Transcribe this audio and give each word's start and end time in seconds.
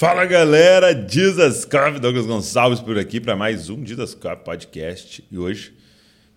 Fala 0.00 0.24
galera, 0.24 0.94
Jesus 1.06 1.66
Cup, 1.66 1.98
Douglas 2.00 2.24
Gonçalves 2.24 2.80
por 2.80 2.98
aqui 2.98 3.20
para 3.20 3.36
mais 3.36 3.68
um 3.68 3.84
Jesus 3.84 4.14
Cup 4.14 4.44
Podcast. 4.44 5.22
E 5.30 5.36
hoje, 5.36 5.74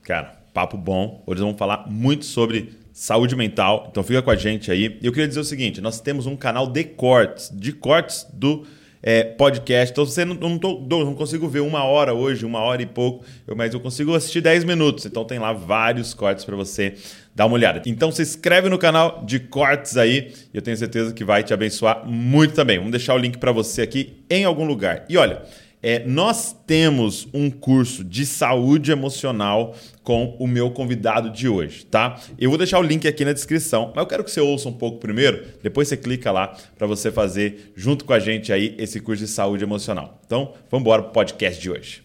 cara, 0.02 0.38
papo 0.54 0.76
bom. 0.76 1.24
Hoje 1.26 1.40
vamos 1.40 1.58
falar 1.58 1.90
muito 1.90 2.26
sobre 2.26 2.74
saúde 2.92 3.38
mental, 3.38 3.88
então 3.90 4.04
fica 4.04 4.22
com 4.22 4.30
a 4.30 4.36
gente 4.36 4.70
aí. 4.70 5.00
Eu 5.02 5.14
queria 5.14 5.30
dizer 5.30 5.40
o 5.40 5.46
seguinte: 5.46 5.80
nós 5.80 6.02
temos 6.02 6.26
um 6.26 6.36
canal 6.36 6.68
de 6.68 6.84
cortes, 6.84 7.50
de 7.54 7.72
cortes 7.72 8.28
do 8.34 8.66
é, 9.02 9.24
podcast. 9.24 9.92
Então, 9.92 10.06
você 10.06 10.24
não, 10.24 10.36
não, 10.36 10.58
tô, 10.58 10.80
não 10.82 11.14
consigo 11.14 11.48
ver 11.50 11.60
uma 11.60 11.86
hora 11.86 12.14
hoje, 12.14 12.46
uma 12.46 12.60
hora 12.60 12.82
e 12.82 12.86
pouco, 12.86 13.26
mas 13.56 13.74
eu 13.74 13.80
consigo 13.80 14.16
assistir 14.16 14.42
10 14.42 14.64
minutos. 14.64 15.06
Então, 15.06 15.26
tem 15.26 15.40
lá 15.40 15.52
vários 15.52 16.14
cortes 16.14 16.46
para 16.46 16.56
você 16.56 16.96
dar 17.36 17.46
uma 17.46 17.56
olhada. 17.56 17.82
Então, 17.86 18.12
se 18.12 18.22
inscreve 18.22 18.70
no 18.70 18.78
canal 18.78 19.24
de 19.26 19.40
cortes 19.40 19.98
aí 19.98 20.34
eu 20.54 20.62
tenho 20.62 20.78
certeza 20.78 21.14
que 21.14 21.24
vai 21.24 21.44
te 21.44 21.54
abençoar 21.54 22.06
muito 22.06 22.54
também. 22.54 22.78
Vamos 22.78 22.92
deixar 22.92 23.16
o 23.16 23.18
link 23.18 23.38
para 23.38 23.52
você 23.52 23.82
aqui 23.82 24.24
em 24.30 24.44
algum 24.46 24.66
lugar. 24.66 25.06
E 25.10 25.18
olha. 25.18 25.42
É, 25.86 26.00
nós 26.08 26.56
temos 26.66 27.28
um 27.34 27.52
curso 27.52 28.06
de 28.06 28.26
saúde 28.26 28.90
emocional 28.90 29.76
com 30.02 30.38
o 30.40 30.48
meu 30.48 30.72
convidado 30.72 31.30
de 31.30 31.50
hoje, 31.50 31.86
tá? 31.86 32.22
Eu 32.40 32.50
vou 32.50 32.58
deixar 32.58 32.80
o 32.80 32.82
link 32.82 33.06
aqui 33.06 33.26
na 33.26 33.34
descrição, 33.34 33.92
mas 33.94 34.02
eu 34.02 34.08
quero 34.08 34.24
que 34.24 34.32
você 34.32 34.40
ouça 34.40 34.70
um 34.70 34.74
pouco 34.74 35.00
primeiro, 35.00 35.44
depois 35.62 35.90
você 35.90 35.98
clica 35.98 36.32
lá 36.32 36.56
para 36.78 36.88
você 36.88 37.12
fazer 37.12 37.74
junto 37.76 38.06
com 38.06 38.14
a 38.14 38.20
gente 38.20 38.54
aí 38.54 38.74
esse 38.78 39.02
curso 39.02 39.26
de 39.26 39.30
saúde 39.30 39.66
emocional. 39.66 40.22
Então, 40.26 40.54
vamos 40.72 40.86
embora 40.86 41.04
pro 41.04 41.12
podcast 41.12 41.62
de 41.62 41.70
hoje. 41.70 42.02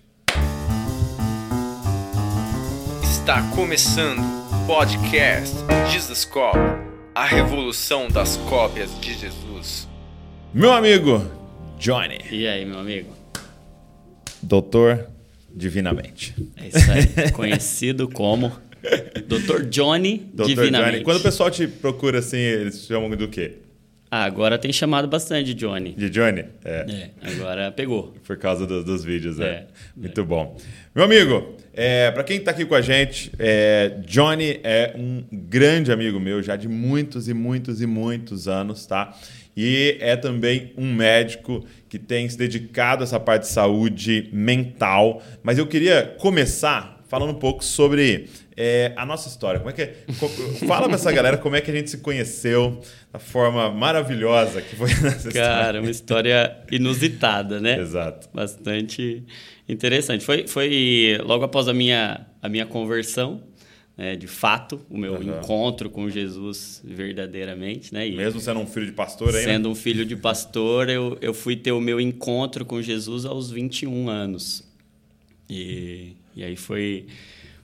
Está 3.04 3.42
começando 3.54 4.47
podcast 4.68 5.56
Jesus 5.90 6.26
Cop, 6.26 6.54
a 7.14 7.24
revolução 7.24 8.06
das 8.06 8.36
cópias 8.36 8.90
de 9.00 9.14
Jesus. 9.14 9.88
Meu 10.52 10.70
amigo 10.72 11.24
Johnny. 11.78 12.18
E 12.30 12.46
aí, 12.46 12.66
meu 12.66 12.78
amigo? 12.78 13.08
Doutor 14.42 15.06
Divinamente. 15.50 16.34
É 16.54 16.68
isso 16.68 16.90
aí. 16.92 17.32
Conhecido 17.32 18.10
como 18.10 18.52
Doutor 19.26 19.64
Johnny 19.64 20.18
Doutor 20.34 20.54
Divinamente. 20.54 20.90
Johnny. 20.90 21.04
Quando 21.04 21.16
o 21.16 21.22
pessoal 21.22 21.50
te 21.50 21.66
procura 21.66 22.18
assim, 22.18 22.36
eles 22.36 22.84
chamam 22.84 23.08
do 23.08 23.26
quê? 23.26 23.54
Ah, 24.10 24.24
agora 24.24 24.58
tem 24.58 24.72
chamado 24.72 25.08
bastante 25.08 25.54
de 25.54 25.54
Johnny. 25.54 25.92
De 25.92 26.08
Johnny? 26.08 26.44
É. 26.64 26.86
é 26.88 27.10
agora 27.22 27.72
pegou. 27.72 28.14
Por 28.26 28.36
causa 28.36 28.66
do, 28.66 28.84
dos 28.84 29.04
vídeos, 29.04 29.38
né? 29.38 29.46
É. 29.46 29.66
Muito 29.96 30.20
é. 30.20 30.24
bom. 30.24 30.56
Meu 30.94 31.04
amigo, 31.04 31.56
é, 31.80 32.10
para 32.10 32.24
quem 32.24 32.38
está 32.38 32.50
aqui 32.50 32.64
com 32.64 32.74
a 32.74 32.80
gente, 32.80 33.30
é, 33.38 34.00
Johnny 34.04 34.58
é 34.64 34.94
um 34.96 35.22
grande 35.30 35.92
amigo 35.92 36.18
meu 36.18 36.42
já 36.42 36.56
de 36.56 36.66
muitos 36.66 37.28
e 37.28 37.34
muitos 37.34 37.80
e 37.80 37.86
muitos 37.86 38.48
anos, 38.48 38.84
tá? 38.84 39.16
E 39.56 39.96
é 40.00 40.16
também 40.16 40.72
um 40.76 40.92
médico 40.92 41.64
que 41.88 41.96
tem 41.96 42.28
se 42.28 42.36
dedicado 42.36 43.02
a 43.02 43.04
essa 43.04 43.20
parte 43.20 43.42
de 43.42 43.50
saúde 43.50 44.28
mental. 44.32 45.22
Mas 45.40 45.56
eu 45.56 45.68
queria 45.68 46.16
começar 46.18 46.98
falando 47.06 47.30
um 47.30 47.38
pouco 47.38 47.64
sobre 47.64 48.28
é, 48.56 48.92
a 48.96 49.06
nossa 49.06 49.28
história. 49.28 49.60
Como 49.60 49.70
é 49.70 49.72
que 49.72 49.82
é? 49.82 49.94
Fala 50.66 50.86
para 50.86 50.96
essa 50.96 51.12
galera 51.12 51.36
como 51.36 51.54
é 51.54 51.60
que 51.60 51.70
a 51.70 51.74
gente 51.74 51.90
se 51.90 51.98
conheceu 51.98 52.80
da 53.12 53.20
forma 53.20 53.70
maravilhosa 53.70 54.60
que 54.60 54.74
foi 54.74 54.88
nessa 55.00 55.30
Cara, 55.30 55.80
uma 55.80 55.90
história 55.90 56.56
inusitada, 56.72 57.60
né? 57.60 57.78
Exato. 57.78 58.28
Bastante 58.34 59.24
interessante. 59.68 60.24
Foi, 60.24 60.46
foi 60.46 61.18
logo 61.24 61.44
após 61.44 61.68
a 61.68 61.74
minha, 61.74 62.26
a 62.40 62.48
minha 62.48 62.66
conversão 62.66 63.42
né, 63.98 64.14
de 64.14 64.28
fato, 64.28 64.80
o 64.88 64.96
meu 64.96 65.14
uhum. 65.14 65.40
encontro 65.40 65.90
com 65.90 66.08
Jesus 66.08 66.80
verdadeiramente. 66.84 67.92
Né? 67.92 68.08
Mesmo 68.10 68.40
sendo 68.40 68.60
um 68.60 68.66
filho 68.66 68.86
de 68.86 68.92
pastor 68.92 69.34
aí, 69.34 69.42
Sendo 69.42 69.68
um 69.68 69.74
filho 69.74 70.06
de 70.06 70.14
pastor, 70.14 70.88
eu, 70.88 71.18
eu 71.20 71.34
fui 71.34 71.56
ter 71.56 71.72
o 71.72 71.80
meu 71.80 72.00
encontro 72.00 72.64
com 72.64 72.80
Jesus 72.80 73.24
aos 73.24 73.50
21 73.50 74.08
anos. 74.08 74.62
E, 75.50 76.12
e 76.36 76.44
aí 76.44 76.54
foi, 76.54 77.06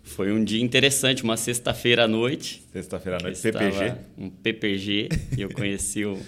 foi 0.03 0.33
um 0.33 0.43
dia 0.43 0.61
interessante, 0.61 1.23
uma 1.23 1.37
sexta-feira 1.37 2.05
à 2.05 2.09
noite. 2.09 2.65
Sexta-feira 2.73 3.19
à 3.19 3.23
noite, 3.23 3.41
PPG? 3.41 3.95
Um 4.19 4.29
PPG, 4.29 5.09
e 5.39 5.43
eu 5.43 5.51
conheci 5.51 6.05
um, 6.05 6.21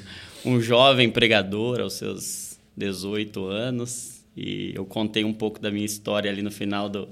um 0.45 0.61
jovem 0.61 1.11
pregador 1.11 1.81
aos 1.81 1.95
seus 1.95 2.61
18 2.77 3.45
anos. 3.45 4.16
E 4.37 4.73
eu 4.75 4.85
contei 4.85 5.25
um 5.25 5.33
pouco 5.33 5.61
da 5.61 5.71
minha 5.71 5.87
história 5.87 6.31
ali 6.31 6.43
no 6.43 6.51
final 6.51 6.89
do, 6.89 7.09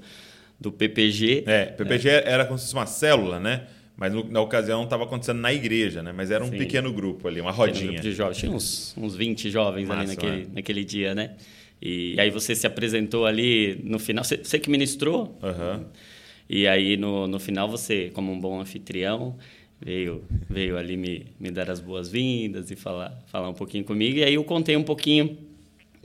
do 0.59 0.71
PPG. 0.71 1.43
É, 1.47 1.65
PPG 1.65 2.09
é. 2.09 2.23
era 2.25 2.45
como 2.45 2.59
se 2.59 2.65
fosse 2.65 2.75
uma 2.75 2.85
célula, 2.85 3.39
né? 3.39 3.63
Mas 3.97 4.13
no, 4.13 4.29
na 4.29 4.41
ocasião 4.41 4.83
estava 4.83 5.05
acontecendo 5.05 5.39
na 5.39 5.53
igreja, 5.53 6.03
né? 6.03 6.11
Mas 6.11 6.29
era 6.29 6.43
um 6.43 6.49
Sim. 6.49 6.57
pequeno 6.57 6.91
grupo 6.91 7.27
ali, 7.27 7.39
uma 7.39 7.51
rodinha. 7.51 7.93
Grupo 7.93 8.01
de 8.01 8.11
jovens. 8.11 8.37
Tinha 8.37 8.51
uns, 8.51 8.93
uns 8.97 9.15
20 9.15 9.49
jovens 9.49 9.87
Massa, 9.87 10.01
ali 10.01 10.09
naquele, 10.09 10.37
né? 10.43 10.51
naquele 10.53 10.83
dia, 10.83 11.15
né? 11.15 11.35
E 11.81 12.19
aí 12.19 12.29
você 12.29 12.55
se 12.55 12.67
apresentou 12.67 13.25
ali 13.25 13.79
no 13.83 13.97
final. 13.97 14.23
Você, 14.23 14.37
você 14.37 14.59
que 14.59 14.69
ministrou? 14.69 15.39
Uhum. 15.41 15.85
E 16.49 16.67
aí 16.67 16.97
no, 16.97 17.27
no 17.27 17.39
final 17.39 17.69
você, 17.69 18.11
como 18.13 18.31
um 18.31 18.39
bom 18.39 18.59
anfitrião, 18.59 19.37
veio, 19.81 20.23
veio 20.49 20.77
ali 20.77 20.97
me, 20.97 21.27
me 21.39 21.49
dar 21.49 21.69
as 21.69 21.79
boas-vindas 21.79 22.71
e 22.71 22.75
falar, 22.75 23.17
falar 23.27 23.49
um 23.49 23.53
pouquinho 23.53 23.83
comigo. 23.83 24.17
E 24.17 24.23
aí 24.23 24.33
eu 24.33 24.43
contei 24.43 24.75
um 24.75 24.83
pouquinho 24.83 25.37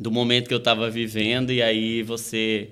do 0.00 0.10
momento 0.10 0.48
que 0.48 0.54
eu 0.54 0.58
estava 0.58 0.88
vivendo 0.88 1.52
e 1.52 1.62
aí 1.62 2.02
você 2.02 2.70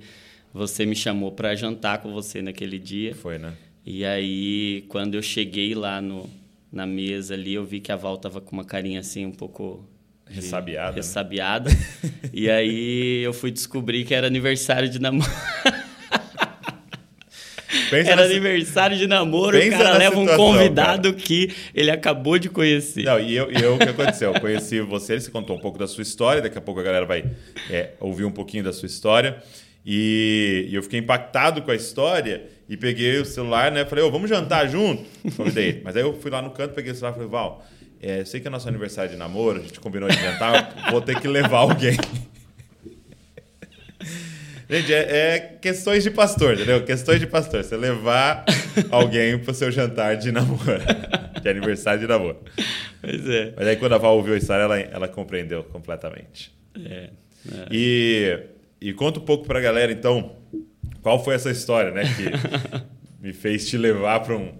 você 0.52 0.86
me 0.86 0.96
chamou 0.96 1.30
para 1.30 1.54
jantar 1.54 1.98
com 1.98 2.10
você 2.10 2.40
naquele 2.40 2.78
dia. 2.78 3.14
Foi, 3.14 3.38
né? 3.38 3.52
E 3.84 4.02
aí, 4.02 4.84
quando 4.88 5.14
eu 5.14 5.22
cheguei 5.22 5.74
lá 5.74 6.00
no, 6.00 6.28
na 6.72 6.86
mesa 6.86 7.34
ali, 7.34 7.52
eu 7.52 7.64
vi 7.66 7.80
que 7.80 7.92
a 7.92 7.96
Val 7.96 8.16
tava 8.16 8.40
com 8.40 8.56
uma 8.56 8.64
carinha 8.64 9.00
assim 9.00 9.26
um 9.26 9.30
pouco 9.30 9.86
ressabiada. 10.24 10.96
Ressabiada. 10.96 11.70
Né? 11.70 11.76
e 12.32 12.50
aí 12.50 13.22
eu 13.22 13.34
fui 13.34 13.50
descobrir 13.50 14.04
que 14.04 14.14
era 14.14 14.26
aniversário 14.26 14.88
de 14.88 14.98
namoro. 14.98 15.30
Pensa 17.90 18.10
era 18.10 18.24
aniversário 18.24 18.96
de 18.96 19.06
namoro, 19.06 19.58
Pensa 19.58 19.76
o 19.76 19.78
cara 19.78 19.98
leva 19.98 20.16
situação, 20.16 20.34
um 20.34 20.36
convidado 20.36 21.12
cara. 21.12 21.24
que 21.24 21.54
ele 21.74 21.90
acabou 21.90 22.38
de 22.38 22.48
conhecer. 22.48 23.04
Não, 23.04 23.18
e 23.18 23.36
eu, 23.36 23.50
e 23.50 23.62
eu 23.62 23.74
o 23.74 23.78
que 23.78 23.88
aconteceu? 23.88 24.32
Eu 24.34 24.40
conheci 24.40 24.80
você, 24.80 25.20
você 25.20 25.30
contou 25.30 25.56
um 25.56 25.60
pouco 25.60 25.78
da 25.78 25.86
sua 25.86 26.02
história, 26.02 26.42
daqui 26.42 26.58
a 26.58 26.60
pouco 26.60 26.80
a 26.80 26.82
galera 26.82 27.06
vai 27.06 27.24
é, 27.70 27.90
ouvir 28.00 28.24
um 28.24 28.30
pouquinho 28.30 28.64
da 28.64 28.72
sua 28.72 28.86
história. 28.86 29.42
E, 29.86 30.68
eu 30.70 30.82
fiquei 30.82 31.00
impactado 31.00 31.62
com 31.62 31.70
a 31.70 31.74
história 31.74 32.42
e 32.68 32.76
peguei 32.76 33.18
o 33.18 33.24
celular, 33.24 33.72
né? 33.72 33.84
Falei, 33.86 34.04
oh, 34.04 34.10
vamos 34.10 34.28
jantar 34.28 34.68
junto? 34.68 35.02
Convidei 35.36 35.80
Mas 35.82 35.96
aí 35.96 36.02
eu 36.02 36.12
fui 36.20 36.30
lá 36.30 36.42
no 36.42 36.50
canto, 36.50 36.74
peguei 36.74 36.92
o 36.92 36.94
celular 36.94 37.12
e 37.12 37.14
falei, 37.14 37.28
Val, 37.28 37.66
é, 38.00 38.24
sei 38.24 38.40
que 38.40 38.46
é 38.46 38.50
nosso 38.50 38.68
aniversário 38.68 39.10
de 39.10 39.16
namoro, 39.16 39.60
a 39.60 39.62
gente 39.62 39.80
combinou 39.80 40.08
de 40.08 40.20
jantar, 40.20 40.90
vou 40.90 41.00
ter 41.00 41.18
que 41.20 41.26
levar 41.26 41.58
alguém. 41.58 41.96
Gente, 44.68 44.92
é, 44.92 44.98
é, 44.98 45.40
questões 45.60 46.02
de 46.02 46.10
pastor, 46.10 46.54
entendeu? 46.54 46.84
Questões 46.84 47.18
de 47.18 47.26
pastor. 47.26 47.64
Você 47.64 47.76
levar 47.76 48.44
alguém 48.90 49.38
pro 49.38 49.54
seu 49.54 49.70
jantar 49.70 50.16
de 50.16 50.30
namoro. 50.30 50.80
De 51.42 51.48
aniversário 51.48 52.00
de 52.00 52.06
namoro. 52.06 52.38
Pois 53.00 53.28
é. 53.28 53.54
Mas 53.56 53.66
aí 53.66 53.76
quando 53.76 53.94
a 53.94 53.98
Val 53.98 54.16
ouviu 54.16 54.34
a 54.34 54.36
história, 54.36 54.64
ela, 54.64 54.78
ela 54.78 55.08
compreendeu 55.08 55.64
completamente. 55.64 56.52
É. 56.76 57.10
é. 57.50 57.66
E 57.70 58.38
e 58.80 58.92
conta 58.92 59.18
um 59.18 59.24
pouco 59.24 59.46
para 59.46 59.58
a 59.58 59.62
galera, 59.62 59.90
então, 59.90 60.36
qual 61.02 61.22
foi 61.22 61.34
essa 61.34 61.50
história, 61.50 61.90
né? 61.90 62.02
Que 62.04 62.78
me 63.20 63.32
fez 63.32 63.68
te 63.68 63.76
levar 63.76 64.20
para 64.20 64.36
um 64.36 64.54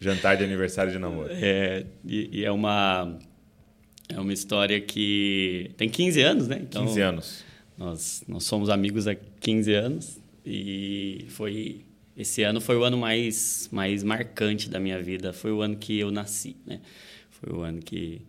jantar 0.00 0.36
de 0.36 0.44
aniversário 0.44 0.90
de 0.90 0.98
namoro. 0.98 1.28
É, 1.30 1.86
e, 2.04 2.40
e, 2.40 2.44
é 2.44 2.50
uma 2.50 3.16
é 4.08 4.18
uma 4.18 4.32
história 4.32 4.80
que 4.80 5.70
tem 5.76 5.88
15 5.88 6.20
anos, 6.20 6.48
né? 6.48 6.58
Então, 6.60 6.84
15 6.84 7.00
anos. 7.00 7.44
Nós, 7.76 8.22
nós 8.28 8.44
somos 8.44 8.68
amigos 8.68 9.06
há 9.06 9.14
15 9.14 9.74
anos 9.74 10.20
e 10.44 11.26
foi 11.30 11.84
esse 12.16 12.44
ano 12.44 12.60
foi 12.60 12.76
o 12.76 12.84
ano 12.84 12.96
mais 12.96 13.68
mais 13.72 14.02
marcante 14.04 14.70
da 14.70 14.78
minha 14.78 15.02
vida. 15.02 15.32
Foi 15.32 15.50
o 15.50 15.60
ano 15.60 15.76
que 15.76 15.98
eu 15.98 16.10
nasci, 16.10 16.56
né? 16.64 16.80
Foi 17.30 17.52
o 17.52 17.62
ano 17.62 17.80
que 17.80 18.22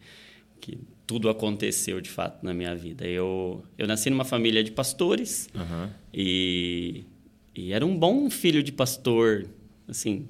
que 0.59 0.79
tudo 1.05 1.29
aconteceu 1.29 2.01
de 2.01 2.09
fato 2.09 2.43
na 2.43 2.53
minha 2.53 2.75
vida. 2.75 3.05
Eu, 3.05 3.63
eu 3.77 3.85
nasci 3.87 4.09
numa 4.09 4.25
família 4.25 4.63
de 4.63 4.71
pastores 4.71 5.47
uhum. 5.53 5.89
e, 6.11 7.03
e 7.53 7.71
era 7.71 7.85
um 7.85 7.97
bom 7.97 8.29
filho 8.29 8.63
de 8.63 8.71
pastor, 8.71 9.47
assim. 9.87 10.27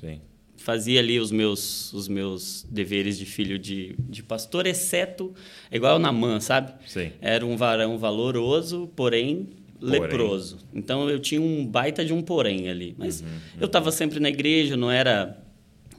Sim. 0.00 0.20
Fazia 0.66 0.98
ali 0.98 1.20
os 1.20 1.30
meus, 1.30 1.92
os 1.92 2.08
meus 2.08 2.66
deveres 2.68 3.16
de 3.16 3.24
filho 3.24 3.56
de, 3.56 3.94
de 4.00 4.20
pastor, 4.20 4.66
exceto, 4.66 5.32
igual 5.70 5.96
na 5.96 6.10
mãe, 6.10 6.40
sabe? 6.40 6.72
Sim. 6.88 7.12
Era 7.20 7.46
um 7.46 7.56
varão 7.56 7.96
valoroso, 7.96 8.90
porém 8.96 9.48
porém. 9.78 10.00
leproso. 10.00 10.58
Então 10.74 11.08
eu 11.08 11.20
tinha 11.20 11.40
um 11.40 11.64
baita 11.64 12.04
de 12.04 12.12
um 12.12 12.20
porém 12.20 12.68
ali. 12.68 12.96
Mas 12.98 13.20
uhum, 13.20 13.28
uhum. 13.28 13.60
eu 13.60 13.66
estava 13.66 13.92
sempre 13.92 14.18
na 14.18 14.28
igreja, 14.28 14.76
não 14.76 14.90
era 14.90 15.40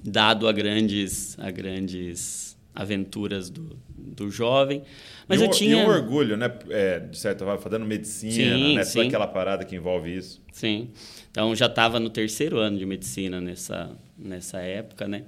dado 0.03 0.49
a 0.49 0.51
grandes, 0.51 1.39
a 1.39 1.49
grandes 1.49 2.57
aventuras 2.75 3.49
do, 3.49 3.79
do 3.97 4.29
jovem. 4.29 4.83
Mas 5.29 5.39
e 5.39 5.45
eu 5.45 5.49
tinha. 5.49 5.77
E 5.77 5.85
um 5.85 5.87
orgulho, 5.87 6.35
né? 6.35 6.51
É, 6.69 6.99
de 6.99 7.17
certa 7.17 7.45
forma, 7.45 7.61
fazendo 7.61 7.85
medicina, 7.85 8.33
sim, 8.33 8.75
né? 8.75 8.83
Sim. 8.83 8.93
Toda 8.95 9.07
aquela 9.07 9.27
parada 9.27 9.63
que 9.63 9.77
envolve 9.77 10.13
isso. 10.13 10.41
Sim. 10.51 10.89
Então 11.37 11.55
já 11.55 11.67
estava 11.67 11.99
no 11.99 12.09
terceiro 12.09 12.57
ano 12.57 12.79
de 12.79 12.85
medicina 12.87 13.39
nessa, 13.39 13.95
nessa 14.17 14.57
época, 14.57 15.07
né? 15.07 15.21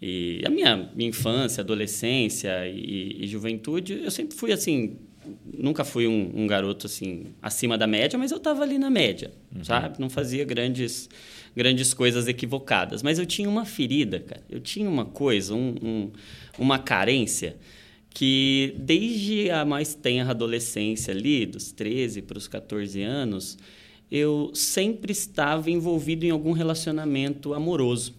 E 0.00 0.40
a 0.46 0.48
minha, 0.48 0.90
minha 0.96 1.10
infância, 1.10 1.60
adolescência 1.60 2.66
e, 2.66 3.22
e, 3.22 3.26
juventude, 3.26 4.00
eu 4.02 4.10
sempre 4.10 4.34
fui 4.34 4.50
assim, 4.50 4.96
nunca 5.52 5.84
fui 5.84 6.06
um, 6.06 6.32
um, 6.34 6.46
garoto 6.46 6.86
assim 6.86 7.34
acima 7.42 7.76
da 7.76 7.86
média, 7.86 8.18
mas 8.18 8.30
eu 8.30 8.38
estava 8.38 8.62
ali 8.62 8.78
na 8.78 8.88
média, 8.88 9.30
uhum. 9.54 9.62
sabe? 9.62 10.00
Não 10.00 10.08
fazia 10.08 10.42
grandes 10.42 11.06
grandes 11.54 11.92
coisas 11.92 12.26
equivocadas, 12.28 13.02
mas 13.02 13.18
eu 13.18 13.26
tinha 13.26 13.46
uma 13.46 13.66
ferida, 13.66 14.20
cara. 14.20 14.42
Eu 14.48 14.58
tinha 14.58 14.88
uma 14.88 15.04
coisa, 15.04 15.52
um, 15.52 15.74
um, 15.82 16.10
uma 16.58 16.78
carência 16.78 17.58
que 18.08 18.74
desde 18.78 19.50
a 19.50 19.66
mais 19.66 19.94
tenra 19.94 20.30
adolescência 20.30 21.12
ali, 21.12 21.44
dos 21.44 21.72
13 21.72 22.22
para 22.22 22.38
os 22.38 22.48
14 22.48 23.02
anos, 23.02 23.58
eu 24.14 24.50
sempre 24.52 25.10
estava 25.10 25.70
envolvido 25.70 26.26
em 26.26 26.30
algum 26.30 26.52
relacionamento 26.52 27.54
amoroso. 27.54 28.14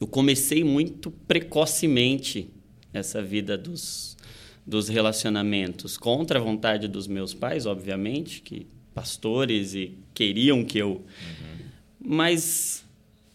Eu 0.00 0.06
comecei 0.06 0.62
muito 0.62 1.10
precocemente 1.10 2.48
essa 2.94 3.20
vida 3.20 3.58
dos 3.58 4.16
dos 4.64 4.86
relacionamentos 4.86 5.96
contra 5.96 6.38
a 6.38 6.42
vontade 6.42 6.86
dos 6.86 7.06
meus 7.06 7.32
pais, 7.32 7.64
obviamente, 7.64 8.42
que 8.42 8.66
pastores 8.94 9.72
e 9.74 9.96
queriam 10.12 10.62
que 10.62 10.76
eu. 10.76 10.90
Uhum. 10.90 11.66
Mas 11.98 12.84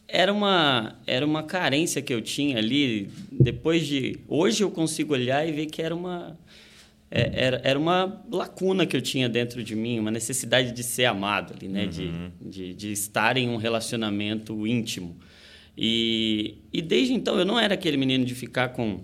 era 0.08 0.32
uma, 0.32 0.96
era 1.08 1.26
uma 1.26 1.42
carência 1.42 2.04
que 2.04 2.14
eu 2.14 2.22
tinha 2.22 2.60
ali. 2.60 3.10
Depois 3.32 3.88
de. 3.88 4.20
Hoje 4.28 4.64
eu 4.64 4.70
consigo 4.70 5.14
olhar 5.14 5.48
e 5.48 5.52
ver 5.52 5.66
que 5.66 5.82
era 5.82 5.96
uma. 5.96 6.38
É, 7.16 7.46
era, 7.46 7.62
era 7.64 7.78
uma 7.78 8.26
lacuna 8.32 8.88
que 8.88 8.98
eu 8.98 9.02
tinha 9.02 9.30
dentro 9.30 9.64
de 9.64 9.76
mim, 9.76 10.00
uma 10.00 10.10
necessidade 10.10 10.72
de 10.72 10.82
ser 10.82 11.06
amado 11.06 11.54
ali, 11.56 11.68
né? 11.68 11.84
Uhum. 11.84 12.32
De, 12.42 12.50
de, 12.50 12.74
de 12.74 12.92
estar 12.92 13.38
em 13.38 13.48
um 13.48 13.58
relacionamento 13.58 14.66
íntimo. 14.66 15.16
E, 15.78 16.58
e 16.74 16.82
desde 16.82 17.14
então 17.14 17.38
eu 17.38 17.46
não 17.46 17.60
era 17.60 17.76
aquele 17.76 17.98
menino 17.98 18.26
de 18.26 18.34
ficar 18.34 18.70
com 18.70 19.02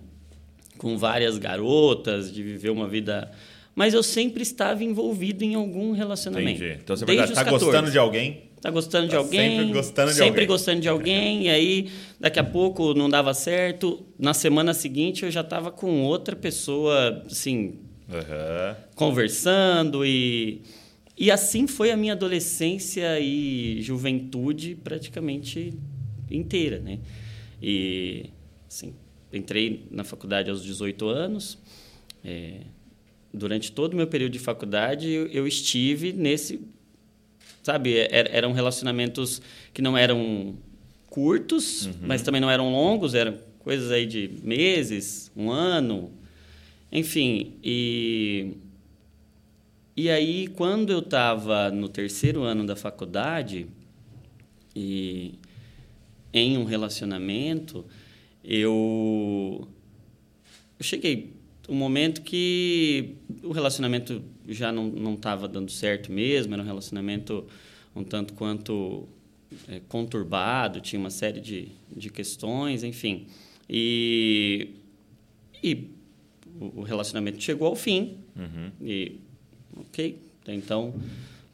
com 0.80 0.98
várias 0.98 1.38
garotas, 1.38 2.34
de 2.34 2.42
viver 2.42 2.70
uma 2.70 2.88
vida. 2.88 3.30
Mas 3.76 3.94
eu 3.94 4.02
sempre 4.02 4.42
estava 4.42 4.84
envolvido 4.84 5.44
em 5.44 5.54
algum 5.54 5.92
relacionamento. 5.92 6.64
Entendi. 6.64 6.80
Então 6.82 6.96
você 6.96 7.06
está 7.06 7.44
gostando 7.44 7.92
de 7.92 8.00
alguém? 8.00 8.50
Está 8.56 8.72
gostando 8.72 9.08
tá 9.08 9.12
de 9.12 9.16
alguém. 9.16 9.60
Sempre 9.60 9.74
gostando 9.74 10.10
de 10.10 10.16
sempre 10.16 10.30
alguém. 10.30 10.48
gostando 10.48 10.82
de 10.82 10.90
alguém. 10.90 11.44
e 11.44 11.50
aí, 11.50 11.90
daqui 12.20 12.40
a 12.40 12.44
pouco, 12.44 12.94
não 12.94 13.10
dava 13.10 13.34
certo. 13.34 14.06
Na 14.18 14.34
semana 14.34 14.74
seguinte, 14.74 15.24
eu 15.24 15.32
já 15.32 15.42
estava 15.42 15.70
com 15.70 16.02
outra 16.04 16.36
pessoa, 16.36 17.24
assim, 17.30 17.78
uhum. 18.10 18.76
conversando. 18.96 20.06
E, 20.06 20.62
e 21.18 21.32
assim 21.32 21.68
foi 21.68 21.92
a 21.92 21.98
minha 21.98 22.14
adolescência 22.14 23.20
e 23.20 23.82
juventude 23.82 24.76
praticamente 24.76 25.74
inteira, 26.30 26.80
né? 26.80 27.00
E, 27.62 28.30
assim, 28.68 28.94
entrei 29.32 29.88
na 29.92 30.04
faculdade 30.04 30.50
aos 30.50 30.64
18 30.64 31.08
anos. 31.08 31.58
É, 32.24 32.62
durante 33.34 33.72
todo 33.72 33.94
o 33.94 33.96
meu 33.96 34.08
período 34.08 34.34
de 34.34 34.40
faculdade, 34.40 35.10
eu, 35.10 35.28
eu 35.28 35.48
estive 35.48 36.14
nesse. 36.14 36.62
Sabe, 37.62 37.94
er, 37.98 38.30
eram 38.34 38.52
relacionamentos 38.54 39.42
que 39.74 39.82
não 39.82 39.98
eram 39.98 40.56
curtos, 41.08 41.88
uhum. 41.88 41.94
mas 42.04 42.22
também 42.22 42.40
não 42.40 42.50
eram 42.50 42.72
longos, 42.72 43.14
eram 43.14 43.38
coisas 43.60 43.92
aí 43.92 44.06
de 44.06 44.32
meses, 44.44 45.32
um 45.36 45.52
ano, 45.52 46.12
enfim. 46.92 47.54
E, 47.64 48.54
e 49.96 50.10
aí, 50.10 50.48
quando 50.48 50.92
eu 50.92 51.00
estava 51.00 51.70
no 51.72 51.90
terceiro 51.90 52.44
ano 52.44 52.66
da 52.66 52.76
faculdade, 52.76 53.68
e 54.76 55.36
em 56.34 56.58
um 56.58 56.64
relacionamento, 56.64 57.86
eu, 58.44 59.68
eu 60.78 60.84
cheguei 60.84 61.34
um 61.68 61.76
momento 61.76 62.22
que 62.22 63.16
o 63.44 63.52
relacionamento 63.52 64.24
já 64.48 64.72
não 64.72 65.14
estava 65.14 65.48
dando 65.48 65.72
certo 65.72 66.12
mesmo, 66.12 66.54
era 66.54 66.64
um 66.64 66.66
relacionamento 66.66 67.46
um 67.96 68.04
tanto 68.04 68.34
quanto 68.34 69.08
é, 69.68 69.82
conturbado, 69.88 70.80
tinha 70.80 71.00
uma 71.00 71.10
série 71.10 71.40
de, 71.40 71.70
de 71.96 72.10
questões, 72.10 72.84
enfim. 72.84 73.28
E, 73.70 74.70
e 75.64 75.90
o 76.60 76.82
relacionamento 76.82 77.42
chegou 77.42 77.68
ao 77.68 77.76
fim. 77.76 78.18
Uhum. 78.36 78.72
E, 78.82 79.20
ok, 79.78 80.20
então 80.48 80.94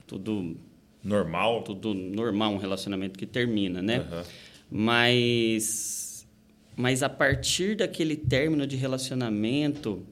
tudo. 0.08 0.58
Normal? 1.04 1.62
Tudo 1.64 1.94
normal, 1.94 2.54
um 2.54 2.58
relacionamento 2.58 3.18
que 3.20 3.26
termina, 3.26 3.82
né? 3.82 4.00
Uhum. 4.00 4.24
Mas 4.72 6.06
mas 6.76 7.02
a 7.02 7.10
partir 7.10 7.78
daquele 7.78 8.18
término 8.18 8.68
de 8.68 8.76
relacionamento, 8.76 10.04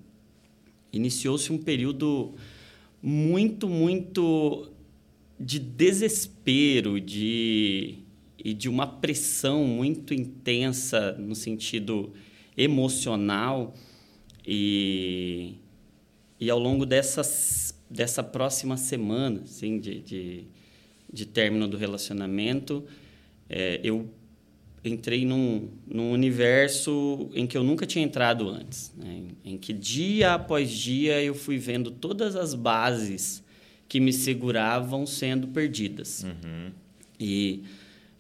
iniciou-se 0.94 1.52
um 1.52 1.58
período 1.58 2.34
muito, 3.02 3.68
muito 3.68 4.72
de 5.38 5.60
desespero, 5.60 7.02
de 7.02 8.00
e 8.44 8.54
de 8.54 8.68
uma 8.68 8.86
pressão 8.86 9.64
muito 9.64 10.14
intensa 10.14 11.14
no 11.14 11.34
sentido 11.34 12.12
emocional 12.58 13.74
e, 14.46 15.56
e 16.40 16.50
ao 16.50 16.60
longo 16.60 16.86
dessas, 16.86 17.74
dessa 17.90 18.24
próxima 18.24 18.78
semana 18.78 19.42
assim, 19.44 19.80
de, 19.80 20.00
de, 20.02 20.44
de 21.12 21.26
término 21.26 21.68
do 21.68 21.78
relacionamento, 21.78 22.84
é, 23.50 23.80
eu 23.84 24.10
entrei 24.84 25.26
num, 25.26 25.70
num 25.88 26.12
universo 26.12 27.30
em 27.34 27.48
que 27.48 27.58
eu 27.58 27.64
nunca 27.64 27.86
tinha 27.86 28.04
entrado 28.04 28.50
antes, 28.50 28.94
né? 28.98 29.24
em 29.46 29.58
que 29.58 29.72
dia 29.72 30.34
após 30.34 30.70
dia 30.70 31.22
eu 31.22 31.34
fui 31.34 31.58
vendo 31.58 31.90
todas 31.90 32.36
as 32.36 32.54
bases 32.54 33.42
que 33.88 34.00
me 34.00 34.12
seguravam 34.12 35.06
sendo 35.06 35.48
perdidas. 35.48 36.24
Uhum. 36.24 36.72
E, 37.20 37.64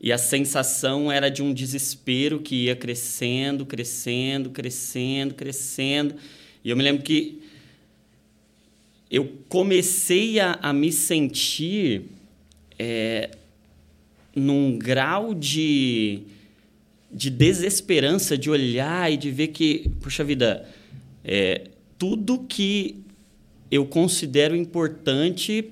e 0.03 0.11
a 0.11 0.17
sensação 0.17 1.09
era 1.09 1.29
de 1.29 1.41
um 1.41 1.53
desespero 1.53 2.41
que 2.41 2.65
ia 2.65 2.75
crescendo, 2.75 3.65
crescendo, 3.65 4.49
crescendo, 4.49 5.33
crescendo. 5.33 6.15
E 6.61 6.69
eu 6.69 6.75
me 6.75 6.83
lembro 6.83 7.01
que 7.01 7.41
eu 9.09 9.31
comecei 9.47 10.41
a, 10.41 10.59
a 10.61 10.73
me 10.73 10.91
sentir 10.91 12.07
é, 12.77 13.31
num 14.35 14.77
grau 14.77 15.33
de 15.33 16.23
de 17.13 17.29
desesperança 17.29 18.35
de 18.35 18.49
olhar 18.49 19.11
e 19.11 19.15
de 19.15 19.29
ver 19.29 19.49
que, 19.49 19.87
puxa 20.01 20.23
vida, 20.23 20.67
é, 21.23 21.69
tudo 21.97 22.39
que 22.39 23.03
eu 23.69 23.85
considero 23.85 24.55
importante 24.55 25.71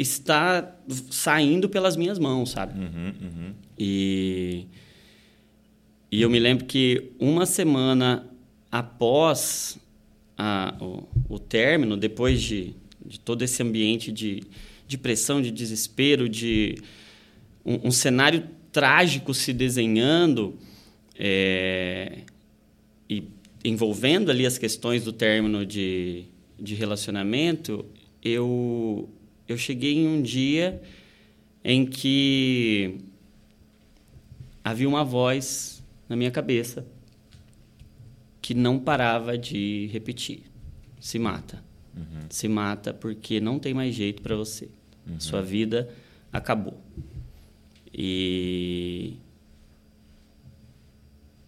está 0.00 0.76
saindo 1.10 1.68
pelas 1.68 1.96
minhas 1.96 2.18
mãos, 2.18 2.50
sabe? 2.50 2.78
Uhum, 2.78 3.14
uhum. 3.20 3.54
E, 3.78 4.66
e 6.10 6.22
eu 6.22 6.30
me 6.30 6.38
lembro 6.38 6.64
que 6.64 7.12
uma 7.18 7.44
semana 7.44 8.26
após 8.70 9.78
a, 10.38 10.74
o, 10.80 11.06
o 11.28 11.38
término, 11.38 11.96
depois 11.96 12.40
de, 12.40 12.74
de 13.04 13.20
todo 13.20 13.42
esse 13.42 13.62
ambiente 13.62 14.10
de, 14.10 14.42
de 14.86 14.96
pressão, 14.96 15.42
de 15.42 15.50
desespero, 15.50 16.28
de 16.28 16.76
um, 17.64 17.88
um 17.88 17.90
cenário 17.90 18.44
trágico 18.72 19.34
se 19.34 19.52
desenhando 19.52 20.56
é, 21.18 22.20
e 23.08 23.24
envolvendo 23.62 24.30
ali 24.30 24.46
as 24.46 24.56
questões 24.56 25.04
do 25.04 25.12
término 25.12 25.66
de, 25.66 26.24
de 26.58 26.74
relacionamento, 26.74 27.84
eu, 28.22 29.10
eu 29.50 29.58
cheguei 29.58 29.96
em 29.96 30.06
um 30.06 30.22
dia 30.22 30.80
em 31.64 31.84
que 31.84 33.00
havia 34.62 34.88
uma 34.88 35.04
voz 35.04 35.82
na 36.08 36.14
minha 36.14 36.30
cabeça 36.30 36.86
que 38.40 38.54
não 38.54 38.78
parava 38.78 39.36
de 39.36 39.90
repetir: 39.92 40.44
se 41.00 41.18
mata. 41.18 41.62
Uhum. 41.96 42.20
Se 42.28 42.46
mata 42.46 42.94
porque 42.94 43.40
não 43.40 43.58
tem 43.58 43.74
mais 43.74 43.92
jeito 43.92 44.22
para 44.22 44.36
você. 44.36 44.68
Uhum. 45.04 45.18
Sua 45.18 45.42
vida 45.42 45.88
acabou. 46.32 46.80
E, 47.92 49.14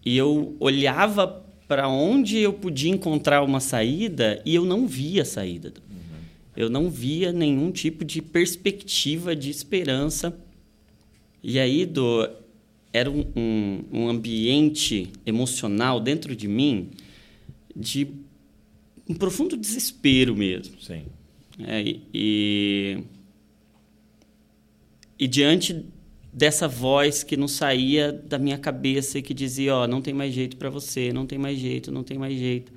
e 0.05 0.17
eu 0.17 0.57
olhava 0.59 1.41
para 1.69 1.87
onde 1.87 2.37
eu 2.37 2.51
podia 2.51 2.91
encontrar 2.91 3.41
uma 3.43 3.61
saída 3.61 4.41
e 4.45 4.53
eu 4.53 4.65
não 4.65 4.85
via 4.85 5.23
saída. 5.23 5.73
Eu 6.55 6.69
não 6.69 6.89
via 6.89 7.31
nenhum 7.31 7.71
tipo 7.71 8.05
de 8.05 8.21
perspectiva 8.21 9.35
de 9.35 9.49
esperança. 9.49 10.37
E 11.41 11.59
aí, 11.59 11.85
do, 11.85 12.29
era 12.93 13.09
um, 13.09 13.25
um, 13.35 13.83
um 13.91 14.07
ambiente 14.07 15.09
emocional 15.25 15.99
dentro 15.99 16.35
de 16.35 16.47
mim 16.47 16.91
de 17.75 18.07
um 19.09 19.15
profundo 19.15 19.57
desespero 19.57 20.35
mesmo. 20.35 20.79
Sim. 20.79 21.03
É, 21.59 21.83
e, 22.13 23.03
e 25.19 25.27
diante 25.27 25.85
dessa 26.31 26.67
voz 26.67 27.23
que 27.23 27.37
não 27.37 27.47
saía 27.47 28.11
da 28.11 28.39
minha 28.39 28.57
cabeça 28.57 29.19
e 29.19 29.21
que 29.21 29.33
dizia, 29.33 29.75
ó, 29.75 29.83
oh, 29.83 29.87
não 29.87 30.01
tem 30.01 30.13
mais 30.13 30.33
jeito 30.33 30.57
para 30.57 30.69
você, 30.69 31.11
não 31.13 31.27
tem 31.27 31.37
mais 31.37 31.59
jeito, 31.59 31.91
não 31.91 32.03
tem 32.03 32.17
mais 32.17 32.37
jeito. 32.37 32.71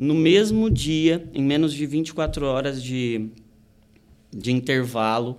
No 0.00 0.14
mesmo 0.14 0.70
dia, 0.70 1.28
em 1.34 1.42
menos 1.42 1.74
de 1.74 1.84
24 1.84 2.46
horas 2.46 2.82
de, 2.82 3.28
de 4.32 4.50
intervalo, 4.50 5.38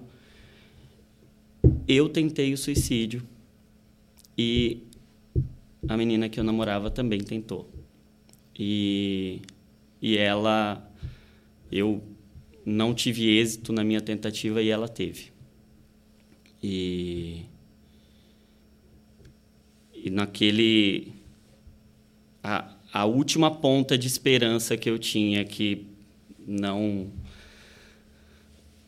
eu 1.87 2.07
tentei 2.07 2.53
o 2.53 2.57
suicídio 2.57 3.23
e 4.37 4.83
a 5.87 5.97
menina 5.97 6.29
que 6.29 6.39
eu 6.39 6.43
namorava 6.43 6.91
também 6.91 7.21
tentou. 7.21 7.67
E, 8.55 9.41
e 9.99 10.15
ela, 10.15 10.87
eu 11.71 11.99
não 12.63 12.93
tive 12.93 13.35
êxito 13.35 13.73
na 13.73 13.83
minha 13.83 13.99
tentativa 13.99 14.61
e 14.61 14.69
ela 14.69 14.87
teve. 14.87 15.31
E, 16.61 17.45
e 19.91 20.11
naquele. 20.11 21.13
A, 22.43 22.75
a 22.93 23.05
última 23.05 23.49
ponta 23.49 23.97
de 23.97 24.07
esperança 24.07 24.75
que 24.75 24.89
eu 24.89 24.99
tinha 24.99 25.45
que 25.45 25.87
não 26.45 27.09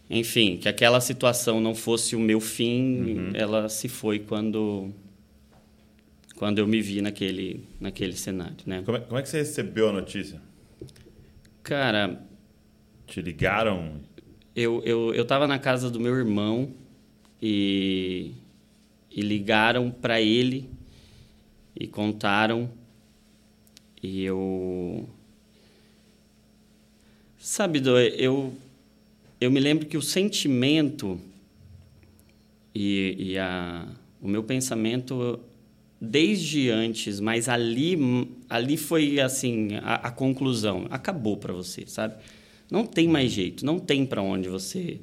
enfim, 0.10 0.58
que 0.58 0.68
aquela 0.68 1.00
situação 1.00 1.60
não 1.60 1.74
fosse 1.74 2.16
o 2.16 2.20
meu 2.20 2.40
fim, 2.40 3.02
uhum. 3.02 3.32
ela 3.34 3.70
se 3.70 3.88
foi 3.88 4.20
quando 4.20 4.92
quando 6.36 6.60
eu 6.60 6.68
me 6.68 6.82
vi 6.82 7.02
naquele 7.02 7.64
naquele 7.80 8.14
cenário, 8.14 8.58
né? 8.66 8.84
Como 8.86 8.98
é, 8.98 9.00
como 9.02 9.18
é 9.18 9.22
que 9.22 9.30
você 9.30 9.38
recebeu 9.38 9.90
a 9.90 9.94
notícia? 9.94 10.42
Cara, 11.64 12.22
te 13.08 13.22
ligaram? 13.22 14.02
Eu 14.56 14.84
eu 14.84 15.14
eu 15.14 15.24
estava 15.24 15.48
na 15.48 15.58
casa 15.58 15.90
do 15.90 16.00
meu 16.00 16.16
irmão 16.16 16.72
e 17.42 18.34
e 19.10 19.22
ligaram 19.22 19.90
para 19.90 20.20
ele 20.20 20.70
e 21.80 21.88
contaram 21.88 22.70
e 24.04 24.26
eu. 24.26 25.08
Sabe, 27.40 27.80
Dô, 27.80 27.98
eu, 27.98 28.54
eu 29.40 29.50
me 29.50 29.60
lembro 29.60 29.86
que 29.86 29.98
o 29.98 30.02
sentimento 30.02 31.20
e, 32.76 33.16
e 33.18 33.38
a, 33.38 33.88
o 34.22 34.28
meu 34.28 34.44
pensamento 34.44 35.40
desde 36.00 36.70
antes, 36.70 37.22
mas 37.22 37.48
ali, 37.48 37.98
ali 38.50 38.76
foi 38.76 39.22
assim 39.22 39.76
a, 39.82 39.96
a 39.96 40.12
conclusão. 40.12 40.86
Acabou 40.90 41.38
para 41.38 41.54
você, 41.54 41.86
sabe? 41.88 42.16
Não 42.70 42.86
tem 42.86 43.08
mais 43.08 43.32
jeito, 43.32 43.66
não 43.66 43.80
tem 43.80 44.06
para 44.06 44.22
onde 44.22 44.50
você 44.50 45.00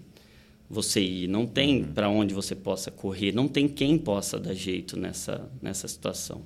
você 0.73 1.00
ir, 1.00 1.26
não 1.26 1.47
tem 1.47 1.83
uhum. 1.83 1.92
para 1.92 2.09
onde 2.09 2.33
você 2.33 2.54
possa 2.54 2.92
correr, 2.92 3.33
não 3.33 3.49
tem 3.49 3.66
quem 3.66 3.99
possa 3.99 4.38
dar 4.38 4.54
jeito 4.54 4.97
nessa 4.97 5.50
nessa 5.61 5.88
situação. 5.88 6.42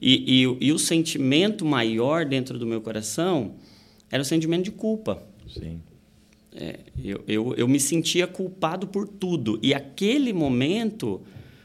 E, 0.00 0.42
e, 0.42 0.66
e, 0.68 0.72
o 0.72 0.78
sentimento 0.78 1.64
maior 1.64 2.24
dentro 2.24 2.58
do 2.58 2.66
meu 2.66 2.80
coração 2.80 3.54
era 4.10 4.22
o 4.22 4.24
sentimento 4.24 4.64
de 4.64 4.70
culpa. 4.70 5.22
Sim. 5.48 5.80
É, 6.54 6.78
eu, 7.02 7.24
eu, 7.28 7.54
eu 7.54 7.68
me 7.68 7.78
sentia 7.78 8.26
culpado 8.26 8.86
por 8.86 9.06
tudo. 9.06 9.58
E 9.62 9.74
aquele 9.74 10.32
momento 10.32 11.20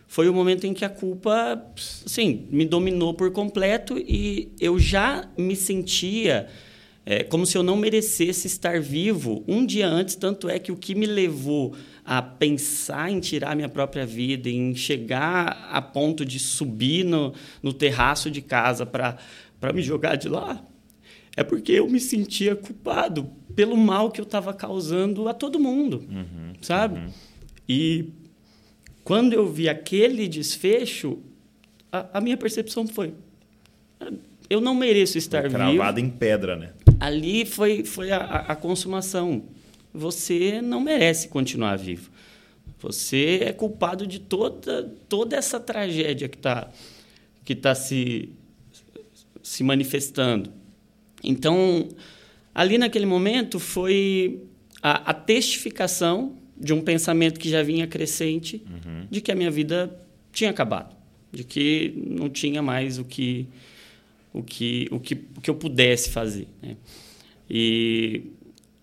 foi 0.08 0.28
o 0.28 0.34
momento 0.34 0.68
em 0.68 0.74
que 0.74 0.84
a 0.84 0.90
culpa, 0.90 1.66
sim, 1.78 2.46
me 2.51 2.66
dominou 2.66 3.13
por 3.13 3.32
completo 3.32 3.98
e 3.98 4.51
eu 4.60 4.78
já 4.78 5.30
me 5.38 5.56
sentia 5.56 6.50
é, 7.05 7.24
como 7.24 7.46
se 7.46 7.58
eu 7.58 7.63
não 7.63 7.75
merecesse 7.75 8.48
estar 8.48 8.79
vivo 8.79 9.43
um 9.48 9.65
dia 9.65 9.88
antes. 9.88 10.15
Tanto 10.15 10.48
é 10.48 10.60
que 10.60 10.72
o 10.72 10.75
que 10.75 10.93
me 10.93 11.05
levou 11.05 11.75
a 12.05 12.22
pensar 12.22 13.12
em 13.12 13.20
tirar 13.20 13.55
minha 13.55 13.70
própria 13.70 14.05
vida, 14.05 14.50
em 14.50 14.75
chegar 14.75 15.70
a 15.72 15.81
ponto 15.81 16.25
de 16.25 16.39
subir 16.39 17.03
no, 17.03 17.34
no 17.62 17.74
terraço 17.74 18.29
de 18.29 18.41
casa 18.41 18.86
para 18.86 19.17
me 19.74 19.81
jogar 19.81 20.15
de 20.15 20.29
lá, 20.29 20.63
é 21.36 21.43
porque 21.43 21.72
eu 21.72 21.89
me 21.89 22.00
sentia 22.00 22.55
culpado 22.55 23.29
pelo 23.55 23.77
mal 23.77 24.12
que 24.12 24.20
eu 24.20 24.25
estava 24.25 24.53
causando 24.53 25.27
a 25.27 25.34
todo 25.34 25.60
mundo, 25.60 26.05
uhum, 26.10 26.53
sabe? 26.62 27.00
Uhum. 27.00 27.10
E 27.67 28.10
quando 29.03 29.34
eu 29.34 29.48
vi 29.48 29.70
aquele 29.70 30.27
desfecho, 30.27 31.20
a, 31.91 32.17
a 32.17 32.22
minha 32.22 32.38
percepção 32.38 32.86
foi: 32.88 33.13
eu 34.50 34.60
não 34.60 34.75
mereço 34.75 35.17
estar 35.17 35.41
foi 35.41 35.50
vivo. 35.50 35.77
Cravado 35.77 36.00
em 36.00 36.10
pedra, 36.10 36.58
né? 36.58 36.72
Ali 37.01 37.46
foi, 37.46 37.84
foi 37.84 38.12
a, 38.12 38.17
a 38.17 38.55
consumação 38.55 39.43
você 39.93 40.62
não 40.62 40.79
merece 40.79 41.27
continuar 41.27 41.75
vivo. 41.77 42.10
Você 42.79 43.39
é 43.43 43.51
culpado 43.51 44.08
de 44.08 44.20
toda, 44.20 44.84
toda 45.10 45.36
essa 45.36 45.60
tragédia 45.60 46.29
que 46.29 46.38
está 46.38 46.72
que 47.43 47.55
tá 47.55 47.74
se, 47.74 48.29
se 49.41 49.63
manifestando. 49.63 50.51
Então, 51.24 51.89
ali 52.53 52.77
naquele 52.77 53.05
momento 53.05 53.60
foi 53.60 54.43
a, 54.81 55.10
a 55.10 55.13
testificação 55.13 56.38
de 56.55 56.72
um 56.72 56.81
pensamento 56.81 57.39
que 57.39 57.50
já 57.50 57.63
vinha 57.63 57.88
crescente 57.88 58.63
uhum. 58.70 59.08
de 59.10 59.22
que 59.22 59.31
a 59.31 59.36
minha 59.36 59.50
vida 59.50 59.91
tinha 60.31 60.51
acabado, 60.51 60.96
de 61.31 61.43
que 61.43 61.93
não 61.96 62.29
tinha 62.29 62.62
mais 62.62 63.00
o 63.00 63.03
que 63.03 63.48
o 64.34 64.44
que 64.44 64.88
o 64.92 65.00
que, 65.00 65.14
o 65.36 65.42
que 65.42 65.50
eu 65.50 65.56
pudesse 65.56 66.10
fazer. 66.10 66.48
Né? 66.62 66.78
E 67.50 68.32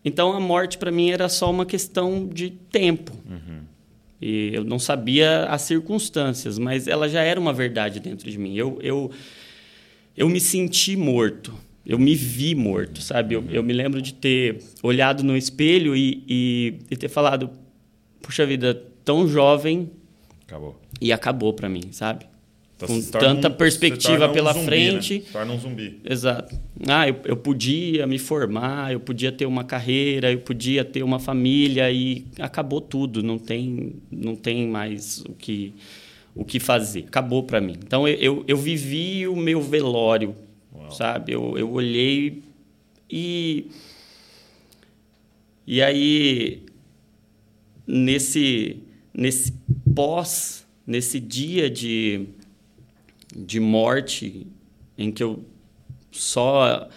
então 0.05 0.33
a 0.33 0.41
morte 0.41 0.79
para 0.79 0.91
mim 0.91 1.11
era 1.11 1.29
só 1.29 1.51
uma 1.51 1.67
questão 1.67 2.27
de 2.27 2.51
tempo. 2.51 3.13
Uhum. 3.29 3.63
E 4.21 4.51
eu 4.53 4.65
não 4.65 4.79
sabia 4.79 5.45
as 5.45 5.63
circunstâncias, 5.63 6.59
mas 6.59 6.89
ela 6.89 7.09
já 7.09 7.23
era 7.23 7.39
uma 7.39 7.53
verdade 7.53 8.01
dentro 8.01 8.29
de 8.29 8.37
mim. 8.37 8.57
Eu, 8.57 8.79
eu, 8.83 9.11
eu 10.17 10.29
me 10.29 10.41
senti 10.41 10.97
morto. 10.97 11.55
Eu 11.87 11.99
me 11.99 12.15
vi 12.15 12.55
morto, 12.55 13.01
sabe? 13.01 13.35
Eu, 13.35 13.45
eu 13.49 13.63
me 13.63 13.73
lembro 13.73 14.03
de 14.03 14.13
ter 14.13 14.63
olhado 14.83 15.23
no 15.23 15.37
espelho 15.37 15.97
e, 15.97 16.23
e, 16.29 16.75
e 16.91 16.97
ter 16.97 17.09
falado: 17.09 17.51
puxa 18.21 18.45
vida, 18.45 18.75
tão 19.05 19.27
jovem. 19.27 19.91
Acabou. 20.47 20.79
E 21.01 21.13
acabou 21.13 21.53
para 21.55 21.69
mim, 21.69 21.93
sabe? 21.93 22.27
Então, 22.79 22.89
com 22.89 23.03
tanta 23.11 23.49
um, 23.49 23.53
perspectiva 23.53 24.29
pela 24.29 24.53
zumbi, 24.53 24.67
frente. 24.67 25.19
Né? 25.19 25.25
Torna 25.33 25.53
um 25.53 25.59
zumbi. 25.59 26.01
Exato. 26.05 26.57
Ah, 26.87 27.09
eu, 27.09 27.17
eu 27.25 27.37
podia 27.37 28.07
me 28.07 28.21
formar, 28.21 28.93
eu 28.93 29.01
podia 29.01 29.33
ter 29.33 29.47
uma 29.47 29.65
carreira, 29.65 30.31
eu 30.31 30.39
podia 30.39 30.85
ter 30.85 31.03
uma 31.03 31.19
família 31.19 31.91
e 31.91 32.25
acabou 32.39 32.81
tudo. 32.81 33.21
Não 33.21 33.37
tem, 33.37 33.97
não 34.13 34.37
tem 34.37 34.69
mais 34.69 35.25
o 35.29 35.33
que, 35.33 35.75
o 36.37 36.45
que 36.45 36.61
fazer. 36.61 37.07
Acabou 37.09 37.43
para 37.43 37.61
mim. 37.61 37.75
Então 37.85 38.07
eu, 38.07 38.15
eu, 38.15 38.45
eu, 38.47 38.57
vivi 38.57 39.27
o 39.27 39.35
meu 39.35 39.61
velório, 39.61 40.37
Uau. 40.73 40.93
sabe? 40.93 41.33
Eu, 41.33 41.59
eu 41.59 41.69
olhei 41.73 42.45
e 43.11 43.67
e 45.67 45.83
aí 45.83 46.63
nesse 47.85 48.77
nesse 49.13 49.53
pós 49.95 50.65
nesse 50.87 51.19
dia 51.19 51.69
de 51.69 52.29
de 53.35 53.61
morte 53.61 54.47
em 54.97 55.11
que 55.13 55.23
eu 55.23 55.45
só 56.11 56.89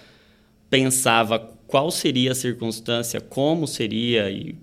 pensava 0.69 1.39
qual 1.67 1.91
seria 1.91 2.31
a 2.31 2.35
circunstância, 2.35 3.21
como 3.21 3.67
seria 3.67 4.29
e 4.29 4.55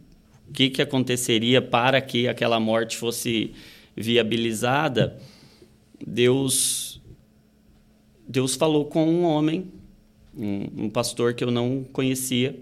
o 0.49 0.53
que, 0.53 0.71
que 0.71 0.83
aconteceria 0.83 1.61
para 1.61 2.01
que 2.01 2.27
aquela 2.27 2.59
morte 2.59 2.97
fosse 2.97 3.53
viabilizada, 3.95 5.19
Deus 6.05 7.01
Deus 8.27 8.55
falou 8.55 8.85
com 8.85 9.09
um 9.09 9.25
homem, 9.25 9.73
um, 10.37 10.85
um 10.85 10.91
pastor 10.91 11.33
que 11.33 11.43
eu 11.43 11.51
não 11.51 11.83
conhecia, 11.93 12.59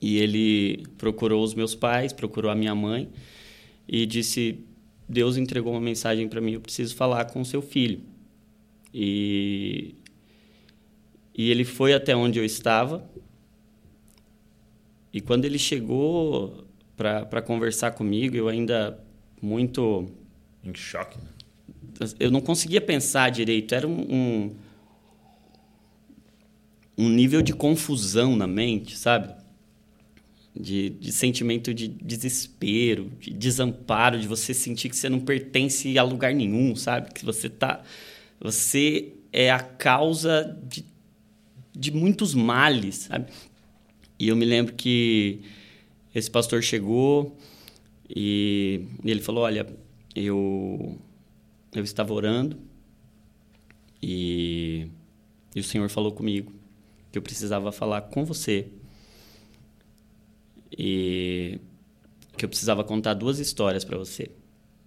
e 0.00 0.18
ele 0.18 0.86
procurou 0.98 1.42
os 1.42 1.54
meus 1.54 1.74
pais, 1.74 2.12
procurou 2.12 2.50
a 2.50 2.54
minha 2.54 2.74
mãe 2.74 3.08
e 3.88 4.04
disse: 4.04 4.58
Deus 5.08 5.36
entregou 5.36 5.72
uma 5.72 5.80
mensagem 5.80 6.28
para 6.28 6.40
mim, 6.40 6.52
eu 6.52 6.60
preciso 6.60 6.94
falar 6.94 7.26
com 7.26 7.44
seu 7.44 7.62
filho. 7.62 8.00
E, 8.92 9.94
e 11.36 11.50
ele 11.50 11.64
foi 11.64 11.92
até 11.92 12.16
onde 12.16 12.38
eu 12.38 12.44
estava. 12.44 13.08
E 15.12 15.20
quando 15.20 15.44
ele 15.44 15.58
chegou 15.58 16.66
para 16.96 17.42
conversar 17.42 17.92
comigo, 17.92 18.36
eu 18.36 18.48
ainda 18.48 18.98
muito. 19.40 20.08
Em 20.64 20.74
choque. 20.74 21.18
Né? 21.18 22.08
Eu 22.18 22.30
não 22.30 22.40
conseguia 22.40 22.80
pensar 22.80 23.30
direito. 23.30 23.74
Era 23.74 23.86
um, 23.86 24.00
um, 24.00 24.56
um 26.98 27.08
nível 27.08 27.42
de 27.42 27.52
confusão 27.52 28.34
na 28.34 28.46
mente, 28.46 28.96
sabe? 28.96 29.34
De, 30.58 30.88
de, 30.88 31.12
sentimento 31.12 31.74
de 31.74 31.86
desespero, 31.86 33.12
de 33.20 33.30
desamparo, 33.30 34.18
de 34.18 34.26
você 34.26 34.54
sentir 34.54 34.88
que 34.88 34.96
você 34.96 35.08
não 35.08 35.20
pertence 35.20 35.98
a 35.98 36.02
lugar 36.02 36.34
nenhum, 36.34 36.74
sabe? 36.74 37.12
Que 37.12 37.24
você 37.24 37.48
está 37.48 37.82
você 38.40 39.12
é 39.32 39.50
a 39.50 39.60
causa 39.60 40.58
de, 40.68 40.84
de 41.74 41.90
muitos 41.90 42.34
males, 42.34 43.06
sabe? 43.10 43.30
E 44.18 44.28
eu 44.28 44.36
me 44.36 44.44
lembro 44.44 44.74
que 44.74 45.40
esse 46.14 46.30
pastor 46.30 46.62
chegou 46.62 47.36
e 48.08 48.84
ele 49.04 49.20
falou: 49.20 49.44
Olha, 49.44 49.66
eu, 50.14 50.98
eu 51.74 51.84
estava 51.84 52.12
orando 52.12 52.58
e, 54.02 54.88
e 55.54 55.60
o 55.60 55.64
Senhor 55.64 55.88
falou 55.90 56.12
comigo 56.12 56.52
que 57.12 57.18
eu 57.18 57.22
precisava 57.22 57.72
falar 57.72 58.02
com 58.02 58.24
você. 58.24 58.68
E 60.70 61.58
que 62.36 62.44
eu 62.44 62.48
precisava 62.48 62.84
contar 62.84 63.14
duas 63.14 63.38
histórias 63.38 63.84
para 63.84 63.96
você. 63.96 64.30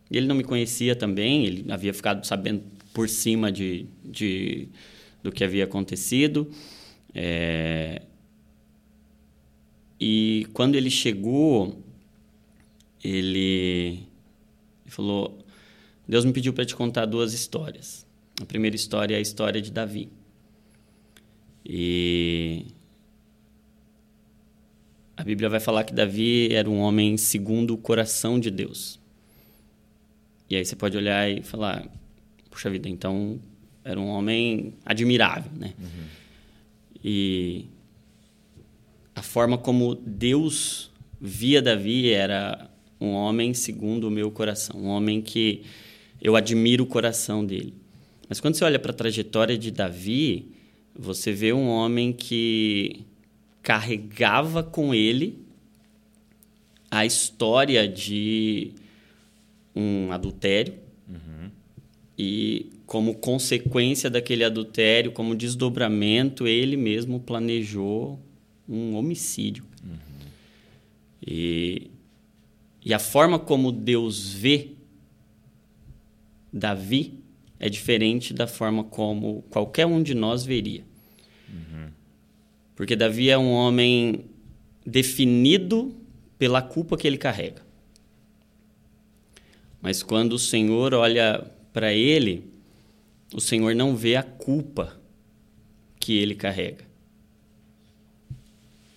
E 0.10 0.18
ele 0.18 0.28
não 0.28 0.36
me 0.36 0.44
conhecia 0.44 0.96
também, 0.96 1.46
ele 1.46 1.72
havia 1.72 1.94
ficado 1.94 2.26
sabendo 2.26 2.64
por 2.94 3.08
cima 3.08 3.52
de, 3.52 3.88
de 4.04 4.70
do 5.22 5.32
que 5.32 5.44
havia 5.44 5.64
acontecido. 5.64 6.50
É... 7.14 8.02
E 10.00 10.48
quando 10.54 10.76
ele 10.76 10.90
chegou, 10.90 11.84
ele, 13.04 14.00
falou: 14.86 15.40
Deus 16.08 16.26
me 16.26 16.32
pediu 16.32 16.54
para 16.54 16.66
te 16.66 16.76
contar 16.76 17.06
duas 17.06 17.34
histórias. 17.34 18.06
A 18.42 18.46
primeira 18.46 18.76
história 18.76 19.16
é 19.16 19.18
a 19.18 19.22
história 19.22 19.62
de 19.62 19.72
Davi. 19.72 20.10
E 21.66 22.68
a 25.20 25.24
Bíblia 25.26 25.50
vai 25.50 25.60
falar 25.60 25.84
que 25.84 25.94
Davi 25.94 26.48
era 26.54 26.70
um 26.70 26.80
homem 26.80 27.18
segundo 27.18 27.74
o 27.74 27.78
coração 27.78 28.40
de 28.40 28.50
Deus. 28.50 28.98
E 30.50 30.56
aí 30.56 30.64
você 30.64 30.78
pode 30.78 30.96
olhar 30.96 31.30
e 31.30 31.44
falar, 31.44 31.86
puxa 32.50 32.70
vida, 32.70 32.88
então 32.88 33.38
era 33.84 34.00
um 34.00 34.08
homem 34.08 34.76
admirável, 34.86 35.52
né? 35.54 35.74
Uhum. 35.78 36.06
E 37.04 37.66
a 39.14 39.22
forma 39.22 39.58
como 39.58 39.94
Deus 39.94 40.90
via 41.20 41.62
Davi 41.62 42.14
era 42.14 42.70
um 42.98 43.10
homem 43.10 43.54
segundo 43.54 44.08
o 44.08 44.12
meu 44.12 44.32
coração, 44.32 44.80
um 44.80 44.88
homem 44.88 45.22
que 45.22 45.64
eu 46.22 46.38
admiro 46.38 46.86
o 46.86 46.88
coração 46.88 47.46
dele. 47.46 47.74
Mas 48.30 48.40
quando 48.40 48.56
você 48.56 48.64
olha 48.64 48.80
para 48.80 48.92
a 48.92 48.96
trajetória 48.96 49.58
de 49.58 49.70
Davi, 49.70 50.48
você 50.98 51.34
vê 51.34 51.52
um 51.52 51.68
homem 51.68 52.14
que 52.14 53.06
carregava 53.70 54.64
com 54.64 54.96
ele 54.96 55.46
a 56.90 57.06
história 57.06 57.88
de 57.88 58.72
um 59.76 60.12
adultério 60.12 60.74
uhum. 61.08 61.52
e 62.18 62.72
como 62.88 63.14
consequência 63.14 64.10
daquele 64.10 64.44
adultério, 64.44 65.12
como 65.12 65.36
desdobramento, 65.36 66.48
ele 66.48 66.76
mesmo 66.76 67.20
planejou 67.20 68.20
um 68.68 68.96
homicídio. 68.96 69.64
Uhum. 69.84 70.28
E, 71.28 71.92
e 72.84 72.92
a 72.92 72.98
forma 72.98 73.38
como 73.38 73.72
Deus 73.72 74.34
vê 74.34 74.72
Davi 76.52 77.20
é 77.60 77.70
diferente 77.70 78.34
da 78.34 78.48
forma 78.48 78.84
como 78.84 79.44
qualquer 79.52 79.86
um 79.86 80.02
de 80.02 80.16
nós 80.16 80.44
veria. 80.44 80.84
Uhum. 81.48 81.99
Porque 82.80 82.96
Davi 82.96 83.30
é 83.30 83.38
um 83.38 83.52
homem 83.52 84.24
definido 84.86 85.94
pela 86.38 86.62
culpa 86.62 86.96
que 86.96 87.06
ele 87.06 87.18
carrega. 87.18 87.62
Mas 89.82 90.02
quando 90.02 90.32
o 90.32 90.40
Senhor 90.40 90.94
olha 90.94 91.46
para 91.74 91.92
ele, 91.92 92.46
o 93.36 93.42
Senhor 93.42 93.76
não 93.76 93.98
vê 93.98 94.16
a 94.16 94.24
culpa 94.24 94.98
que 96.00 96.18
ele 96.20 96.34
carrega. 96.36 96.86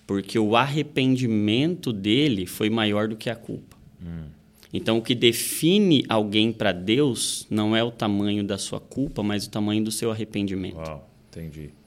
Porque 0.06 0.38
o 0.38 0.54
arrependimento 0.54 1.92
dele 1.92 2.46
foi 2.46 2.70
maior 2.70 3.08
do 3.08 3.16
que 3.16 3.28
a 3.28 3.34
culpa. 3.34 3.76
Hum. 4.00 4.26
Então, 4.72 4.98
o 4.98 5.02
que 5.02 5.16
define 5.16 6.04
alguém 6.08 6.52
para 6.52 6.70
Deus 6.70 7.48
não 7.50 7.74
é 7.74 7.82
o 7.82 7.90
tamanho 7.90 8.44
da 8.44 8.58
sua 8.58 8.78
culpa, 8.78 9.24
mas 9.24 9.44
o 9.44 9.50
tamanho 9.50 9.82
do 9.82 9.90
seu 9.90 10.12
arrependimento. 10.12 10.76
Uau, 10.76 11.10
entendi. 11.28 11.81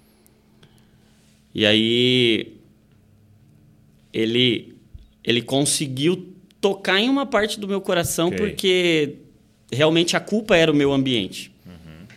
E 1.55 1.65
aí, 1.65 2.53
ele, 4.11 4.75
ele 5.23 5.41
conseguiu 5.41 6.35
tocar 6.59 6.99
em 6.99 7.09
uma 7.09 7.25
parte 7.25 7.57
do 7.57 7.65
meu 7.67 7.79
coração, 7.79 8.27
okay. 8.27 8.37
porque 8.39 9.15
realmente 9.71 10.17
a 10.17 10.19
culpa 10.19 10.57
era 10.57 10.69
o 10.69 10.75
meu 10.75 10.91
ambiente. 10.91 11.49
Uhum. 11.65 12.07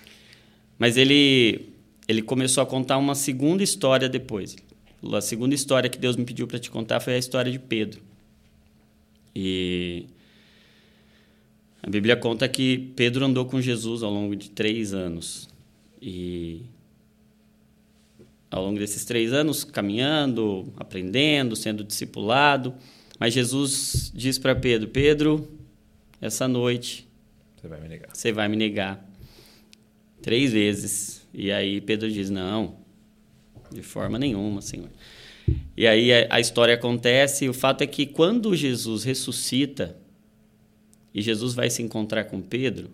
Mas 0.76 0.96
ele, 0.96 1.68
ele 2.08 2.20
começou 2.20 2.62
a 2.62 2.66
contar 2.66 2.98
uma 2.98 3.14
segunda 3.14 3.62
história 3.62 4.08
depois. 4.08 4.56
A 5.12 5.20
segunda 5.20 5.54
história 5.54 5.88
que 5.88 5.98
Deus 5.98 6.16
me 6.16 6.24
pediu 6.24 6.48
para 6.48 6.58
te 6.58 6.68
contar 6.68 6.98
foi 6.98 7.14
a 7.14 7.18
história 7.18 7.52
de 7.52 7.60
Pedro. 7.60 8.00
E 9.34 10.06
a 11.80 11.88
Bíblia 11.88 12.16
conta 12.16 12.48
que 12.48 12.92
Pedro 12.96 13.24
andou 13.24 13.44
com 13.44 13.60
Jesus 13.60 14.02
ao 14.02 14.10
longo 14.10 14.34
de 14.34 14.50
três 14.50 14.92
anos. 14.92 15.48
E 16.02 16.62
ao 18.50 18.64
longo 18.64 18.78
desses 18.78 19.04
três 19.04 19.32
anos, 19.32 19.64
caminhando, 19.64 20.72
aprendendo, 20.76 21.54
sendo 21.54 21.84
discipulado. 21.84 22.74
Mas 23.18 23.34
Jesus 23.34 24.10
diz 24.14 24.38
para 24.38 24.54
Pedro: 24.54 24.88
Pedro, 24.88 25.48
essa 26.20 26.48
noite. 26.48 27.06
Você 27.56 27.68
vai 27.68 27.80
me 27.80 27.88
negar. 27.88 28.10
Você 28.12 28.32
vai 28.32 28.48
me 28.48 28.56
negar. 28.56 29.10
Três 30.22 30.52
vezes. 30.52 31.26
E 31.32 31.52
aí 31.52 31.80
Pedro 31.80 32.10
diz: 32.10 32.30
Não, 32.30 32.76
de 33.70 33.82
forma 33.82 34.18
nenhuma, 34.18 34.62
Senhor. 34.62 34.90
E 35.76 35.86
aí 35.86 36.10
a 36.28 36.40
história 36.40 36.74
acontece. 36.74 37.44
E 37.44 37.48
o 37.48 37.54
fato 37.54 37.82
é 37.82 37.86
que 37.86 38.06
quando 38.06 38.54
Jesus 38.54 39.04
ressuscita, 39.04 39.96
e 41.14 41.22
Jesus 41.22 41.54
vai 41.54 41.70
se 41.70 41.82
encontrar 41.82 42.24
com 42.24 42.40
Pedro, 42.40 42.90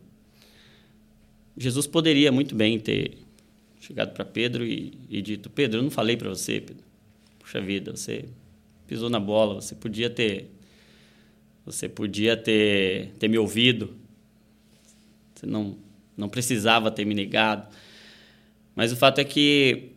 Jesus 1.56 1.86
poderia 1.86 2.32
muito 2.32 2.54
bem 2.54 2.78
ter 2.78 3.18
chegado 3.84 4.14
para 4.14 4.24
Pedro 4.24 4.64
e, 4.64 4.98
e, 5.10 5.20
dito: 5.20 5.50
Pedro, 5.50 5.78
eu 5.78 5.82
não 5.82 5.90
falei 5.90 6.16
para 6.16 6.28
você, 6.28 6.60
Pedro. 6.60 6.84
Puxa 7.38 7.60
vida, 7.60 7.94
você 7.94 8.24
pisou 8.86 9.10
na 9.10 9.20
bola, 9.20 9.60
você 9.60 9.74
podia 9.74 10.08
ter. 10.08 10.50
Você 11.66 11.88
podia 11.88 12.36
ter, 12.36 13.12
ter 13.18 13.28
me 13.28 13.38
ouvido. 13.38 13.94
Você 15.34 15.46
não, 15.46 15.76
não 16.16 16.28
precisava 16.28 16.90
ter 16.90 17.04
me 17.04 17.14
negado. 17.14 17.74
Mas 18.74 18.92
o 18.92 18.96
fato 18.96 19.18
é 19.18 19.24
que 19.24 19.90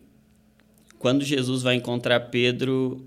quando 1.00 1.24
Jesus 1.24 1.62
vai 1.62 1.76
encontrar 1.76 2.20
Pedro, 2.20 3.06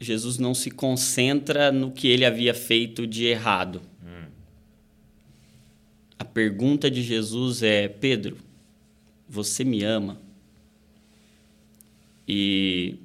Jesus 0.00 0.38
não 0.38 0.54
se 0.54 0.70
concentra 0.70 1.70
no 1.70 1.90
que 1.90 2.08
ele 2.08 2.24
havia 2.24 2.54
feito 2.54 3.06
de 3.06 3.26
errado. 3.26 3.80
A 6.18 6.24
pergunta 6.24 6.90
de 6.90 7.02
Jesus 7.02 7.62
é: 7.62 7.88
Pedro, 7.88 8.36
você 9.30 9.62
me 9.62 9.84
ama? 9.84 10.20
E, 12.26 12.96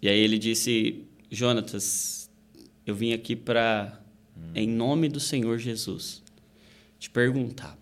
e 0.00 0.08
aí 0.08 0.18
ele 0.18 0.38
disse: 0.38 1.04
Jonatas, 1.30 2.30
eu 2.86 2.94
vim 2.94 3.12
aqui 3.12 3.36
para, 3.36 4.00
hum. 4.34 4.52
em 4.54 4.66
nome 4.66 5.10
do 5.10 5.20
Senhor 5.20 5.58
Jesus, 5.58 6.22
te 6.98 7.10
perguntar: 7.10 7.78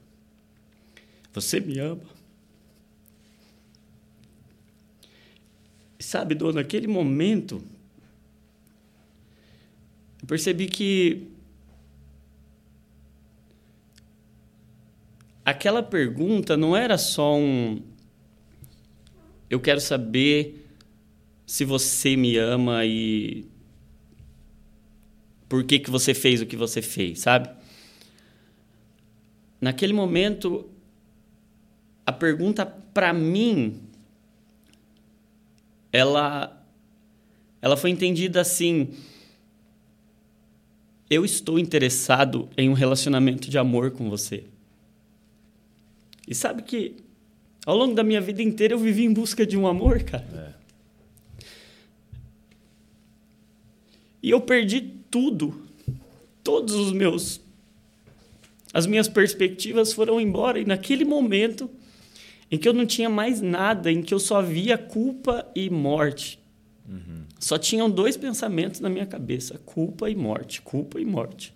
Você 1.33 1.61
me 1.61 1.79
ama? 1.79 2.03
Sabe, 6.01 6.35
dona, 6.35 6.63
naquele 6.63 6.89
momento, 6.89 7.63
eu 10.21 10.27
percebi 10.27 10.67
que 10.67 11.29
aquela 15.51 15.83
pergunta 15.83 16.57
não 16.57 16.77
era 16.77 16.97
só 16.97 17.37
um. 17.37 17.83
Eu 19.49 19.61
quero 19.61 19.81
saber 19.81 20.67
se 21.45 21.65
você 21.65 22.17
me 22.17 22.37
ama 22.37 22.85
e 22.85 23.45
por 25.49 25.65
que, 25.65 25.81
que 25.81 25.91
você 25.91 26.15
fez 26.15 26.41
o 26.41 26.47
que 26.47 26.57
você 26.57 26.81
fez, 26.81 27.21
sabe? 27.21 27.51
Naquele 29.61 29.93
momento, 29.93 30.71
a 32.07 32.13
pergunta 32.13 32.65
para 32.65 33.13
mim, 33.13 33.83
ela, 35.93 36.65
ela 37.61 37.77
foi 37.77 37.91
entendida 37.91 38.41
assim: 38.41 38.95
eu 41.11 41.25
estou 41.25 41.59
interessado 41.59 42.49
em 42.57 42.69
um 42.69 42.73
relacionamento 42.73 43.51
de 43.51 43.59
amor 43.59 43.91
com 43.91 44.09
você. 44.09 44.45
E 46.31 46.35
sabe 46.35 46.63
que 46.63 46.95
ao 47.67 47.77
longo 47.77 47.95
da 47.95 48.05
minha 48.05 48.21
vida 48.21 48.41
inteira 48.41 48.73
eu 48.73 48.79
vivi 48.79 49.05
em 49.05 49.13
busca 49.13 49.45
de 49.45 49.59
um 49.59 49.67
amor, 49.67 50.05
cara. 50.05 50.57
É. 50.57 51.45
E 54.23 54.31
eu 54.31 54.41
perdi 54.41 54.81
tudo. 55.11 55.67
Todos 56.43 56.75
os 56.75 56.93
meus 56.93 57.41
as 58.73 58.87
minhas 58.87 59.09
perspectivas 59.09 59.93
foram 59.93 60.21
embora 60.21 60.61
e 60.61 60.65
naquele 60.65 61.05
momento 61.05 61.69
em 62.51 62.57
que 62.57 62.69
eu 62.69 62.73
não 62.73 62.87
tinha 62.87 63.09
mais 63.09 63.41
nada, 63.41 63.91
em 63.91 64.03
que 64.03 64.15
eu 64.15 64.19
só 64.19 64.41
via 64.41 64.79
culpa 64.79 65.51
e 65.55 65.69
morte. 65.69 66.39
Uhum. 66.89 67.25
Só 67.39 67.59
tinham 67.59 67.91
dois 67.91 68.17
pensamentos 68.17 68.81
na 68.81 68.89
minha 68.89 69.07
cabeça: 69.07 69.59
culpa 69.65 70.11
e 70.11 70.15
morte, 70.15 70.63
culpa 70.63 71.01
e 71.01 71.05
morte. 71.05 71.55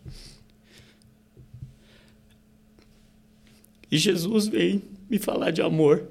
E 3.94 3.96
Jesus 3.96 4.48
veio 4.48 4.82
me 5.08 5.20
falar 5.20 5.52
de 5.52 5.62
amor. 5.62 6.08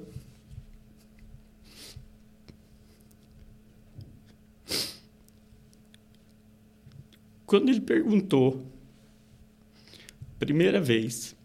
Quando 7.44 7.68
ele 7.68 7.82
perguntou, 7.82 8.66
primeira 10.38 10.80
vez, 10.80 11.36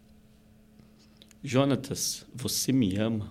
Jonatas, 1.44 2.24
você 2.34 2.72
me 2.72 2.96
ama? 2.96 3.30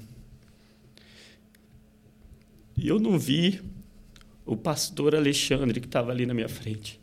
E 2.77 2.87
eu 2.87 2.99
não 2.99 3.17
vi 3.17 3.59
o 4.45 4.55
pastor 4.55 5.15
Alexandre 5.15 5.81
que 5.81 5.87
estava 5.87 6.11
ali 6.11 6.27
na 6.27 6.35
minha 6.35 6.47
frente. 6.47 7.01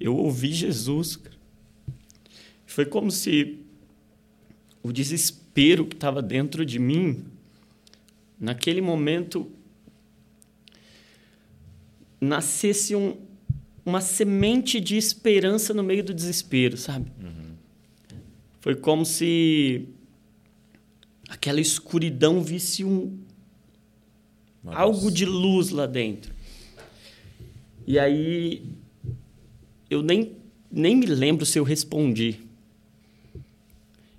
Eu 0.00 0.16
ouvi 0.16 0.52
Jesus. 0.52 1.20
Foi 2.66 2.84
como 2.84 3.12
se 3.12 3.63
o 4.84 4.92
desespero 4.92 5.86
que 5.86 5.96
estava 5.96 6.20
dentro 6.20 6.64
de 6.64 6.78
mim, 6.78 7.24
naquele 8.38 8.82
momento, 8.82 9.50
nascesse 12.20 12.94
um, 12.94 13.16
uma 13.84 14.02
semente 14.02 14.78
de 14.78 14.98
esperança 14.98 15.72
no 15.72 15.82
meio 15.82 16.04
do 16.04 16.12
desespero, 16.12 16.76
sabe? 16.76 17.10
Uhum. 17.18 17.54
Foi 18.60 18.74
como 18.74 19.06
se 19.06 19.88
aquela 21.30 21.62
escuridão 21.62 22.42
visse 22.42 22.84
um 22.84 23.18
Nossa. 24.62 24.78
algo 24.78 25.10
de 25.10 25.24
luz 25.24 25.70
lá 25.70 25.86
dentro. 25.86 26.34
E 27.86 27.98
aí 27.98 28.62
eu 29.88 30.02
nem, 30.02 30.36
nem 30.70 30.94
me 30.94 31.06
lembro 31.06 31.46
se 31.46 31.58
eu 31.58 31.64
respondi. 31.64 32.43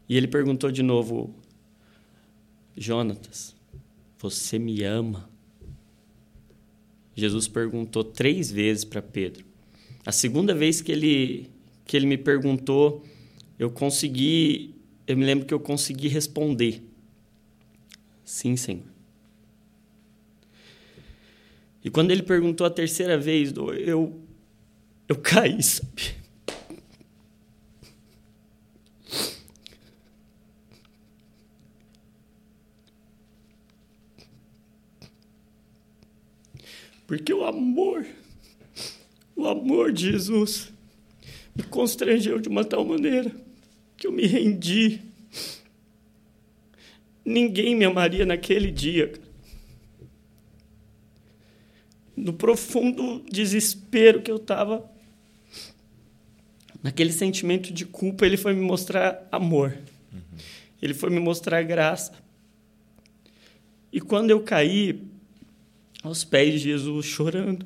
E 0.08 0.16
ele 0.16 0.28
perguntou 0.28 0.72
de 0.72 0.84
novo: 0.84 1.34
Jonatas, 2.78 3.56
você 4.18 4.60
me 4.60 4.84
ama? 4.84 5.30
Jesus 7.16 7.48
perguntou 7.48 8.04
três 8.04 8.52
vezes 8.52 8.84
para 8.84 9.02
Pedro. 9.02 9.46
A 10.06 10.12
segunda 10.12 10.54
vez 10.54 10.82
que 10.82 10.92
ele, 10.92 11.50
que 11.86 11.96
ele 11.96 12.06
me 12.06 12.18
perguntou, 12.18 13.04
eu 13.58 13.72
consegui, 13.72 14.76
eu 15.08 15.18
me 15.18 15.26
lembro 15.26 15.46
que 15.46 15.54
eu 15.54 15.60
consegui 15.60 16.08
responder: 16.08 16.84
Sim, 18.24 18.56
Senhor. 18.56 18.96
E 21.84 21.90
quando 21.90 22.12
ele 22.12 22.24
perguntou 22.24 22.66
a 22.66 22.70
terceira 22.70 23.18
vez, 23.18 23.54
eu, 23.56 24.20
eu 25.08 25.16
caí, 25.16 25.62
sabe? 25.62 26.16
Porque 37.08 37.34
o 37.34 37.44
amor, 37.44 38.06
o 39.36 39.48
amor 39.48 39.92
de 39.92 40.12
Jesus 40.12 40.74
me 41.56 41.64
constrangeu 41.64 42.40
de 42.40 42.50
uma 42.50 42.66
tal 42.66 42.84
maneira 42.84 43.32
que 43.96 44.08
eu 44.08 44.12
me 44.12 44.26
rendi. 44.26 45.02
Ninguém 47.24 47.76
me 47.76 47.86
amaria 47.86 48.26
naquele 48.26 48.72
dia. 48.72 49.14
No 52.16 52.34
profundo 52.34 53.24
desespero 53.30 54.22
que 54.22 54.32
eu 54.32 54.38
estava, 54.38 54.90
naquele 56.82 57.12
sentimento 57.12 57.74
de 57.74 57.86
culpa, 57.86 58.26
ele 58.26 58.38
foi 58.38 58.54
me 58.54 58.62
mostrar 58.62 59.28
amor. 59.32 59.78
Uhum. 60.14 60.22
Ele 60.82 60.94
foi 60.94 61.10
me 61.10 61.20
mostrar 61.20 61.62
graça. 61.64 62.14
E 63.92 64.00
quando 64.02 64.30
eu 64.30 64.42
caí, 64.44 65.02
aos 66.08 66.24
pés 66.24 66.54
de 66.54 66.60
Jesus, 66.60 67.06
chorando. 67.06 67.66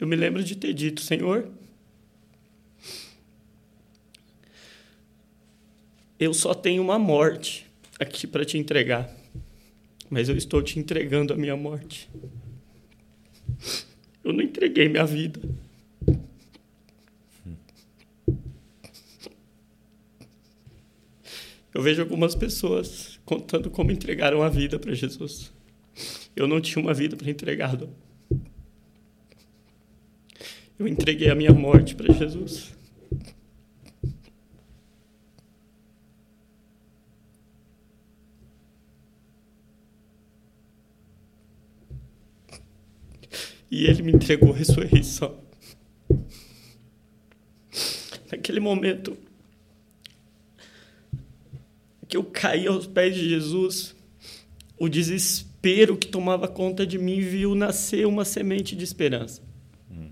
Eu 0.00 0.06
me 0.06 0.14
lembro 0.14 0.44
de 0.44 0.54
ter 0.54 0.72
dito, 0.72 1.00
Senhor, 1.00 1.50
eu 6.20 6.32
só 6.32 6.54
tenho 6.54 6.82
uma 6.82 6.98
morte 6.98 7.66
aqui 7.98 8.26
para 8.26 8.44
te 8.44 8.56
entregar, 8.56 9.12
mas 10.08 10.28
eu 10.28 10.36
estou 10.36 10.62
te 10.62 10.78
entregando 10.78 11.32
a 11.32 11.36
minha 11.36 11.56
morte. 11.56 12.08
Eu 14.22 14.32
não 14.32 14.42
entreguei 14.42 14.88
minha 14.88 15.04
vida. 15.04 15.40
Eu 21.74 21.82
vejo 21.82 22.00
algumas 22.00 22.34
pessoas 22.34 23.20
contando 23.24 23.70
como 23.70 23.92
entregaram 23.92 24.42
a 24.42 24.48
vida 24.48 24.78
para 24.78 24.94
Jesus. 24.94 25.52
Eu 26.34 26.46
não 26.46 26.60
tinha 26.60 26.82
uma 26.82 26.94
vida 26.94 27.16
para 27.16 27.30
entregar. 27.30 27.78
Eu 30.78 30.88
entreguei 30.88 31.28
a 31.28 31.34
minha 31.34 31.52
morte 31.52 31.94
para 31.94 32.12
Jesus. 32.12 32.76
E 43.70 43.84
ele 43.84 44.02
me 44.02 44.12
entregou 44.12 44.52
a 44.52 44.56
ressurreição. 44.56 45.38
Naquele 48.30 48.60
momento, 48.60 49.16
que 52.08 52.16
eu 52.16 52.24
caí 52.24 52.66
aos 52.66 52.86
pés 52.86 53.14
de 53.14 53.28
Jesus, 53.28 53.94
o 54.78 54.88
desespero 54.88 55.96
que 55.96 56.08
tomava 56.08 56.48
conta 56.48 56.86
de 56.86 56.98
mim 56.98 57.20
viu 57.20 57.54
nascer 57.54 58.06
uma 58.06 58.24
semente 58.24 58.74
de 58.74 58.82
esperança. 58.82 59.42
Hum. 59.90 60.08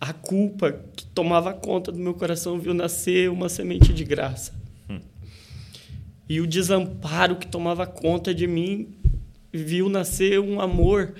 A 0.00 0.12
culpa 0.12 0.80
que 0.94 1.04
tomava 1.06 1.52
conta 1.52 1.90
do 1.90 1.98
meu 1.98 2.14
coração 2.14 2.58
viu 2.58 2.72
nascer 2.72 3.28
uma 3.30 3.48
semente 3.48 3.92
de 3.92 4.04
graça. 4.04 4.54
Hum. 4.88 5.00
E 6.28 6.40
o 6.40 6.46
desamparo 6.46 7.36
que 7.36 7.48
tomava 7.48 7.86
conta 7.86 8.32
de 8.32 8.46
mim 8.46 8.94
viu 9.52 9.88
nascer 9.88 10.38
um 10.38 10.60
amor 10.60 11.14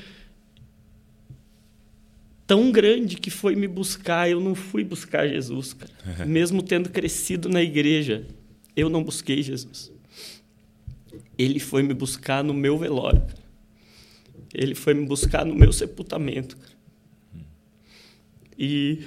tão 2.47 2.71
grande 2.71 3.17
que 3.17 3.31
foi 3.31 3.57
me 3.57 3.67
buscar. 3.67 4.31
Eu 4.31 4.41
não 4.41 4.55
fui 4.55 4.85
buscar 4.85 5.27
Jesus, 5.27 5.73
cara. 5.73 5.93
Mesmo 6.25 6.63
tendo 6.63 6.89
crescido 6.89 7.49
na 7.49 7.63
igreja, 7.63 8.27
eu 8.79 8.89
não 8.89 9.03
busquei 9.03 9.43
Jesus. 9.43 9.91
Ele 11.37 11.59
foi 11.59 11.83
me 11.83 11.93
buscar 11.93 12.45
no 12.45 12.55
meu 12.55 12.79
velório. 12.79 13.27
Ele 14.55 14.73
foi 14.75 14.95
me 14.95 15.05
buscar 15.05 15.45
no 15.45 15.53
meu 15.53 15.73
sepultamento. 15.73 16.57
E 18.57 19.03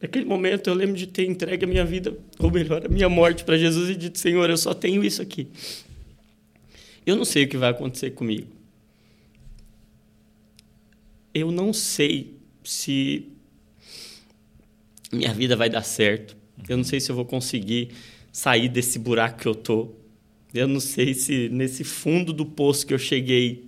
naquele 0.00 0.24
momento 0.24 0.70
eu 0.70 0.74
lembro 0.74 0.96
de 0.96 1.06
ter 1.06 1.26
entregue 1.26 1.66
a 1.66 1.68
minha 1.68 1.84
vida, 1.84 2.16
ou 2.38 2.50
melhor, 2.50 2.86
a 2.86 2.88
minha 2.88 3.10
morte 3.10 3.44
para 3.44 3.58
Jesus 3.58 3.90
e 3.90 3.94
dito: 3.94 4.18
Senhor, 4.18 4.48
eu 4.48 4.56
só 4.56 4.72
tenho 4.72 5.04
isso 5.04 5.20
aqui. 5.20 5.46
Eu 7.04 7.14
não 7.14 7.24
sei 7.24 7.44
o 7.44 7.48
que 7.48 7.56
vai 7.58 7.70
acontecer 7.70 8.10
comigo. 8.12 8.48
Eu 11.32 11.52
não 11.52 11.74
sei 11.74 12.34
se 12.64 13.28
minha 15.12 15.32
vida 15.32 15.54
vai 15.56 15.68
dar 15.68 15.82
certo. 15.82 16.35
Eu 16.68 16.76
não 16.76 16.84
sei 16.84 17.00
se 17.00 17.10
eu 17.10 17.16
vou 17.16 17.24
conseguir 17.24 17.90
sair 18.32 18.68
desse 18.68 18.98
buraco 18.98 19.40
que 19.40 19.48
eu 19.48 19.54
tô. 19.54 19.90
Eu 20.52 20.68
não 20.68 20.80
sei 20.80 21.14
se 21.14 21.48
nesse 21.48 21.84
fundo 21.84 22.32
do 22.32 22.46
poço 22.46 22.86
que 22.86 22.94
eu 22.94 22.98
cheguei 22.98 23.66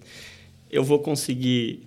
eu 0.71 0.85
vou 0.85 0.99
conseguir 0.99 1.87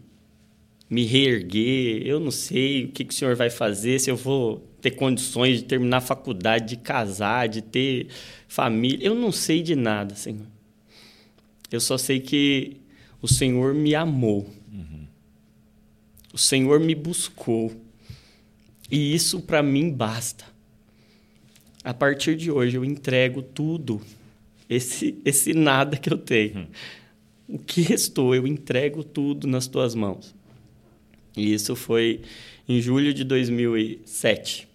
me 0.90 1.06
reerguer. 1.06 2.06
Eu 2.06 2.20
não 2.20 2.32
sei 2.32 2.86
o 2.86 2.88
que, 2.90 3.06
que 3.06 3.14
o 3.14 3.16
senhor 3.16 3.36
vai 3.36 3.50
fazer, 3.50 4.00
se 4.00 4.10
eu 4.10 4.16
vou 4.16 4.68
ter 4.82 4.92
condições 4.92 5.60
de 5.60 5.64
terminar 5.64 5.98
a 5.98 6.02
faculdade, 6.02 6.76
de 6.76 6.78
casar, 6.78 7.48
de 7.48 7.62
ter 7.62 8.08
família. 8.48 9.06
Eu 9.06 9.16
não 9.16 9.32
sei 9.32 9.62
de 9.62 9.76
nada, 9.76 10.16
Senhor. 10.16 10.48
Eu 11.72 11.80
só 11.80 11.98
sei 11.98 12.20
que 12.20 12.78
o 13.22 13.28
Senhor 13.28 13.74
me 13.74 13.94
amou. 13.94 14.50
Uhum. 14.72 15.06
O 16.34 16.38
Senhor 16.38 16.80
me 16.80 16.96
buscou. 16.96 17.72
E 18.90 19.14
isso 19.14 19.40
para 19.40 19.62
mim 19.62 19.90
basta 19.92 20.51
a 21.84 21.94
partir 21.94 22.36
de 22.36 22.52
hoje 22.52 22.78
eu 22.78 22.86
entrego 22.86 23.42
tudo, 23.42 24.02
esse, 24.70 25.20
esse 25.26 25.54
nada 25.54 25.98
que 25.98 26.12
eu 26.12 26.18
tenho. 26.18 26.60
Hum. 26.60 26.68
O 27.48 27.60
que 27.60 27.82
restou, 27.82 28.34
eu 28.34 28.48
entrego 28.48 29.04
tudo 29.04 29.48
nas 29.48 29.68
tuas 29.68 29.94
mãos. 29.94 30.34
E 31.36 31.54
isso 31.54 31.76
foi 31.76 32.22
em 32.68 32.80
julho 32.80 33.14
de 33.14 33.24
2007, 33.24 34.68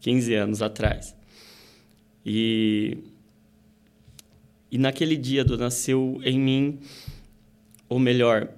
15 0.00 0.34
anos 0.34 0.60
atrás. 0.60 1.14
E, 2.24 2.98
e 4.70 4.76
naquele 4.76 5.16
dia 5.16 5.44
nasceu 5.44 6.20
em 6.24 6.38
mim, 6.38 6.78
ou 7.88 7.98
melhor, 7.98 8.48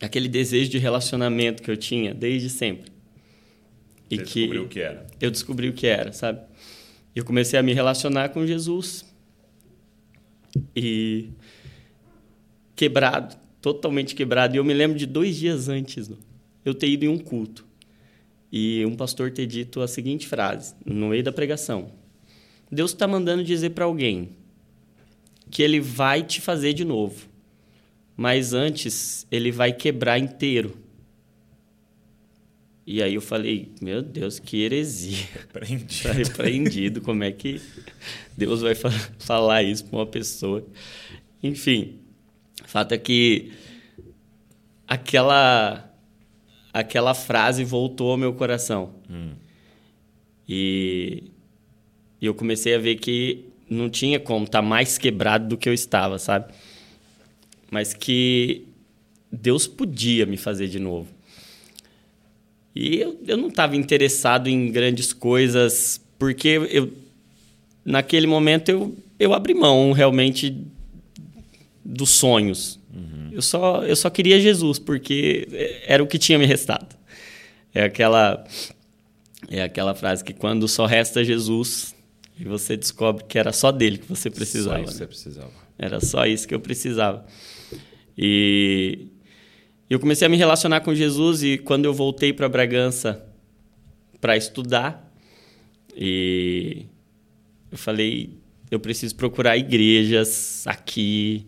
aquele 0.00 0.28
desejo 0.28 0.70
de 0.70 0.78
relacionamento 0.78 1.62
que 1.62 1.70
eu 1.70 1.76
tinha 1.76 2.14
desde 2.14 2.50
sempre 2.50 2.89
E 4.10 4.16
Você 4.16 4.24
que 4.24 4.40
descobriu 4.40 4.64
o 4.64 4.68
que 4.68 4.80
era. 4.80 5.06
eu 5.20 5.30
descobri 5.30 5.68
o 5.68 5.72
que 5.72 5.86
era, 5.86 6.12
sabe? 6.12 6.40
Eu 7.14 7.24
comecei 7.24 7.58
a 7.58 7.62
me 7.62 7.72
relacionar 7.72 8.30
com 8.30 8.46
Jesus 8.46 9.04
e 10.74 11.30
quebrado, 12.74 13.36
totalmente 13.60 14.14
quebrado. 14.14 14.54
E 14.54 14.58
eu 14.58 14.64
me 14.64 14.74
lembro 14.74 14.98
de 14.98 15.06
dois 15.06 15.36
dias 15.36 15.68
antes, 15.68 16.10
eu 16.64 16.74
ter 16.74 16.88
ido 16.88 17.04
em 17.04 17.08
um 17.08 17.18
culto 17.18 17.64
e 18.50 18.84
um 18.84 18.96
pastor 18.96 19.30
ter 19.30 19.46
dito 19.46 19.80
a 19.80 19.88
seguinte 19.88 20.26
frase 20.26 20.74
no 20.84 21.08
meio 21.08 21.22
da 21.22 21.32
pregação: 21.32 21.92
Deus 22.70 22.92
está 22.92 23.06
mandando 23.06 23.44
dizer 23.44 23.70
para 23.70 23.84
alguém 23.84 24.30
que 25.50 25.62
ele 25.62 25.80
vai 25.80 26.22
te 26.22 26.40
fazer 26.40 26.72
de 26.72 26.84
novo, 26.84 27.28
mas 28.16 28.52
antes 28.52 29.26
ele 29.30 29.50
vai 29.50 29.72
quebrar 29.72 30.18
inteiro. 30.18 30.76
E 32.92 33.00
aí 33.04 33.14
eu 33.14 33.20
falei, 33.20 33.70
meu 33.80 34.02
Deus, 34.02 34.40
que 34.40 34.64
heresia. 34.64 35.24
Aprendi. 35.44 36.02
Tá 36.02 36.10
repreendido. 36.10 37.00
Como 37.00 37.22
é 37.22 37.30
que 37.30 37.62
Deus 38.36 38.62
vai 38.62 38.74
fa 38.74 38.90
falar 39.20 39.62
isso 39.62 39.84
para 39.84 40.00
uma 40.00 40.06
pessoa? 40.06 40.66
Enfim, 41.40 42.00
o 42.64 42.66
fato 42.66 42.90
é 42.90 42.98
que 42.98 43.52
aquela 44.88 45.88
aquela 46.72 47.14
frase 47.14 47.62
voltou 47.62 48.10
ao 48.10 48.16
meu 48.16 48.32
coração. 48.32 48.92
E, 50.48 51.30
e 52.20 52.26
eu 52.26 52.34
comecei 52.34 52.74
a 52.74 52.78
ver 52.78 52.96
que 52.96 53.44
não 53.68 53.88
tinha 53.88 54.18
como 54.18 54.46
estar 54.46 54.62
mais 54.62 54.98
quebrado 54.98 55.46
do 55.46 55.56
que 55.56 55.68
eu 55.68 55.72
estava, 55.72 56.18
sabe? 56.18 56.52
Mas 57.70 57.94
que 57.94 58.66
Deus 59.30 59.68
podia 59.68 60.26
me 60.26 60.36
fazer 60.36 60.66
de 60.66 60.80
novo. 60.80 61.19
E 62.74 62.98
eu, 62.98 63.20
eu 63.26 63.36
não 63.36 63.48
estava 63.48 63.76
interessado 63.76 64.48
em 64.48 64.70
grandes 64.70 65.12
coisas, 65.12 66.00
porque 66.18 66.60
eu, 66.70 66.92
naquele 67.84 68.26
momento 68.26 68.68
eu, 68.68 68.96
eu 69.18 69.34
abri 69.34 69.54
mão 69.54 69.92
realmente 69.92 70.56
dos 71.84 72.10
sonhos. 72.10 72.80
Eu, 73.32 73.42
só, 73.42 73.84
eu 73.84 73.96
só 73.96 74.10
queria 74.10 74.40
Jesus, 74.40 74.78
porque 74.78 75.48
era 75.86 76.02
o 76.02 76.06
que 76.06 76.18
tinha 76.18 76.38
me 76.38 76.46
restado. 76.46 76.96
É 77.72 77.84
aquela, 77.84 78.44
é 79.48 79.62
aquela 79.62 79.94
frase 79.94 80.24
que 80.24 80.32
quando 80.32 80.66
só 80.66 80.86
resta 80.86 81.24
Jesus, 81.24 81.94
e 82.38 82.44
você 82.44 82.76
descobre 82.76 83.24
que 83.24 83.38
era 83.38 83.52
só 83.52 83.70
dele 83.70 83.98
que 83.98 84.06
você 84.08 84.30
precisava. 84.30 84.78
Só 84.78 84.82
isso 84.82 84.92
né? 84.92 84.98
você 84.98 85.06
precisava. 85.06 85.52
Era 85.78 86.00
só 86.00 86.26
isso 86.26 86.48
que 86.48 86.54
eu 86.54 86.60
precisava. 86.60 87.24
E 88.18 89.06
eu 89.90 89.98
comecei 89.98 90.24
a 90.24 90.28
me 90.28 90.36
relacionar 90.36 90.80
com 90.82 90.94
Jesus 90.94 91.42
e 91.42 91.58
quando 91.58 91.84
eu 91.84 91.92
voltei 91.92 92.32
para 92.32 92.48
Bragança 92.48 93.26
para 94.20 94.36
estudar, 94.36 95.12
e 95.96 96.86
eu 97.72 97.76
falei, 97.76 98.38
eu 98.70 98.78
preciso 98.78 99.16
procurar 99.16 99.56
igrejas 99.56 100.64
aqui. 100.66 101.46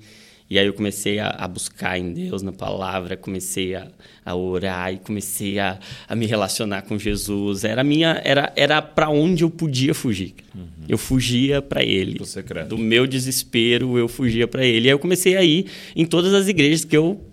E 0.50 0.58
aí 0.58 0.66
eu 0.66 0.74
comecei 0.74 1.18
a, 1.18 1.28
a 1.28 1.48
buscar 1.48 1.98
em 1.98 2.12
Deus, 2.12 2.42
na 2.42 2.52
palavra, 2.52 3.16
comecei 3.16 3.74
a, 3.74 3.88
a 4.24 4.34
orar 4.34 4.92
e 4.92 4.98
comecei 4.98 5.58
a, 5.58 5.78
a 6.06 6.14
me 6.14 6.26
relacionar 6.26 6.82
com 6.82 6.98
Jesus. 6.98 7.64
Era 7.64 7.82
minha, 7.82 8.20
era 8.24 8.52
era 8.54 8.82
para 8.82 9.08
onde 9.08 9.44
eu 9.44 9.50
podia 9.50 9.94
fugir. 9.94 10.34
Eu 10.88 10.98
fugia 10.98 11.62
para 11.62 11.82
Ele. 11.82 12.18
Do 12.68 12.76
meu 12.76 13.06
desespero, 13.06 13.96
eu 13.96 14.08
fugia 14.08 14.46
para 14.46 14.64
Ele. 14.64 14.86
E 14.86 14.88
aí 14.88 14.94
eu 14.94 14.98
comecei 14.98 15.36
a 15.36 15.42
ir 15.42 15.66
em 15.96 16.04
todas 16.04 16.34
as 16.34 16.48
igrejas 16.48 16.84
que 16.84 16.96
eu 16.96 17.31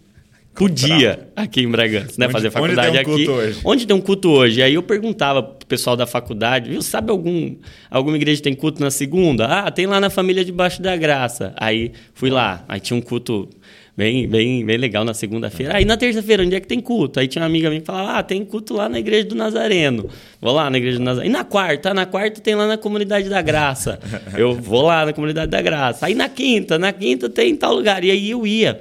podia 0.59 1.27
aqui 1.35 1.61
em 1.61 1.69
Bragança, 1.69 2.13
né? 2.17 2.25
Onde- 2.25 2.33
Fazer 2.33 2.47
onde 2.49 2.53
faculdade 2.53 2.91
tem 2.91 3.01
um 3.01 3.03
culto 3.05 3.21
aqui. 3.21 3.29
hoje? 3.31 3.59
Onde 3.63 3.87
tem 3.87 3.95
um 3.95 4.01
culto 4.01 4.29
hoje? 4.29 4.61
Aí 4.61 4.73
eu 4.73 4.83
perguntava 4.83 5.41
pro 5.41 5.65
pessoal 5.67 5.95
da 5.95 6.05
faculdade, 6.05 6.69
viu, 6.69 6.81
sabe 6.81 7.09
algum 7.11 7.55
alguma 7.89 8.15
igreja 8.17 8.41
tem 8.43 8.53
culto 8.53 8.81
na 8.81 8.91
segunda? 8.91 9.45
Ah, 9.45 9.71
tem 9.71 9.85
lá 9.87 9.99
na 9.99 10.09
família 10.09 10.43
debaixo 10.45 10.81
da 10.81 10.95
graça. 10.95 11.53
Aí 11.57 11.91
fui 12.13 12.29
lá, 12.29 12.63
aí 12.67 12.79
tinha 12.79 12.95
um 12.97 13.01
culto 13.01 13.49
bem 13.97 14.27
bem 14.27 14.65
bem 14.65 14.77
legal 14.77 15.03
na 15.03 15.13
segunda-feira. 15.13 15.75
Aí 15.75 15.83
na 15.85 15.97
terça-feira, 15.97 16.43
onde 16.43 16.55
é 16.55 16.59
que 16.59 16.67
tem 16.67 16.79
culto? 16.79 17.19
Aí 17.19 17.27
tinha 17.27 17.41
uma 17.41 17.47
amiga 17.47 17.69
minha 17.69 17.81
que 17.81 17.87
falava: 17.87 18.17
"Ah, 18.19 18.23
tem 18.23 18.43
culto 18.45 18.73
lá 18.73 18.87
na 18.89 18.99
igreja 18.99 19.25
do 19.27 19.35
Nazareno". 19.35 20.07
Vou 20.41 20.53
lá 20.53 20.69
na 20.69 20.77
igreja 20.77 20.97
do 20.97 21.03
Nazareno. 21.03 21.33
E 21.33 21.37
na 21.37 21.43
quarta, 21.43 21.93
na 21.93 22.05
quarta 22.05 22.39
tem 22.41 22.55
lá 22.55 22.67
na 22.67 22.77
comunidade 22.77 23.27
da 23.29 23.41
graça. 23.41 23.99
Eu 24.37 24.53
vou 24.55 24.83
lá 24.83 25.05
na 25.05 25.13
comunidade 25.13 25.49
da 25.51 25.61
graça. 25.61 26.05
Aí 26.05 26.15
na 26.15 26.29
quinta, 26.29 26.77
na 26.79 26.91
quinta 26.93 27.29
tem 27.29 27.51
em 27.51 27.55
tal 27.55 27.73
lugar. 27.73 28.03
E 28.03 28.11
aí 28.11 28.29
eu 28.31 28.45
ia 28.47 28.79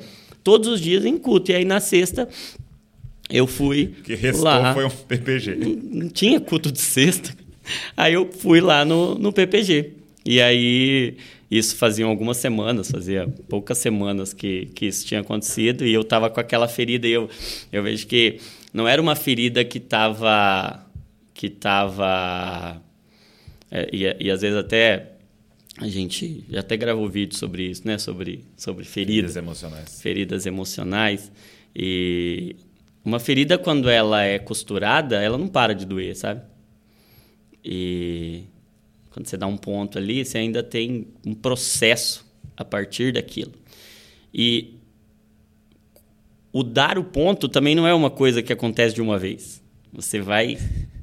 todos 0.48 0.66
os 0.66 0.80
dias 0.80 1.04
em 1.04 1.18
culto. 1.18 1.50
E 1.50 1.54
aí 1.56 1.64
na 1.66 1.78
sexta 1.78 2.26
eu 3.28 3.46
fui 3.46 3.94
O 3.98 4.02
que 4.02 4.14
restou 4.14 4.44
lá. 4.44 4.72
foi 4.72 4.86
um 4.86 4.90
PPG. 4.90 5.56
Não 5.90 6.08
tinha 6.08 6.40
culto 6.40 6.72
de 6.72 6.80
sexta. 6.80 7.36
Aí 7.94 8.14
eu 8.14 8.32
fui 8.32 8.62
lá 8.62 8.82
no, 8.82 9.14
no 9.16 9.30
PPG. 9.30 9.92
E 10.24 10.40
aí, 10.40 11.18
isso 11.50 11.76
faziam 11.76 12.08
algumas 12.08 12.38
semanas, 12.38 12.90
fazia 12.90 13.28
poucas 13.46 13.76
semanas 13.76 14.32
que, 14.32 14.70
que 14.74 14.86
isso 14.86 15.04
tinha 15.04 15.20
acontecido. 15.20 15.84
E 15.84 15.92
eu 15.92 16.02
tava 16.02 16.30
com 16.30 16.40
aquela 16.40 16.66
ferida 16.66 17.06
e 17.06 17.12
eu, 17.12 17.28
eu 17.70 17.82
vejo 17.82 18.06
que 18.06 18.38
não 18.72 18.88
era 18.88 19.02
uma 19.02 19.14
ferida 19.14 19.62
que 19.62 19.78
tava... 19.78 20.82
Que 21.34 21.50
tava... 21.50 22.80
é, 23.70 23.86
e, 23.92 24.16
e 24.18 24.30
às 24.30 24.40
vezes 24.40 24.56
até... 24.56 25.12
A 25.80 25.88
gente 25.88 26.44
já 26.50 26.60
até 26.60 26.76
gravou 26.76 27.08
vídeo 27.08 27.36
sobre 27.36 27.64
isso, 27.70 27.86
né? 27.86 27.98
Sobre, 27.98 28.44
sobre 28.56 28.84
feridas 28.84 29.34
Feridas 29.34 29.36
emocionais. 29.36 30.02
feridas 30.02 30.46
emocionais. 30.46 31.32
E 31.74 32.56
uma 33.04 33.20
ferida, 33.20 33.56
quando 33.56 33.88
ela 33.88 34.22
é 34.22 34.38
costurada, 34.38 35.22
ela 35.22 35.38
não 35.38 35.46
para 35.46 35.74
de 35.74 35.86
doer, 35.86 36.16
sabe? 36.16 36.42
E 37.64 38.44
quando 39.10 39.26
você 39.26 39.36
dá 39.36 39.46
um 39.46 39.56
ponto 39.56 39.98
ali, 39.98 40.24
você 40.24 40.38
ainda 40.38 40.62
tem 40.62 41.06
um 41.24 41.34
processo 41.34 42.26
a 42.56 42.64
partir 42.64 43.12
daquilo. 43.12 43.52
E 44.34 44.74
o 46.52 46.64
dar 46.64 46.98
o 46.98 47.04
ponto 47.04 47.48
também 47.48 47.74
não 47.74 47.86
é 47.86 47.94
uma 47.94 48.10
coisa 48.10 48.42
que 48.42 48.52
acontece 48.52 48.94
de 48.94 49.00
uma 49.00 49.18
vez. 49.18 49.62
Você 49.92 50.20
vai. 50.20 50.58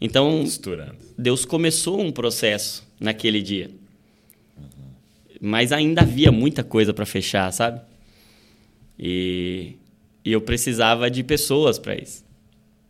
Então, 0.00 0.42
Costurando. 0.42 1.07
Deus 1.18 1.44
começou 1.44 2.00
um 2.00 2.12
processo 2.12 2.86
naquele 3.00 3.42
dia. 3.42 3.70
Mas 5.40 5.72
ainda 5.72 6.02
havia 6.02 6.30
muita 6.30 6.62
coisa 6.62 6.94
para 6.94 7.04
fechar, 7.04 7.52
sabe? 7.52 7.80
E, 8.96 9.74
e 10.24 10.32
eu 10.32 10.40
precisava 10.40 11.10
de 11.10 11.24
pessoas 11.24 11.78
para 11.78 11.96
isso. 11.96 12.24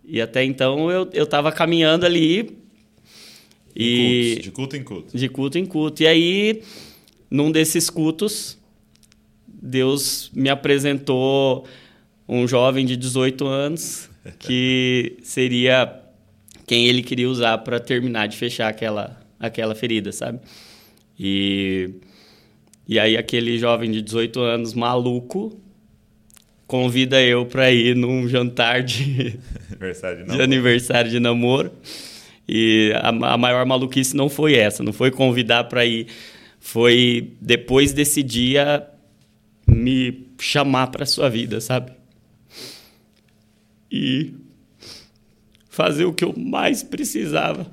E 0.04 0.20
até 0.20 0.44
então 0.44 0.90
eu 0.90 1.08
eu 1.12 1.24
estava 1.24 1.50
caminhando 1.50 2.04
ali 2.04 2.58
e 3.74 4.34
Cultos, 4.34 4.44
de 4.44 4.50
culto 4.50 4.76
em 4.76 4.82
culto. 4.82 5.16
de 5.16 5.28
culto 5.28 5.58
em 5.58 5.66
culto. 5.66 6.02
E 6.02 6.06
aí, 6.06 6.62
num 7.30 7.52
desses 7.52 7.88
cultos, 7.88 8.58
Deus 9.46 10.30
me 10.34 10.48
apresentou 10.48 11.66
um 12.28 12.46
jovem 12.48 12.84
de 12.84 12.96
18 12.96 13.46
anos 13.46 14.10
que 14.38 15.16
seria 15.22 16.02
quem 16.68 16.86
ele 16.86 17.02
queria 17.02 17.28
usar 17.28 17.58
para 17.58 17.80
terminar 17.80 18.28
de 18.28 18.36
fechar 18.36 18.68
aquela, 18.68 19.18
aquela 19.40 19.74
ferida, 19.74 20.12
sabe? 20.12 20.38
E, 21.18 21.94
e 22.86 22.98
aí, 22.98 23.16
aquele 23.16 23.58
jovem 23.58 23.90
de 23.90 24.02
18 24.02 24.38
anos 24.40 24.74
maluco 24.74 25.58
convida 26.66 27.20
eu 27.22 27.46
para 27.46 27.72
ir 27.72 27.96
num 27.96 28.28
jantar 28.28 28.82
de, 28.82 29.38
Aniversário 29.72 30.18
de 30.18 30.22
de 30.24 30.28
namoro. 30.28 30.44
aniversário 30.44 31.10
de 31.10 31.18
namoro. 31.18 31.72
E 32.46 32.92
a, 32.96 33.08
a 33.08 33.38
maior 33.38 33.64
maluquice 33.64 34.14
não 34.14 34.28
foi 34.28 34.54
essa, 34.54 34.82
não 34.82 34.92
foi 34.92 35.10
convidar 35.10 35.64
para 35.64 35.84
ir, 35.86 36.06
foi 36.60 37.32
depois 37.40 37.92
desse 37.94 38.22
dia 38.22 38.86
me 39.66 40.28
chamar 40.38 40.88
para 40.88 41.06
sua 41.06 41.28
vida, 41.30 41.60
sabe? 41.60 41.92
E 43.90 44.34
fazer 45.78 46.06
o 46.06 46.12
que 46.12 46.24
eu 46.24 46.34
mais 46.36 46.82
precisava. 46.82 47.64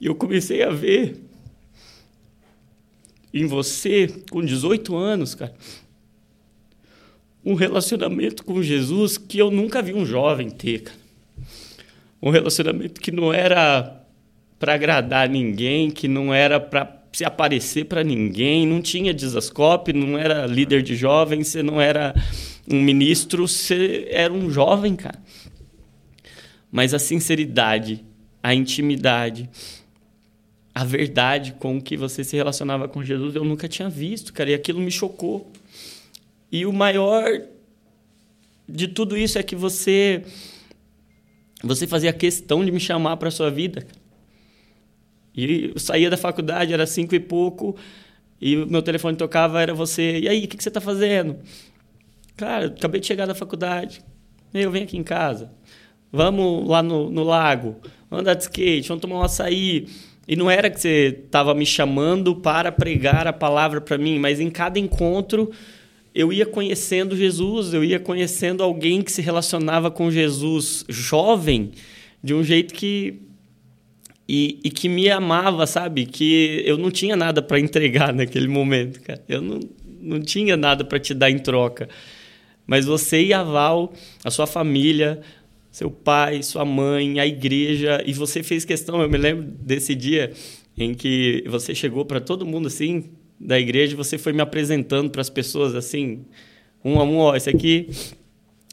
E 0.00 0.06
eu 0.06 0.14
comecei 0.14 0.62
a 0.62 0.70
ver 0.70 1.20
em 3.32 3.44
você, 3.44 4.08
com 4.30 4.42
18 4.42 4.96
anos, 4.96 5.34
cara, 5.34 5.54
um 7.44 7.52
relacionamento 7.52 8.42
com 8.42 8.62
Jesus 8.62 9.18
que 9.18 9.36
eu 9.36 9.50
nunca 9.50 9.82
vi 9.82 9.92
um 9.92 10.06
jovem 10.06 10.48
ter, 10.48 10.84
cara. 10.84 10.98
Um 12.22 12.30
relacionamento 12.30 12.98
que 12.98 13.12
não 13.12 13.30
era 13.30 14.02
para 14.58 14.72
agradar 14.72 15.28
ninguém, 15.28 15.90
que 15.90 16.08
não 16.08 16.32
era 16.32 16.58
para 16.58 17.02
se 17.12 17.22
aparecer 17.22 17.84
para 17.84 18.02
ninguém, 18.02 18.66
não 18.66 18.80
tinha 18.80 19.12
desascope, 19.12 19.92
não 19.92 20.16
era 20.16 20.46
líder 20.46 20.82
de 20.82 20.96
jovens, 20.96 21.48
você 21.48 21.62
não 21.62 21.78
era 21.78 22.14
um 22.66 22.80
ministro, 22.80 23.46
você 23.46 24.08
era 24.10 24.32
um 24.32 24.48
jovem, 24.50 24.96
cara. 24.96 25.20
Mas 26.72 26.94
a 26.94 26.98
sinceridade, 26.98 28.02
a 28.42 28.54
intimidade, 28.54 29.48
a 30.74 30.84
verdade 30.84 31.52
com 31.52 31.80
que 31.80 31.98
você 31.98 32.24
se 32.24 32.34
relacionava 32.34 32.88
com 32.88 33.04
Jesus, 33.04 33.36
eu 33.36 33.44
nunca 33.44 33.68
tinha 33.68 33.90
visto, 33.90 34.32
cara, 34.32 34.50
e 34.50 34.54
aquilo 34.54 34.80
me 34.80 34.90
chocou. 34.90 35.52
E 36.50 36.64
o 36.64 36.72
maior 36.72 37.42
de 38.66 38.88
tudo 38.88 39.18
isso 39.18 39.38
é 39.38 39.42
que 39.42 39.54
você 39.54 40.24
você 41.62 41.86
fazia 41.86 42.12
questão 42.12 42.64
de 42.64 42.72
me 42.72 42.80
chamar 42.80 43.18
para 43.18 43.30
sua 43.30 43.50
vida. 43.50 43.86
E 45.34 45.72
eu 45.74 45.78
saía 45.78 46.10
da 46.10 46.16
faculdade, 46.16 46.72
era 46.72 46.86
cinco 46.86 47.14
e 47.14 47.20
pouco, 47.20 47.76
e 48.40 48.56
o 48.56 48.66
meu 48.66 48.82
telefone 48.82 49.16
tocava, 49.16 49.62
era 49.62 49.72
você. 49.72 50.20
E 50.20 50.28
aí, 50.28 50.44
o 50.44 50.48
que, 50.48 50.56
que 50.56 50.62
você 50.62 50.68
está 50.68 50.80
fazendo? 50.80 51.38
Cara, 52.36 52.66
acabei 52.66 53.00
de 53.00 53.06
chegar 53.06 53.26
da 53.26 53.34
faculdade. 53.34 54.02
Eu 54.52 54.70
venho 54.70 54.84
aqui 54.84 54.96
em 54.96 55.04
casa. 55.04 55.52
Vamos 56.12 56.68
lá 56.68 56.82
no, 56.82 57.10
no 57.10 57.24
lago, 57.24 57.76
vamos 58.10 58.20
andar 58.22 58.34
de 58.34 58.42
skate, 58.42 58.88
vamos 58.88 59.00
tomar 59.00 59.16
um 59.16 59.22
açaí. 59.22 59.86
E 60.28 60.36
não 60.36 60.50
era 60.50 60.70
que 60.70 60.80
você 60.80 61.22
estava 61.24 61.54
me 61.54 61.64
chamando 61.64 62.36
para 62.36 62.70
pregar 62.70 63.26
a 63.26 63.32
palavra 63.32 63.80
para 63.80 63.96
mim, 63.96 64.18
mas 64.18 64.38
em 64.38 64.50
cada 64.50 64.78
encontro 64.78 65.50
eu 66.14 66.32
ia 66.32 66.44
conhecendo 66.44 67.16
Jesus, 67.16 67.72
eu 67.72 67.82
ia 67.82 67.98
conhecendo 67.98 68.62
alguém 68.62 69.00
que 69.00 69.10
se 69.10 69.22
relacionava 69.22 69.90
com 69.90 70.10
Jesus 70.10 70.84
jovem 70.88 71.72
de 72.22 72.34
um 72.34 72.44
jeito 72.44 72.74
que 72.74 73.22
e, 74.28 74.60
e, 74.64 74.70
que 74.70 74.88
me 74.88 75.10
amava, 75.10 75.66
sabe? 75.66 76.06
Que 76.06 76.62
eu 76.64 76.78
não 76.78 76.90
tinha 76.90 77.16
nada 77.16 77.42
para 77.42 77.58
entregar 77.58 78.12
naquele 78.14 78.48
momento, 78.48 79.00
cara. 79.00 79.22
Eu 79.28 79.42
não, 79.42 79.60
não 80.00 80.20
tinha 80.20 80.56
nada 80.56 80.84
para 80.84 80.98
te 80.98 81.12
dar 81.12 81.30
em 81.30 81.38
troca. 81.38 81.88
Mas 82.66 82.86
você 82.86 83.22
e 83.22 83.32
a 83.32 83.42
Val, 83.42 83.92
a 84.24 84.30
sua 84.30 84.46
família, 84.46 85.20
seu 85.72 85.90
pai, 85.90 86.42
sua 86.42 86.66
mãe, 86.66 87.18
a 87.18 87.26
igreja, 87.26 88.02
e 88.06 88.12
você 88.12 88.42
fez 88.42 88.62
questão, 88.64 89.00
eu 89.00 89.08
me 89.08 89.16
lembro 89.16 89.42
desse 89.42 89.94
dia 89.94 90.30
em 90.76 90.92
que 90.92 91.42
você 91.46 91.74
chegou 91.74 92.04
para 92.04 92.20
todo 92.20 92.44
mundo 92.44 92.66
assim 92.66 93.04
da 93.40 93.58
igreja, 93.58 93.96
você 93.96 94.18
foi 94.18 94.34
me 94.34 94.42
apresentando 94.42 95.10
para 95.10 95.22
as 95.22 95.30
pessoas 95.30 95.74
assim, 95.74 96.26
um 96.84 97.00
a 97.00 97.04
um, 97.04 97.16
ó, 97.16 97.34
esse 97.34 97.48
aqui 97.48 97.88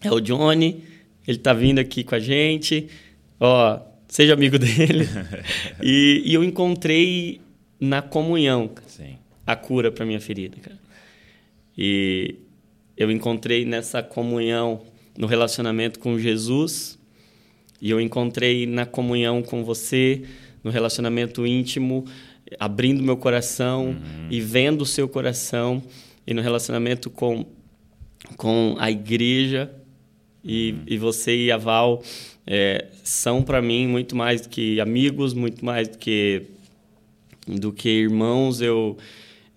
é 0.04 0.12
o 0.12 0.20
Johnny, 0.20 0.84
ele 1.26 1.38
está 1.38 1.54
vindo 1.54 1.80
aqui 1.80 2.04
com 2.04 2.16
a 2.16 2.20
gente, 2.20 2.88
ó, 3.40 3.80
seja 4.08 4.34
amigo 4.34 4.60
dele. 4.60 5.08
e, 5.82 6.22
e, 6.26 6.34
eu 6.34 6.44
encontrei 6.44 7.40
na 7.80 8.02
comunhão 8.02 8.70
Sim. 8.88 9.18
a 9.48 9.56
cura 9.56 9.90
para 9.90 10.06
minha 10.06 10.20
ferida, 10.20 10.58
cara. 10.62 10.78
E 11.78 12.36
eu 12.98 13.10
encontrei 13.10 13.64
nessa 13.64 14.04
comunhão, 14.04 14.82
no 15.20 15.28
relacionamento 15.28 16.00
com 16.00 16.18
Jesus, 16.18 16.98
e 17.82 17.90
eu 17.90 18.00
encontrei 18.00 18.66
na 18.66 18.86
comunhão 18.86 19.44
com 19.44 19.66
você, 19.66 20.24
no 20.64 20.72
relacionamento 20.72 21.46
íntimo, 21.46 22.06
abrindo 22.58 23.04
meu 23.04 23.18
coração 23.18 23.88
uhum. 23.88 24.28
e 24.32 24.40
vendo 24.40 24.84
o 24.84 24.86
seu 24.86 25.10
coração, 25.10 25.84
e 26.26 26.34
no 26.34 26.42
relacionamento 26.42 27.10
com, 27.10 27.46
com 28.38 28.78
a 28.80 28.90
igreja, 28.90 29.70
e, 30.42 30.72
uhum. 30.72 30.84
e 30.88 30.98
você 30.98 31.36
e 31.36 31.52
a 31.52 31.58
Val 31.58 32.02
é, 32.48 32.88
são 33.04 33.44
para 33.44 33.62
mim 33.62 33.88
muito 33.88 34.16
mais 34.16 34.40
do 34.40 34.48
que 34.48 34.80
amigos, 34.80 35.34
muito 35.34 35.66
mais 35.66 35.90
do 35.90 35.98
que 35.98 36.44
do 37.46 37.74
que 37.74 37.90
irmãos. 37.90 38.62
Eu 38.62 38.98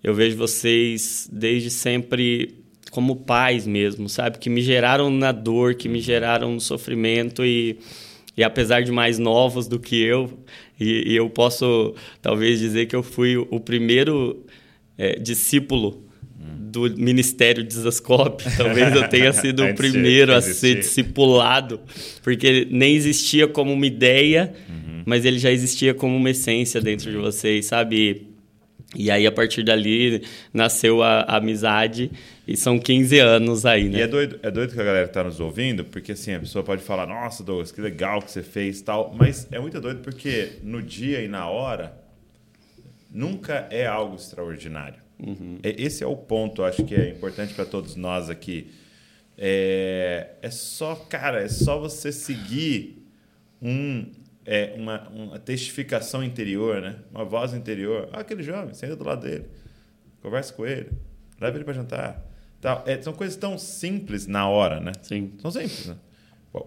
eu 0.03 0.13
vejo 0.13 0.35
vocês 0.35 1.29
desde 1.31 1.69
sempre 1.69 2.62
como 2.93 3.15
pais 3.15 3.65
mesmo, 3.65 4.07
sabe? 4.07 4.37
Que 4.37 4.51
me 4.51 4.61
geraram 4.61 5.09
na 5.09 5.31
dor, 5.31 5.73
que 5.73 5.89
me 5.89 5.99
geraram 5.99 6.53
no 6.53 6.61
sofrimento 6.61 7.43
e, 7.43 7.79
e 8.37 8.43
apesar 8.43 8.81
de 8.81 8.91
mais 8.91 9.17
novos 9.17 9.67
do 9.67 9.79
que 9.79 9.99
eu, 9.99 10.45
e, 10.79 11.11
e 11.11 11.15
eu 11.15 11.27
posso 11.27 11.95
talvez 12.21 12.59
dizer 12.59 12.85
que 12.85 12.95
eu 12.95 13.01
fui 13.01 13.35
o 13.35 13.59
primeiro 13.59 14.45
é, 14.95 15.17
discípulo 15.19 16.03
do 16.37 16.81
Ministério 16.95 17.63
de 17.63 17.73
Zascope. 17.73 18.43
Talvez 18.55 18.95
eu 18.95 19.07
tenha 19.09 19.33
sido 19.33 19.65
o 19.65 19.73
primeiro 19.73 20.31
a 20.31 20.39
ser 20.39 20.75
discipulado, 20.75 21.79
porque 22.21 22.67
nem 22.69 22.95
existia 22.95 23.47
como 23.47 23.73
uma 23.73 23.87
ideia, 23.87 24.53
uhum. 24.69 25.01
mas 25.03 25.25
ele 25.25 25.39
já 25.39 25.51
existia 25.51 25.95
como 25.95 26.15
uma 26.15 26.29
essência 26.29 26.79
dentro 26.79 27.09
de 27.09 27.17
vocês, 27.17 27.65
sabe? 27.65 28.32
E 28.95 29.09
aí, 29.09 29.25
a 29.25 29.31
partir 29.31 29.63
dali, 29.63 30.23
nasceu 30.53 31.01
a, 31.01 31.21
a, 31.21 31.37
amizade 31.37 32.11
e 32.47 32.55
são 32.55 32.77
15 32.77 33.19
anos 33.19 33.65
aí, 33.65 33.89
né? 33.89 33.99
E 33.99 34.01
é 34.01 34.07
doido, 34.07 34.39
é 34.43 34.51
doido 34.51 34.73
que 34.73 34.79
a 34.79 34.83
galera 34.83 35.07
tá 35.07 35.23
nos 35.23 35.39
ouvindo, 35.39 35.83
porque 35.85 36.11
assim, 36.11 36.33
a 36.33 36.39
pessoa 36.39 36.63
pode 36.63 36.83
falar, 36.83 37.07
nossa, 37.07 37.43
Douglas, 37.43 37.71
que 37.71 37.81
legal 37.81 38.21
que 38.21 38.31
você 38.31 38.43
fez 38.43 38.81
tal, 38.81 39.13
mas 39.17 39.47
é 39.51 39.59
muito 39.59 39.79
doido 39.81 40.01
porque 40.01 40.53
no 40.63 40.81
dia 40.81 41.21
e 41.21 41.27
na 41.27 41.49
hora 41.49 41.93
nunca 43.11 43.67
é 43.69 43.85
algo 43.85 44.15
extraordinário. 44.15 45.01
Uhum. 45.19 45.59
Esse 45.63 46.03
é 46.03 46.07
o 46.07 46.15
ponto, 46.15 46.63
acho 46.63 46.83
que 46.83 46.95
é 46.95 47.09
importante 47.09 47.53
para 47.53 47.65
todos 47.65 47.95
nós 47.95 48.29
aqui. 48.29 48.71
É, 49.37 50.31
é 50.41 50.49
só, 50.49 50.95
cara, 50.95 51.41
é 51.41 51.47
só 51.47 51.79
você 51.79 52.11
seguir 52.11 53.07
um, 53.61 54.05
é, 54.45 54.73
uma, 54.77 55.07
uma 55.09 55.39
testificação 55.39 56.23
interior, 56.23 56.81
né? 56.81 56.97
uma 57.11 57.25
voz 57.25 57.53
interior. 57.53 58.09
Ah, 58.11 58.19
aquele 58.19 58.43
jovem, 58.43 58.73
senta 58.73 58.95
do 58.95 59.03
lado 59.03 59.21
dele, 59.21 59.45
conversa 60.21 60.53
com 60.53 60.65
ele, 60.65 60.89
leva 61.39 61.57
ele 61.57 61.63
para 61.63 61.73
jantar. 61.73 62.21
Tal. 62.61 62.83
É, 62.85 63.01
são 63.01 63.13
coisas 63.13 63.35
tão 63.35 63.57
simples 63.57 64.25
na 64.25 64.47
hora, 64.47 64.79
né? 64.79 64.93
Sim. 65.01 65.33
São 65.41 65.51
simples, 65.51 65.87
né? 65.87 65.95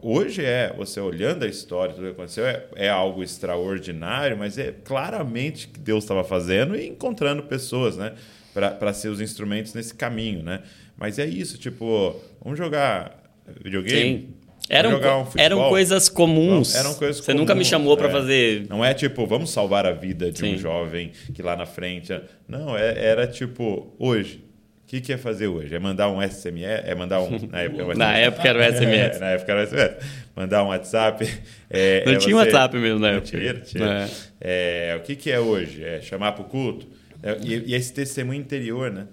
Hoje 0.02 0.44
é, 0.44 0.74
você 0.76 1.00
olhando 1.00 1.44
a 1.44 1.48
história, 1.48 1.94
tudo 1.94 2.06
que 2.08 2.10
aconteceu, 2.10 2.44
é, 2.44 2.66
é 2.74 2.88
algo 2.88 3.22
extraordinário, 3.22 4.36
mas 4.36 4.58
é 4.58 4.72
claramente 4.72 5.68
que 5.68 5.78
Deus 5.78 6.02
estava 6.02 6.24
fazendo 6.24 6.76
e 6.76 6.88
encontrando 6.88 7.44
pessoas, 7.44 7.96
né? 7.96 8.14
Para 8.52 8.92
ser 8.92 9.08
os 9.08 9.20
instrumentos 9.20 9.74
nesse 9.74 9.94
caminho, 9.94 10.42
né? 10.42 10.62
Mas 10.96 11.18
é 11.18 11.26
isso, 11.26 11.56
tipo, 11.56 12.20
vamos 12.42 12.58
jogar 12.58 13.22
videogame? 13.62 14.18
Sim. 14.18 14.45
Eram, 14.68 14.98
um 14.98 15.26
eram 15.36 15.68
coisas 15.68 16.08
comuns. 16.08 16.74
Não, 16.74 16.80
eram 16.80 16.94
coisas 16.94 17.16
Você 17.18 17.26
comuns, 17.26 17.40
nunca 17.40 17.54
me 17.54 17.64
chamou 17.64 17.94
é. 17.94 17.96
para 17.96 18.10
fazer. 18.10 18.66
Não 18.68 18.84
é 18.84 18.92
tipo, 18.92 19.26
vamos 19.26 19.50
salvar 19.50 19.86
a 19.86 19.92
vida 19.92 20.30
de 20.30 20.38
Sim. 20.38 20.54
um 20.54 20.58
jovem 20.58 21.12
que 21.32 21.42
lá 21.42 21.56
na 21.56 21.66
frente. 21.66 22.18
Não, 22.48 22.76
é, 22.76 23.04
era 23.04 23.26
tipo, 23.26 23.94
hoje 23.98 24.46
o 24.86 24.88
que, 24.88 25.00
que 25.00 25.12
é 25.12 25.16
fazer 25.18 25.48
hoje? 25.48 25.74
É 25.74 25.80
mandar 25.80 26.08
um 26.08 26.22
SMS? 26.22 26.82
É 26.84 26.94
mandar 26.94 27.20
um. 27.20 27.30
Na 27.50 27.60
época, 27.60 27.94
na 27.98 28.16
época 28.16 28.48
era 28.48 28.58
o 28.60 28.72
SMS. 28.72 29.16
É, 29.16 29.18
na 29.20 29.26
época 29.30 29.52
era 29.52 29.64
o 29.64 29.66
SMS. 29.66 30.06
Mandar 30.36 30.62
um 30.62 30.68
WhatsApp. 30.68 31.28
É, 31.68 32.04
não 32.06 32.12
é 32.12 32.16
tinha 32.18 32.36
você... 32.36 32.44
WhatsApp 32.44 32.76
mesmo 32.76 33.00
na 33.00 33.08
época. 33.08 33.26
Tinha, 33.26 33.54
tinha. 33.54 34.08
É. 34.40 34.90
é. 34.92 34.96
o 34.96 35.00
que, 35.00 35.16
que 35.16 35.28
é 35.28 35.40
hoje? 35.40 35.82
É 35.82 36.00
chamar 36.00 36.32
para 36.32 36.42
o 36.42 36.44
culto? 36.44 36.86
É, 37.20 37.36
e, 37.42 37.72
e, 37.72 37.74
esse 37.74 37.92
testemunho 37.92 38.38
interior, 38.38 38.92
né? 38.92 39.08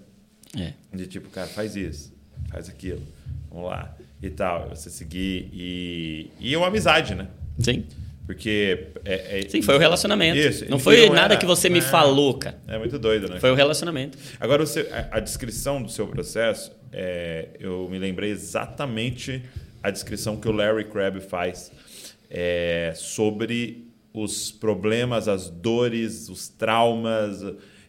É. 0.56 0.74
De 0.96 1.08
tipo, 1.08 1.28
cara, 1.30 1.48
faz 1.48 1.74
isso, 1.74 2.14
faz 2.52 2.68
aquilo, 2.68 3.02
vamos 3.50 3.70
lá. 3.70 3.96
E 4.24 4.30
tal. 4.30 4.70
Você 4.70 4.88
seguir. 4.88 5.50
E, 5.52 6.30
e 6.40 6.56
uma 6.56 6.68
amizade, 6.68 7.14
né? 7.14 7.28
Sim. 7.58 7.84
Porque. 8.26 8.88
É, 9.04 9.40
é, 9.40 9.48
Sim, 9.48 9.60
foi 9.60 9.76
o 9.76 9.78
relacionamento. 9.78 10.38
Isso. 10.38 10.64
Não 10.70 10.78
foi 10.78 11.06
não 11.06 11.14
nada 11.14 11.34
era, 11.34 11.36
que 11.36 11.44
você 11.44 11.68
me 11.68 11.80
é, 11.80 11.82
falou, 11.82 12.34
cara. 12.38 12.58
É 12.66 12.78
muito 12.78 12.98
doido, 12.98 13.28
né? 13.28 13.38
Foi 13.38 13.50
o 13.50 13.54
relacionamento. 13.54 14.16
Agora, 14.40 14.64
a, 14.64 15.18
a, 15.18 15.20
descrição 15.20 15.82
do 15.82 15.90
seu 15.90 16.06
processo, 16.06 16.72
é, 16.90 17.48
eu 17.60 17.86
me 17.90 17.98
lembrei 17.98 18.30
exatamente 18.30 19.42
a 19.82 19.90
descrição 19.90 20.36
que 20.38 20.48
o 20.48 20.52
Larry 20.52 20.84
Crabb 20.84 21.20
faz 21.20 21.70
é, 22.30 22.94
sobre 22.96 23.92
os 24.14 24.50
problemas, 24.50 25.28
as 25.28 25.50
dores, 25.50 26.30
os 26.30 26.48
traumas, 26.48 27.42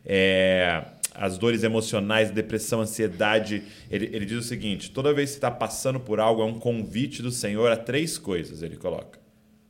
é, 0.06 0.84
as 1.17 1.38
dores 1.38 1.63
emocionais, 1.63 2.32
depressão, 2.32 2.82
ansiedade. 2.82 3.63
Ele, 3.89 4.10
ele 4.13 4.25
diz 4.25 4.38
o 4.38 4.47
seguinte: 4.47 4.91
toda 4.91 5.13
vez 5.13 5.30
que 5.30 5.34
você 5.34 5.38
está 5.38 5.51
passando 5.51 5.99
por 5.99 6.19
algo, 6.19 6.41
é 6.41 6.45
um 6.45 6.60
convite 6.60 7.21
do 7.21 7.32
Senhor 7.32 7.71
a 7.71 7.78
três 7.78 8.17
coisas, 8.17 8.62
ele 8.62 8.75
coloca. 8.75 9.19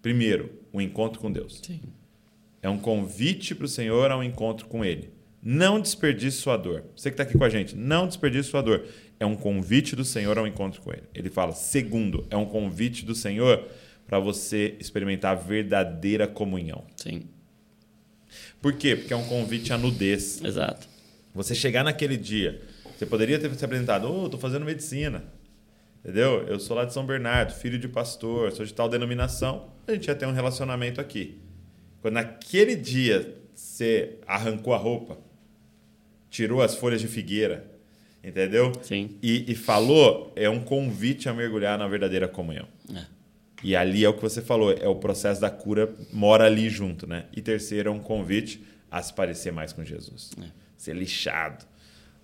Primeiro, 0.02 0.52
o 0.72 0.78
um 0.78 0.82
encontro 0.82 1.20
com 1.20 1.32
Deus. 1.32 1.62
Sim. 1.64 1.82
É 2.62 2.70
um 2.70 2.78
convite 2.78 3.54
para 3.54 3.66
o 3.66 3.68
Senhor 3.68 4.10
a 4.10 4.18
um 4.18 4.24
encontro 4.24 4.66
com 4.68 4.84
Ele. 4.84 5.12
Não 5.42 5.80
desperdice 5.80 6.38
sua 6.38 6.58
dor. 6.58 6.84
Você 6.96 7.12
que 7.12 7.14
está 7.14 7.22
aqui 7.22 7.38
com 7.38 7.44
a 7.44 7.50
gente, 7.50 7.76
não 7.76 8.08
desperdice 8.08 8.50
sua 8.50 8.62
dor. 8.62 8.86
É 9.20 9.26
um 9.26 9.36
convite 9.36 9.96
do 9.96 10.04
Senhor 10.04 10.36
a 10.38 10.42
um 10.42 10.48
encontro 10.48 10.82
com 10.82 10.92
Ele. 10.92 11.04
Ele 11.14 11.30
fala, 11.30 11.52
segundo, 11.52 12.26
é 12.32 12.36
um 12.36 12.46
convite 12.46 13.06
do 13.06 13.14
Senhor 13.14 13.64
para 14.08 14.20
você 14.20 14.76
experimentar 14.80 15.38
verdadeira 15.38 16.28
comunhão. 16.28 16.86
Sim. 16.96 17.28
Por 18.62 18.74
quê? 18.74 18.96
Porque 18.96 19.14
é 19.14 19.18
um 19.18 19.28
convite 19.28 19.72
à 19.72 19.78
nudez. 19.78 20.44
Exato. 20.44 20.95
Você 21.36 21.54
chegar 21.54 21.84
naquele 21.84 22.16
dia, 22.16 22.62
você 22.98 23.06
poderia 23.06 23.38
ter 23.38 23.54
se 23.54 23.66
apresentado, 23.66 24.08
ô, 24.08 24.22
oh, 24.22 24.26
estou 24.26 24.40
fazendo 24.40 24.66
medicina. 24.66 25.24
Entendeu? 26.00 26.44
Eu 26.48 26.60
sou 26.60 26.78
lá 26.78 26.86
de 26.86 26.94
São 26.94 27.06
Bernardo, 27.06 27.54
filho 27.54 27.78
de 27.78 27.90
pastor, 27.90 28.52
sou 28.54 28.66
de 28.66 28.74
tal 28.74 28.88
denominação. 28.88 29.70
A 29.86 29.92
gente 29.92 30.08
ia 30.08 30.16
ter 30.16 30.26
um 30.26 30.32
relacionamento 30.32 31.02
aqui. 31.02 31.38
Quando 32.02 32.14
naquele 32.14 32.76
dia 32.76 33.36
você 33.54 34.18
arrancou 34.26 34.74
a 34.74 34.78
roupa, 34.78 35.18
tirou 36.30 36.62
as 36.62 36.76
folhas 36.76 37.02
de 37.02 37.08
figueira, 37.08 37.70
entendeu? 38.24 38.72
Sim. 38.82 39.18
E, 39.22 39.52
e 39.52 39.56
falou, 39.56 40.32
é 40.36 40.50
um 40.50 40.62
convite 40.62 41.28
a 41.28 41.34
mergulhar 41.34 41.78
na 41.78 41.88
verdadeira 41.88 42.28
comunhão. 42.28 42.68
É. 42.96 43.04
E 43.64 43.76
ali 43.76 44.06
é 44.06 44.10
o 44.10 44.14
que 44.14 44.22
você 44.22 44.42
falou, 44.42 44.72
é 44.72 44.88
o 44.88 44.96
processo 44.96 45.42
da 45.42 45.50
cura 45.50 45.94
mora 46.14 46.46
ali 46.46 46.70
junto, 46.70 47.08
né? 47.08 47.26
E 47.36 47.42
terceiro 47.42 47.90
é 47.90 47.92
um 47.92 48.00
convite 48.00 48.64
a 48.92 49.02
se 49.02 49.12
parecer 49.12 49.52
mais 49.52 49.74
com 49.74 49.84
Jesus. 49.84 50.32
É. 50.40 50.65
Ser 50.78 50.96
lixado, 50.96 51.66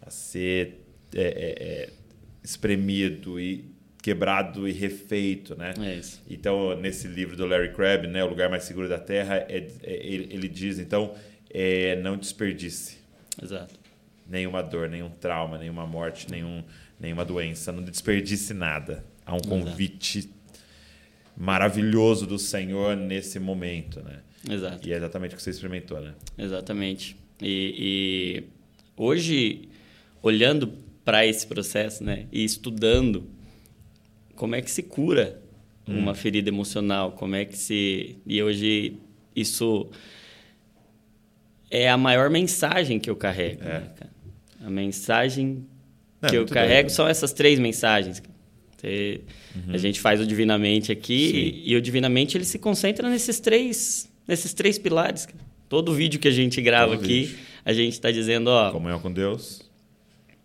a 0.02 0.10
ser 0.10 0.86
é, 1.16 1.22
é, 1.22 1.64
é 1.64 1.89
espremido 2.43 3.39
e 3.39 3.72
quebrado 4.02 4.68
e 4.68 4.72
refeito, 4.72 5.56
né? 5.56 5.74
É 5.80 5.95
isso. 5.95 6.22
Então, 6.30 6.76
nesse 6.76 7.08
livro 7.08 7.36
do 7.38 7.45
Larry 7.45 7.74
Crabb, 7.74 8.08
né, 8.08 8.24
O 8.24 8.28
Lugar 8.28 8.49
Mais 8.49 8.64
Seguro 8.64 8.89
da 8.89 8.97
Terra, 8.97 9.38
é, 9.47 9.68
é, 9.84 10.06
ele, 10.06 10.28
ele 10.34 10.47
diz, 10.47 10.80
então, 10.80 11.14
é, 11.49 11.95
não 11.97 12.18
desperdice 12.18 12.97
Exato. 13.41 13.76
nenhuma 14.28 14.64
dor, 14.64 14.89
nenhum 14.89 15.10
trauma, 15.10 15.58
nenhuma 15.58 15.86
morte, 15.86 16.30
nenhum, 16.32 16.64
nenhuma 16.99 17.24
doença. 17.24 17.72
Não 17.72 17.84
desperdice 17.84 18.54
nada. 18.54 19.04
Há 19.26 19.36
um 19.36 19.41
convite 19.41 20.32
maravilhoso 21.38 22.26
do 22.26 22.39
Senhor 22.39 22.95
nesse 22.95 23.39
momento, 23.39 24.02
né? 24.02 24.20
Exato. 24.49 24.88
E 24.88 24.91
é 24.91 24.97
exatamente 24.97 25.36
o 25.36 25.38
que 25.38 25.43
você 25.43 25.52
experimentou, 25.52 26.02
né? 26.02 26.14
Exatamente. 26.38 27.16
E, 27.41 27.75
e 27.77 28.43
hoje, 28.95 29.69
olhando 30.21 30.71
para 31.03 31.25
esse 31.25 31.47
processo, 31.47 32.03
né, 32.03 32.27
e 32.31 32.43
estudando 32.43 33.23
como 34.35 34.55
é 34.55 34.61
que 34.61 34.69
se 34.71 34.83
cura 34.83 35.41
uma 35.87 36.13
ferida 36.15 36.47
emocional, 36.49 37.11
como 37.13 37.35
é 37.35 37.43
que 37.43 37.57
se 37.57 38.15
e 38.25 38.41
hoje 38.41 38.93
isso 39.35 39.89
é 41.69 41.89
a 41.89 41.97
maior 41.97 42.29
mensagem 42.29 42.99
que 42.99 43.09
eu 43.09 43.15
carrego, 43.15 43.63
É. 43.63 43.79
né? 43.79 43.89
A 44.63 44.69
mensagem 44.69 45.65
É, 46.21 46.27
que 46.29 46.37
eu 46.37 46.45
carrego 46.45 46.83
doido. 46.87 46.89
são 46.95 47.07
essas 47.07 47.33
três 47.33 47.59
mensagens. 47.59 48.21
Você- 48.77 49.21
A 49.67 49.77
gente 49.77 49.99
faz 49.99 50.19
o 50.21 50.25
divinamente 50.25 50.91
aqui 50.91 51.61
e, 51.65 51.71
e 51.71 51.75
o 51.75 51.81
divinamente 51.81 52.37
ele 52.37 52.45
se 52.45 52.57
concentra 52.57 53.09
nesses 53.09 53.39
três, 53.39 54.09
nesses 54.27 54.53
três 54.53 54.77
pilares. 54.77 55.25
cara. 55.25 55.51
Todo 55.72 55.93
vídeo 55.93 56.19
que 56.19 56.28
a 56.28 56.32
gente 56.32 56.61
grava 56.61 56.97
Todo 56.97 57.05
aqui, 57.05 57.24
vídeo. 57.24 57.39
a 57.63 57.72
gente 57.72 57.93
está 57.93 58.11
dizendo, 58.11 58.49
ó, 58.49 58.72
Comunhão 58.72 58.99
com 58.99 59.09
Deus, 59.09 59.61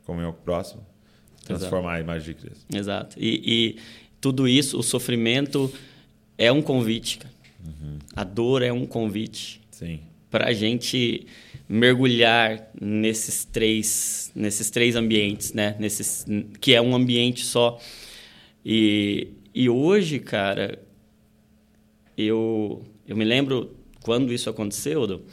comunhão 0.04 0.32
com 0.32 0.38
o 0.38 0.42
próximo, 0.44 0.86
transformar 1.44 1.94
a 1.94 2.00
imagem 2.00 2.32
de 2.32 2.40
Cristo. 2.40 2.64
Exato. 2.72 3.16
E, 3.18 3.42
e 3.44 3.76
tudo 4.20 4.46
isso, 4.46 4.78
o 4.78 4.84
sofrimento 4.84 5.72
é 6.38 6.52
um 6.52 6.62
convite. 6.62 7.18
cara. 7.18 7.34
A 8.14 8.22
dor 8.22 8.62
é 8.62 8.72
um 8.72 8.86
convite 8.86 9.60
Sim. 9.72 9.98
para 10.30 10.46
a 10.46 10.52
gente 10.52 11.26
mergulhar 11.68 12.70
nesses 12.80 13.44
três, 13.44 14.30
nesses 14.32 14.70
três 14.70 14.94
ambientes, 14.94 15.52
né? 15.52 15.74
Nesses, 15.80 16.24
que 16.60 16.72
é 16.72 16.80
um 16.80 16.94
ambiente 16.94 17.44
só. 17.44 17.80
E, 18.64 19.26
e 19.52 19.68
hoje, 19.68 20.20
cara, 20.20 20.78
eu, 22.16 22.84
eu 23.08 23.16
me 23.16 23.24
lembro 23.24 23.75
quando 24.06 24.32
isso 24.32 24.48
aconteceu, 24.48 25.24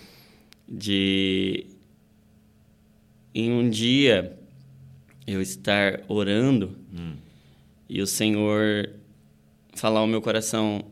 de 0.68 1.68
em 3.32 3.52
um 3.52 3.70
dia 3.70 4.36
eu 5.28 5.40
estar 5.40 6.02
orando 6.08 6.76
e 7.88 8.02
o 8.02 8.08
Senhor 8.08 8.90
falar 9.76 10.00
ao 10.00 10.08
meu 10.08 10.24
coração: 10.24 10.84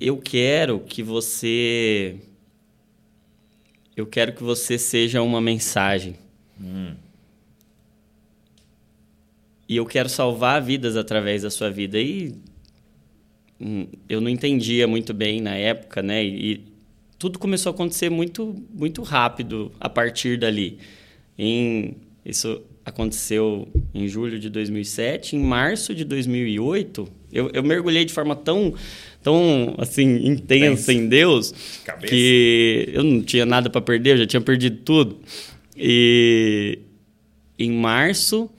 Eu 0.00 0.16
quero 0.16 0.80
que 0.80 1.02
você. 1.02 2.16
Eu 3.94 4.06
quero 4.06 4.32
que 4.32 4.42
você 4.42 4.78
seja 4.78 5.20
uma 5.20 5.42
mensagem. 5.42 6.16
E 9.68 9.76
eu 9.76 9.84
quero 9.84 10.08
salvar 10.08 10.62
vidas 10.62 10.96
através 10.96 11.42
da 11.42 11.50
sua 11.50 11.70
vida. 11.70 12.00
E 12.00 12.30
hum, 12.30 12.51
eu 14.08 14.20
não 14.20 14.28
entendia 14.28 14.86
muito 14.86 15.14
bem 15.14 15.40
na 15.40 15.54
época, 15.54 16.02
né? 16.02 16.24
E, 16.24 16.60
tudo 17.18 17.38
começou 17.38 17.70
a 17.70 17.74
acontecer 17.74 18.10
muito, 18.10 18.56
muito 18.74 19.00
rápido 19.02 19.70
a 19.78 19.88
partir 19.88 20.36
dali. 20.36 20.78
Em, 21.38 21.94
isso 22.26 22.60
aconteceu 22.84 23.68
em 23.94 24.08
julho 24.08 24.40
de 24.40 24.50
2007. 24.50 25.36
Em 25.36 25.38
março 25.38 25.94
de 25.94 26.04
2008, 26.04 27.08
eu, 27.32 27.48
eu 27.54 27.62
mergulhei 27.62 28.04
de 28.04 28.12
forma 28.12 28.34
tão, 28.34 28.74
tão 29.22 29.72
assim, 29.78 30.26
intensa 30.26 30.92
em 30.92 31.08
Deus 31.08 31.54
Cabeça. 31.84 32.08
que 32.08 32.90
eu 32.92 33.04
não 33.04 33.22
tinha 33.22 33.46
nada 33.46 33.70
para 33.70 33.80
perder, 33.80 34.14
eu 34.14 34.18
já 34.18 34.26
tinha 34.26 34.40
perdido 34.40 34.78
tudo. 34.78 35.20
E 35.76 36.80
em 37.56 37.70
março 37.70 38.50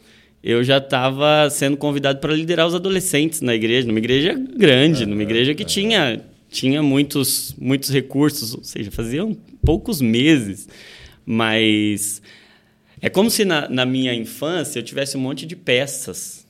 eu 0.43 0.63
já 0.63 0.77
estava 0.77 1.49
sendo 1.49 1.77
convidado 1.77 2.19
para 2.19 2.33
liderar 2.33 2.67
os 2.67 2.75
adolescentes 2.75 3.39
na 3.39 3.55
igreja, 3.55 3.87
numa 3.87 3.99
igreja 3.99 4.33
grande, 4.33 5.05
numa 5.05 5.23
igreja 5.23 5.55
que 5.55 5.63
tinha 5.63 6.21
tinha 6.49 6.83
muitos 6.83 7.55
muitos 7.57 7.89
recursos, 7.89 8.53
ou 8.53 8.63
seja, 8.63 8.91
faziam 8.91 9.35
poucos 9.65 10.01
meses, 10.01 10.67
mas 11.25 12.21
é 13.01 13.09
como 13.09 13.29
se 13.29 13.45
na, 13.45 13.67
na 13.69 13.85
minha 13.85 14.13
infância 14.13 14.79
eu 14.79 14.83
tivesse 14.83 15.17
um 15.17 15.21
monte 15.21 15.45
de 15.45 15.55
peças 15.55 16.45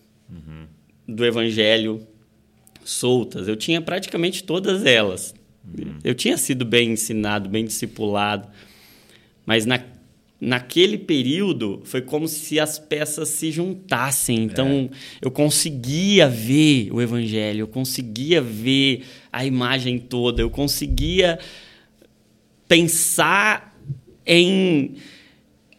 do 1.08 1.26
evangelho 1.26 2.06
soltas. 2.84 3.48
Eu 3.48 3.56
tinha 3.56 3.82
praticamente 3.82 4.44
todas 4.44 4.86
elas. 4.86 5.34
Eu 6.04 6.14
tinha 6.14 6.38
sido 6.38 6.66
bem 6.66 6.92
ensinado, 6.92 7.50
bem 7.50 7.64
discipulado, 7.64 8.50
mas 9.46 9.66
na, 9.66 9.80
naquele 10.44 10.98
período 10.98 11.82
foi 11.86 12.02
como 12.02 12.28
se 12.28 12.60
as 12.60 12.78
peças 12.78 13.30
se 13.30 13.52
juntassem. 13.52 14.44
Então 14.44 14.90
eu 15.22 15.32
conseguia 15.32 16.28
ver 16.28 16.90
o 16.92 17.02
evangelho, 17.02 17.62
eu 17.62 17.68
conseguia 17.68 18.42
ver 18.42 19.04
a 19.32 19.46
imagem 19.46 19.98
toda, 19.98 20.42
eu 20.42 20.50
conseguia 20.50 21.40
pensar 22.68 23.78
em 24.26 24.96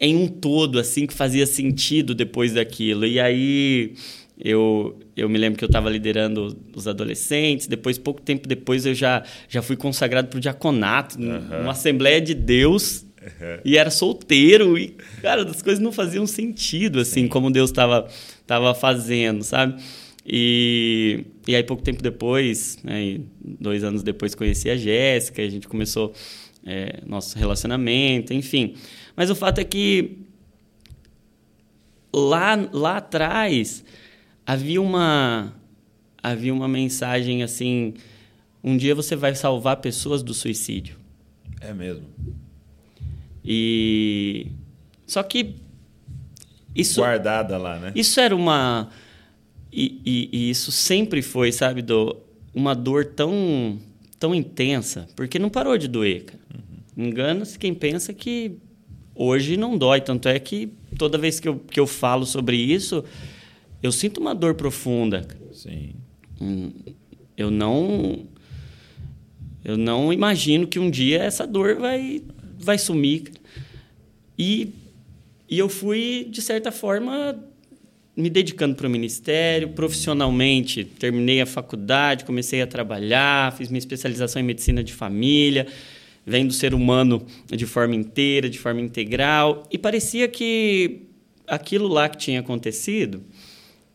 em 0.00 0.16
um 0.16 0.26
todo 0.26 0.78
assim 0.78 1.06
que 1.06 1.14
fazia 1.14 1.46
sentido 1.46 2.14
depois 2.14 2.52
daquilo. 2.54 3.06
E 3.06 3.20
aí 3.20 3.94
eu, 4.38 4.98
eu 5.16 5.28
me 5.28 5.38
lembro 5.38 5.58
que 5.58 5.64
eu 5.64 5.68
estava 5.68 5.88
liderando 5.88 6.56
os 6.74 6.88
adolescentes, 6.88 7.66
depois 7.66 7.96
pouco 7.98 8.20
tempo 8.20 8.48
depois 8.48 8.84
eu 8.84 8.94
já 8.94 9.22
já 9.48 9.62
fui 9.62 9.76
consagrado 9.76 10.28
para 10.28 10.38
o 10.38 10.40
diaconato 10.40 11.18
numa 11.20 11.70
Assembleia 11.70 12.20
de 12.20 12.34
Deus. 12.34 13.06
E 13.64 13.77
era 13.77 13.91
solteiro 13.91 14.77
e, 14.79 14.97
cara, 15.22 15.43
as 15.43 15.62
coisas 15.62 15.83
não 15.83 15.93
faziam 15.93 16.27
sentido, 16.27 17.01
assim, 17.01 17.27
como 17.29 17.51
Deus 17.51 17.70
estava 17.70 18.09
tava 18.47 18.75
fazendo, 18.75 19.43
sabe? 19.43 19.83
E, 20.27 21.25
e 21.47 21.55
aí, 21.55 21.62
pouco 21.62 21.83
tempo 21.83 22.03
depois, 22.03 22.79
né, 22.83 23.20
dois 23.43 23.85
anos 23.85 24.03
depois, 24.03 24.35
conheci 24.35 24.70
a 24.70 24.77
Jéssica, 24.77 25.43
a 25.43 25.49
gente 25.49 25.68
começou 25.68 26.12
é, 26.64 27.01
nosso 27.07 27.39
relacionamento, 27.39 28.33
enfim. 28.33 28.75
Mas 29.14 29.31
o 29.31 29.35
fato 29.35 29.61
é 29.61 29.64
que 29.64 30.18
lá, 32.12 32.68
lá 32.72 32.97
atrás 32.99 33.85
havia 34.47 34.81
uma, 34.81 35.53
havia 36.22 36.55
uma 36.55 36.68
mensagem 36.68 37.43
assim: 37.43 37.95
um 38.62 38.77
dia 38.77 38.95
você 38.95 39.14
vai 39.14 39.35
salvar 39.35 39.77
pessoas 39.79 40.22
do 40.22 40.33
suicídio. 40.33 40.97
É 41.61 41.72
mesmo. 41.72 42.07
E. 43.45 44.47
Só 45.07 45.22
que. 45.22 45.57
Isso, 46.74 47.01
Guardada 47.01 47.57
lá, 47.57 47.78
né? 47.78 47.92
isso 47.95 48.18
era 48.18 48.34
uma. 48.34 48.88
E, 49.72 50.01
e- 50.05 50.28
e 50.32 50.51
isso 50.51 50.72
sempre 50.72 51.20
foi, 51.22 51.53
sabe, 51.53 51.82
do, 51.82 52.16
uma 52.55 52.74
dor 52.74 53.05
tão, 53.07 53.78
tão 54.18 54.34
intensa, 54.34 55.07
porque 55.14 55.38
não 55.38 55.49
parou 55.51 55.76
de 55.76 55.86
doer, 55.88 56.24
cara. 56.24 56.40
Engana-se 56.97 57.59
quem 57.59 57.74
pensa 57.74 58.12
que 58.14 58.57
hoje 59.14 59.57
não 59.57 59.76
dói. 59.76 60.01
Tanto 60.01 60.28
é 60.28 60.38
que 60.38 60.68
toda 60.97 61.18
vez 61.18 61.38
que 61.40 61.49
eu, 61.49 61.59
que 61.59 61.78
eu 61.78 61.86
falo 61.86 62.24
sobre 62.24 62.57
isso, 62.57 63.05
eu 63.82 63.90
sinto 63.92 64.18
uma 64.20 64.34
dor 64.34 64.55
profunda. 64.55 65.26
Sim. 65.53 65.95
Hum, 66.40 66.72
Eu 67.36 67.51
não. 67.51 68.26
Eu 69.64 69.76
não 69.76 70.12
imagino 70.12 70.66
que 70.66 70.78
um 70.78 70.90
dia 70.90 71.22
essa 71.22 71.47
dor 71.47 71.76
vai, 71.76 72.22
vai 72.64 72.78
sumir. 72.78 73.32
E, 74.38 74.72
e 75.48 75.58
eu 75.58 75.68
fui, 75.68 76.26
de 76.30 76.42
certa 76.42 76.72
forma, 76.72 77.38
me 78.16 78.30
dedicando 78.30 78.74
para 78.74 78.86
o 78.86 78.90
ministério, 78.90 79.70
profissionalmente. 79.70 80.84
Terminei 80.84 81.40
a 81.40 81.46
faculdade, 81.46 82.24
comecei 82.24 82.62
a 82.62 82.66
trabalhar, 82.66 83.56
fiz 83.56 83.68
minha 83.68 83.78
especialização 83.78 84.40
em 84.40 84.44
medicina 84.44 84.82
de 84.84 84.92
família, 84.92 85.66
vendo 86.24 86.50
o 86.50 86.54
ser 86.54 86.74
humano 86.74 87.26
de 87.46 87.66
forma 87.66 87.94
inteira, 87.94 88.48
de 88.48 88.58
forma 88.58 88.80
integral. 88.80 89.64
E 89.70 89.76
parecia 89.76 90.28
que 90.28 91.02
aquilo 91.46 91.88
lá 91.88 92.08
que 92.08 92.16
tinha 92.16 92.40
acontecido. 92.40 93.22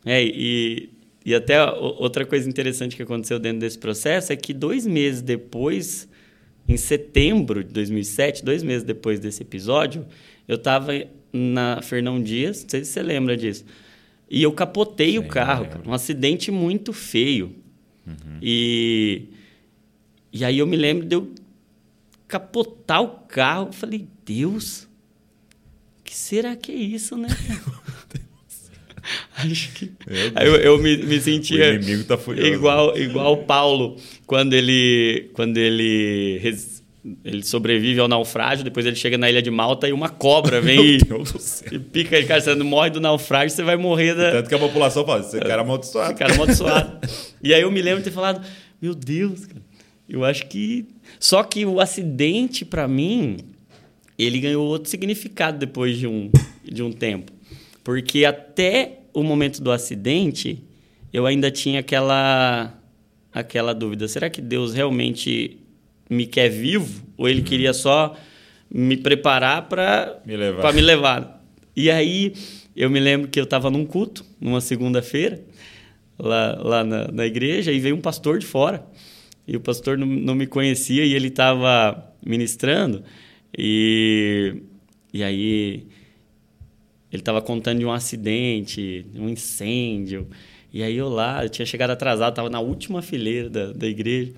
É, 0.05 0.24
e, 0.24 0.89
e 1.26 1.34
até 1.34 1.63
outra 1.63 2.26
coisa 2.26 2.49
interessante 2.49 2.95
que 2.95 3.03
aconteceu 3.03 3.39
dentro 3.39 3.59
desse 3.59 3.78
processo 3.78 4.34
é 4.34 4.36
que 4.36 4.53
dois 4.53 4.86
meses 4.86 5.22
depois, 5.22 6.09
em 6.70 6.78
setembro 6.78 7.63
de 7.63 7.74
2007, 7.74 8.45
dois 8.45 8.61
meses 8.61 8.84
depois 8.84 9.20
desse 9.20 9.41
episódio, 9.41 10.05
eu 10.47 10.55
estava 10.55 10.91
na 11.34 11.82
Fernão 11.82 12.22
Dias, 12.22 12.61
não 12.61 12.70
sei 12.70 12.86
se 12.86 12.91
você 12.91 13.01
lembra 13.01 13.36
disso, 13.36 13.65
e 14.30 14.43
eu 14.43 14.51
capotei 14.51 15.17
o 15.17 15.24
Sim, 15.24 15.28
carro, 15.28 15.63
lembro. 15.63 15.78
cara, 15.80 15.89
um 15.89 15.93
acidente 15.93 16.51
muito 16.51 16.93
feio. 16.93 17.55
E, 18.41 19.26
e 20.32 20.45
aí 20.45 20.57
eu 20.59 20.65
me 20.67 20.76
lembro 20.78 21.05
de 21.05 21.15
eu 21.15 21.32
capotar 22.28 23.01
o 23.01 23.09
carro, 23.28 23.67
eu 23.70 23.74
falei, 23.74 24.07
Deus, 24.24 24.84
o 25.99 26.03
que 26.03 26.15
será 26.15 26.55
que 26.55 26.72
é 26.72 26.76
isso, 26.76 27.17
né? 27.17 27.28
Acho 29.36 29.72
que. 29.74 29.91
Aí 30.36 30.47
eu, 30.47 30.55
eu 30.55 30.78
me, 30.78 30.97
me 30.97 31.20
sentia. 31.20 31.72
O 31.72 31.74
inimigo 31.76 32.03
tá. 32.03 32.18
Igual, 32.38 32.97
igual 32.97 33.38
Paulo, 33.38 33.97
quando 34.26 34.53
ele. 34.53 35.30
Quando 35.34 35.57
ele. 35.57 36.41
Ele 37.24 37.41
sobrevive 37.43 38.01
ao 38.01 38.10
naufrágio, 38.10 38.64
depois 38.64 38.86
ele 38.86 38.95
chega 38.95 39.18
na 39.18 39.30
ilha 39.30 39.41
de 39.41 39.49
Malta 39.49 39.88
e 39.88 39.93
uma 39.93 40.10
cobra 40.10 40.60
vem 40.60 40.97
e, 40.97 40.97
e, 41.72 41.80
pica 41.80 42.18
ele. 42.18 42.28
Cara, 42.28 42.41
você 42.41 42.53
não 42.53 42.66
morre 42.66 42.89
do 42.89 42.99
naufrágio, 42.99 43.55
você 43.55 43.64
vai 43.64 43.78
morrer 43.78 44.14
da. 44.14 44.32
Tanto 44.32 44.49
que 44.49 44.55
a 44.55 44.60
população 44.60 45.05
fala, 45.05 45.22
esse 45.22 45.39
cara 45.39 45.53
é 45.53 45.60
amaldiçoado. 45.62 46.12
Esse 46.12 46.20
cara 46.20 46.32
é 46.32 46.36
amaldiçoado. 46.36 47.07
e 47.41 47.53
aí 47.53 47.62
eu 47.62 47.72
me 47.72 47.82
lembro 47.82 47.99
de 47.99 48.10
ter 48.10 48.12
falado, 48.12 48.45
meu 48.82 48.93
Deus, 48.93 49.45
cara, 49.45 49.62
eu 50.10 50.26
acho 50.26 50.45
que. 50.47 50.86
Só 51.20 51.41
que 51.41 51.66
o 51.66 51.80
acidente, 51.80 52.66
para 52.66 52.86
mim, 52.86 53.38
ele 54.18 54.39
ganhou 54.39 54.68
outro 54.68 54.89
significado 54.89 55.57
depois 55.57 55.97
de 55.97 56.05
um, 56.05 56.30
de 56.64 56.84
um 56.84 56.91
tempo. 56.91 57.32
Porque 57.84 58.26
até 58.26 58.99
o 59.14 59.24
momento 59.24 59.62
do 59.62 59.72
acidente, 59.72 60.64
eu 61.12 61.26
ainda 61.26 61.49
tinha 61.51 61.80
aquela, 61.80 62.74
aquela 63.32 63.74
dúvida: 63.74 64.07
será 64.07 64.30
que 64.30 64.41
Deus 64.41 64.74
realmente 64.74 65.57
me 66.10 66.26
quer 66.26 66.49
vivo? 66.49 67.03
Ou 67.18 67.28
ele 67.28 67.41
queria 67.41 67.74
só 67.74 68.16
me 68.70 68.97
preparar 68.97 69.68
para 69.68 70.22
me, 70.26 70.38
levar. 70.38 70.74
me 70.74 70.82
levar? 70.82 71.43
E 71.76 71.89
aí 71.89 72.34
eu 72.76 72.89
me 72.89 72.99
lembro 72.99 73.28
que 73.28 73.39
eu 73.39 73.43
estava 73.43 73.70
num 73.70 73.86
culto, 73.86 74.26
numa 74.39 74.62
segunda-feira, 74.62 75.43
lá, 76.18 76.57
lá 76.62 76.84
na, 76.84 77.07
na 77.12 77.26
igreja, 77.26 77.72
e 77.72 77.80
veio 77.80 77.95
um 77.95 78.01
pastor 78.01 78.39
de 78.39 78.45
fora. 78.45 78.86
E 79.47 79.55
o 79.55 79.60
pastor 79.60 79.97
não, 79.97 80.05
não 80.05 80.36
me 80.36 80.45
conhecia 80.45 81.03
e 81.03 81.14
ele 81.14 81.30
estava 81.30 82.14
ministrando. 82.24 83.03
E, 83.57 84.57
e 85.12 85.24
aí 85.24 85.88
ele 87.12 87.22
estava 87.22 87.41
contando 87.41 87.80
de 87.80 87.86
um 87.86 87.91
acidente, 87.91 89.05
um 89.16 89.30
incêndio. 89.30 90.28
E 90.72 90.84
aí 90.84 90.95
eu 90.95 91.10
lá, 91.10 91.43
eu 91.43 91.49
tinha 91.49 91.66
chegado 91.66 91.89
atrasado, 91.89 92.34
estava 92.34 92.49
na 92.49 92.60
última 92.60 93.01
fileira 93.01 93.49
da, 93.49 93.72
da 93.72 93.88
igreja. 93.88 94.32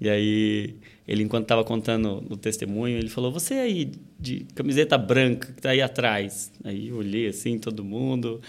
E 0.00 0.08
aí 0.08 0.74
ele, 1.06 1.22
enquanto 1.22 1.44
estava 1.44 1.64
contando 1.64 2.22
o 2.28 2.36
testemunho, 2.36 2.98
ele 2.98 3.08
falou: 3.08 3.32
Você 3.32 3.54
aí 3.54 3.90
de 4.20 4.46
camiseta 4.54 4.98
branca 4.98 5.52
que 5.52 5.58
está 5.58 5.70
aí 5.70 5.80
atrás. 5.80 6.52
Aí 6.62 6.88
eu 6.88 6.96
olhei 6.96 7.28
assim, 7.28 7.58
todo 7.58 7.82
mundo. 7.82 8.40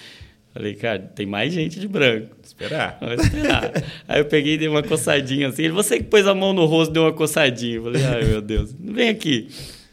Falei, 0.53 0.73
cara, 0.73 0.99
tem 0.99 1.25
mais 1.25 1.53
gente 1.53 1.79
de 1.79 1.87
branco. 1.87 2.35
Esperar. 2.43 2.97
Vamos 2.99 3.23
esperar. 3.23 3.71
aí 4.07 4.19
eu 4.19 4.25
peguei 4.25 4.55
e 4.55 4.57
dei 4.57 4.67
uma 4.67 4.83
coçadinha 4.83 5.47
assim. 5.47 5.63
Ele, 5.63 5.73
você 5.73 5.99
que 5.99 6.05
pôs 6.05 6.27
a 6.27 6.35
mão 6.35 6.51
no 6.51 6.65
rosto, 6.65 6.91
deu 6.91 7.03
uma 7.03 7.13
coçadinha. 7.13 7.75
Eu 7.75 7.83
falei, 7.83 8.03
ai 8.03 8.25
meu 8.25 8.41
Deus, 8.41 8.75
vem 8.77 9.07
aqui. 9.07 9.47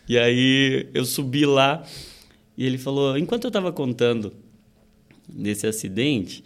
E 0.09 0.19
aí 0.19 0.89
eu 0.93 1.05
subi 1.05 1.45
lá 1.45 1.85
e 2.57 2.65
ele 2.65 2.79
falou: 2.79 3.17
enquanto 3.19 3.45
eu 3.45 3.49
estava 3.49 3.73
contando 3.73 4.33
desse 5.29 5.67
acidente, 5.67 6.43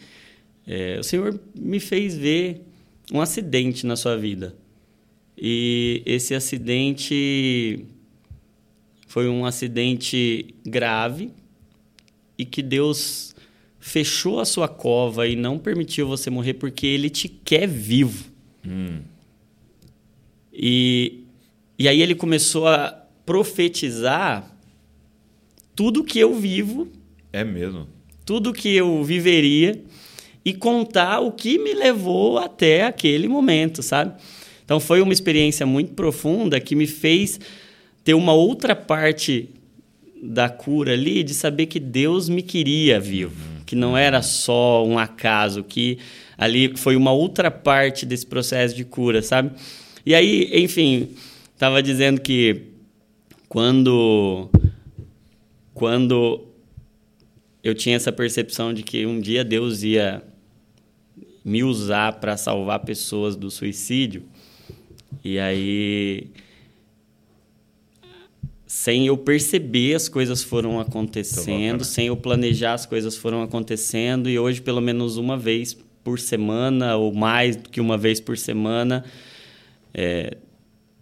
é, 0.66 0.98
o 0.98 1.02
senhor 1.02 1.38
me 1.54 1.78
fez 1.78 2.16
ver 2.16 2.62
um 3.12 3.20
acidente 3.20 3.86
na 3.86 3.96
sua 3.96 4.16
vida. 4.16 4.54
E 5.36 6.02
esse 6.04 6.34
acidente 6.34 7.84
foi 9.06 9.28
um 9.28 9.44
acidente 9.44 10.54
grave 10.64 11.30
e 12.36 12.44
que 12.44 12.62
Deus 12.62 13.34
fechou 13.78 14.38
a 14.38 14.44
sua 14.44 14.68
cova 14.68 15.26
e 15.26 15.34
não 15.34 15.58
permitiu 15.58 16.06
você 16.06 16.28
morrer 16.28 16.54
porque 16.54 16.86
Ele 16.86 17.08
te 17.08 17.28
quer 17.28 17.66
vivo. 17.66 18.30
Hum. 18.66 19.00
E, 20.52 21.24
e 21.78 21.88
aí 21.88 22.02
ele 22.02 22.14
começou 22.14 22.68
a 22.68 22.90
profetizar 23.24 24.49
tudo 25.80 26.04
que 26.04 26.18
eu 26.18 26.34
vivo. 26.34 26.88
É 27.32 27.42
mesmo. 27.42 27.88
Tudo 28.26 28.52
que 28.52 28.68
eu 28.68 29.02
viveria 29.02 29.82
e 30.44 30.52
contar 30.52 31.20
o 31.20 31.32
que 31.32 31.58
me 31.58 31.72
levou 31.72 32.36
até 32.36 32.84
aquele 32.84 33.26
momento, 33.26 33.82
sabe? 33.82 34.12
Então 34.62 34.78
foi 34.78 35.00
uma 35.00 35.14
experiência 35.14 35.64
muito 35.64 35.94
profunda 35.94 36.60
que 36.60 36.76
me 36.76 36.86
fez 36.86 37.40
ter 38.04 38.12
uma 38.12 38.34
outra 38.34 38.76
parte 38.76 39.48
da 40.22 40.50
cura 40.50 40.92
ali 40.92 41.22
de 41.22 41.32
saber 41.32 41.64
que 41.64 41.80
Deus 41.80 42.28
me 42.28 42.42
queria 42.42 43.00
vivo, 43.00 43.32
uhum. 43.32 43.64
que 43.64 43.74
não 43.74 43.96
era 43.96 44.20
só 44.20 44.84
um 44.84 44.98
acaso, 44.98 45.64
que 45.64 45.96
ali 46.36 46.76
foi 46.76 46.94
uma 46.94 47.10
outra 47.10 47.50
parte 47.50 48.04
desse 48.04 48.26
processo 48.26 48.76
de 48.76 48.84
cura, 48.84 49.22
sabe? 49.22 49.52
E 50.04 50.14
aí, 50.14 50.62
enfim, 50.62 51.08
estava 51.54 51.82
dizendo 51.82 52.20
que 52.20 52.64
quando 53.48 54.50
quando 55.74 56.46
eu 57.62 57.74
tinha 57.74 57.96
essa 57.96 58.12
percepção 58.12 58.72
de 58.72 58.82
que 58.82 59.06
um 59.06 59.20
dia 59.20 59.44
Deus 59.44 59.82
ia 59.82 60.22
me 61.44 61.62
usar 61.64 62.20
para 62.20 62.36
salvar 62.36 62.80
pessoas 62.80 63.36
do 63.36 63.50
suicídio, 63.50 64.24
e 65.24 65.38
aí, 65.38 66.28
sem 68.66 69.06
eu 69.06 69.16
perceber, 69.16 69.94
as 69.94 70.08
coisas 70.08 70.42
foram 70.42 70.80
acontecendo, 70.80 71.84
sem 71.84 72.06
eu 72.06 72.16
planejar, 72.16 72.74
as 72.74 72.86
coisas 72.86 73.16
foram 73.16 73.42
acontecendo. 73.42 74.30
E 74.30 74.38
hoje, 74.38 74.62
pelo 74.62 74.80
menos 74.80 75.16
uma 75.16 75.36
vez 75.36 75.76
por 76.02 76.18
semana, 76.18 76.96
ou 76.96 77.12
mais 77.12 77.56
do 77.56 77.68
que 77.68 77.80
uma 77.80 77.98
vez 77.98 78.20
por 78.20 78.38
semana, 78.38 79.04
é, 79.92 80.36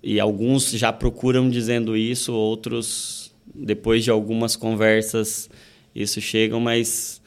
e 0.03 0.19
alguns 0.19 0.71
já 0.73 0.93
procuram 0.93 1.49
dizendo 1.49 1.97
isso, 1.97 2.33
outros, 2.33 3.18
depois 3.55 4.05
de 4.05 4.11
algumas 4.11 4.57
conversas, 4.57 5.49
isso 5.95 6.21
chegam, 6.21 6.61
mas 6.61 7.21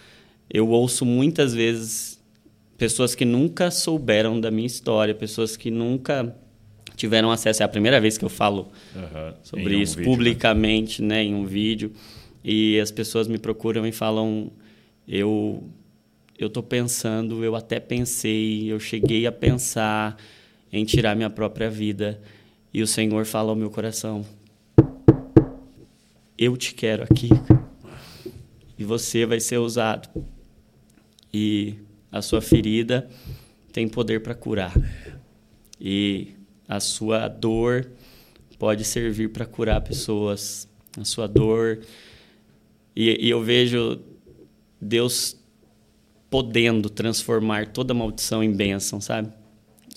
eu 0.50 0.70
ouço 0.70 1.06
muitas 1.06 1.54
vezes 1.54 2.22
pessoas 2.78 3.14
que 3.14 3.26
nunca 3.26 3.70
souberam 3.70 4.40
da 4.40 4.50
minha 4.50 4.68
história, 4.68 5.14
pessoas 5.14 5.56
que 5.56 5.70
nunca 5.70 6.36
tiveram 6.96 7.32
acesso. 7.32 7.62
É 7.62 7.66
a 7.66 7.70
primeira 7.70 8.02
vez 8.02 8.18
que 8.18 8.26
eu 8.26 8.30
falo 8.30 8.72
uhum. 8.96 9.34
sobre 9.44 9.76
um 9.76 9.82
isso 9.82 9.98
vídeo, 9.98 10.10
né? 10.10 10.16
publicamente, 10.16 11.02
né? 11.02 11.16
né? 11.16 11.24
em 11.24 11.36
um 11.36 11.46
vídeo. 11.46 11.92
E 12.44 12.80
as 12.80 12.92
pessoas 12.92 13.28
me 13.28 13.38
procuram 13.38 13.86
e 13.86 13.92
falam: 13.92 14.52
eu 15.08 15.64
eu 16.40 16.48
estou 16.48 16.64
pensando, 16.64 17.44
eu 17.44 17.56
até 17.56 17.80
pensei, 17.80 18.72
eu 18.72 18.80
cheguei 18.80 19.28
a 19.28 19.32
pensar 19.32 20.18
em 20.74 20.84
tirar 20.84 21.16
minha 21.16 21.30
própria 21.30 21.70
vida. 21.70 22.20
E 22.74 22.82
o 22.82 22.88
Senhor 22.88 23.26
fala 23.26 23.52
ao 23.52 23.56
meu 23.56 23.70
coração: 23.70 24.26
Eu 26.42 26.58
te 26.58 26.74
quero 26.74 27.04
aqui. 27.04 27.30
E 28.76 28.84
você 28.84 29.28
vai 29.28 29.40
ser 29.40 29.60
usado. 29.60 30.10
E 31.32 31.76
a 32.12 32.20
sua 32.20 32.42
ferida 32.42 33.08
tem 33.72 33.88
poder 33.88 34.24
para 34.24 34.34
curar. 34.34 34.74
E 35.80 36.30
a 36.68 36.80
sua 36.80 37.28
dor 37.28 37.92
pode 38.58 38.84
servir 38.84 39.30
para 39.30 39.46
curar 39.46 39.82
pessoas. 39.82 40.68
A 41.00 41.06
sua 41.06 41.28
dor. 41.28 41.82
E, 42.96 43.28
e 43.28 43.30
eu 43.30 43.44
vejo 43.44 44.02
Deus 44.82 45.40
podendo 46.28 46.90
transformar 46.90 47.68
toda 47.68 47.94
maldição 47.94 48.44
em 48.44 48.52
bênção, 48.52 49.00
sabe? 49.00 49.32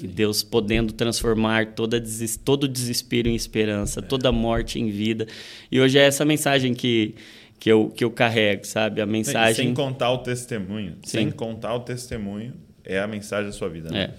E 0.00 0.08
Deus 0.08 0.42
podendo 0.42 0.92
transformar 0.92 1.74
toda 1.74 2.00
des 2.00 2.36
todo 2.36 2.66
desespero 2.66 3.28
em 3.28 3.34
esperança, 3.34 4.02
toda 4.02 4.32
morte 4.32 4.80
em 4.80 4.90
vida. 4.90 5.26
E 5.70 5.80
hoje 5.80 5.98
é 5.98 6.02
essa 6.02 6.24
mensagem 6.24 6.74
que, 6.74 7.14
que, 7.60 7.70
eu, 7.70 7.90
que 7.90 8.04
eu 8.04 8.10
carrego, 8.10 8.66
sabe? 8.66 9.00
A 9.00 9.06
mensagem. 9.06 9.66
Sem 9.66 9.74
contar 9.74 10.10
o 10.10 10.18
testemunho. 10.18 10.96
Sim. 11.04 11.18
Sem 11.18 11.30
contar 11.30 11.74
o 11.74 11.80
testemunho 11.80 12.54
é 12.84 12.98
a 12.98 13.06
mensagem 13.06 13.46
da 13.46 13.52
sua 13.52 13.68
vida. 13.68 13.90
Né? 13.90 14.14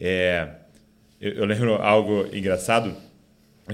É. 0.00 0.06
é 0.08 0.48
eu, 1.20 1.34
eu 1.34 1.44
lembro 1.44 1.74
algo 1.74 2.26
engraçado. 2.32 2.94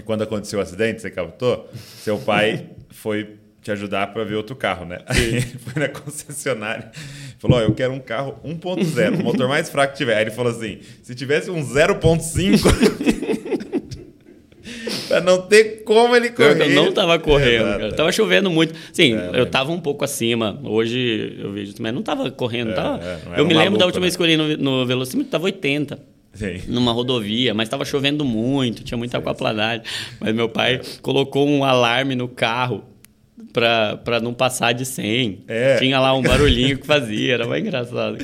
Quando 0.05 0.23
aconteceu 0.23 0.59
o 0.59 0.63
acidente, 0.63 1.01
você 1.01 1.11
captou? 1.11 1.69
Seu 1.75 2.19
pai 2.19 2.67
foi 2.91 3.39
te 3.63 3.73
ajudar 3.73 4.09
para 4.09 4.23
ver 4.25 4.35
outro 4.35 4.55
carro, 4.55 4.85
né? 4.85 4.99
Foi 5.61 5.83
na 5.83 5.89
concessionária. 5.89 6.91
Falou: 7.39 7.61
eu 7.61 7.73
quero 7.73 7.93
um 7.93 8.01
carro 8.01 8.37
1.0, 8.45 9.21
o 9.21 9.23
motor 9.23 9.49
mais 9.49 9.71
fraco 9.71 9.93
que 9.93 9.99
tiver. 9.99 10.17
Aí 10.17 10.25
ele 10.25 10.31
falou 10.31 10.53
assim: 10.53 10.79
se 11.03 11.15
tivesse 11.15 11.51
um 11.51 11.63
0.5. 11.65 13.29
pra 15.09 15.21
não 15.21 15.43
ter 15.43 15.83
como 15.85 16.15
ele 16.15 16.31
correr. 16.31 16.63
Eu 16.63 16.71
não 16.71 16.93
tava 16.93 17.19
correndo, 17.19 17.85
é, 17.85 17.93
Tava 17.93 18.13
chovendo 18.13 18.51
muito. 18.51 18.75
Sim, 18.93 19.17
é, 19.17 19.31
eu 19.41 19.47
tava 19.47 19.73
um 19.73 19.81
pouco 19.81 20.05
acima. 20.05 20.61
Hoje 20.65 21.37
eu 21.39 21.53
vejo, 21.53 21.75
mas 21.81 21.95
não 21.95 22.03
tava 22.03 22.31
correndo. 22.31 22.73
É, 22.73 22.75
tava... 22.75 23.05
É, 23.05 23.41
eu 23.41 23.47
me 23.47 23.55
lembro 23.55 23.79
da 23.79 23.87
última 23.87 24.01
né? 24.01 24.05
vez 24.07 24.17
que 24.17 24.23
eu 24.23 24.25
olhei 24.25 24.37
no, 24.37 24.57
no 24.57 24.87
velocímetro, 24.87 25.31
tava 25.31 25.45
80. 25.45 25.99
Sim. 26.35 26.61
numa 26.69 26.93
rodovia, 26.93 27.53
mas 27.53 27.67
estava 27.67 27.85
chovendo 27.85 28.25
muito, 28.25 28.85
tinha 28.85 28.99
muita 28.99 29.19
aquaplanagem. 29.19 29.83
Mas 30.21 30.33
meu 30.35 30.49
pai 30.49 30.81
colocou 31.03 31.49
um 31.49 31.65
alarme 31.65 32.15
no 32.15 32.29
carro 32.29 32.85
para 33.53 34.21
não 34.21 34.35
passar 34.35 34.73
de 34.73 34.85
100. 34.85 35.45
É. 35.49 35.77
Tinha 35.77 35.99
lá 35.99 36.15
um 36.15 36.23
barulhinho 36.23 36.79
que 36.79 36.87
fazia, 36.87 37.35
era 37.35 37.47
bem 37.47 37.63
engraçado. 37.63 38.19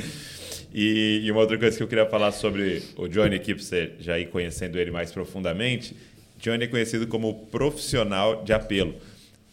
E, 0.72 1.22
e, 1.24 1.30
uma 1.30 1.40
outra 1.40 1.56
coisa 1.56 1.76
que 1.76 1.82
eu 1.82 1.86
queria 1.86 2.06
falar 2.06 2.32
sobre 2.32 2.82
o 2.96 3.06
Johnny 3.06 3.36
aqui, 3.36 3.54
para 3.54 3.62
você 3.62 3.92
já 4.00 4.18
ir 4.18 4.26
conhecendo 4.26 4.76
ele 4.76 4.90
mais 4.90 5.12
profundamente. 5.12 5.94
Johnny 6.40 6.64
é 6.64 6.66
conhecido 6.66 7.06
como 7.06 7.46
profissional 7.46 8.42
de 8.42 8.52
apelo. 8.52 8.96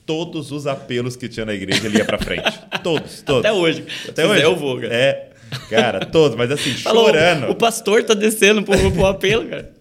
todos 0.03 0.51
os 0.51 0.65
apelos 0.65 1.15
que 1.15 1.30
tinha 1.30 1.45
na 1.45 1.53
igreja 1.53 1.86
ele 1.86 1.99
ia 1.99 2.05
pra 2.05 2.17
frente. 2.17 2.51
todos, 2.84 3.22
todos. 3.22 3.45
Até 3.45 3.53
hoje. 3.53 3.86
Até 4.09 4.26
hoje. 4.26 4.41
eu 4.41 4.55
vou, 4.55 4.82
cara. 4.82 4.93
É, 4.93 5.30
cara, 5.69 6.05
todos, 6.05 6.36
mas 6.36 6.51
assim, 6.51 6.72
Falou, 6.74 7.05
chorando. 7.05 7.51
O 7.51 7.55
pastor 7.55 8.03
tá 8.03 8.15
descendo 8.15 8.63
pro, 8.63 8.91
pro 8.91 9.05
apelo, 9.05 9.47
cara. 9.47 9.72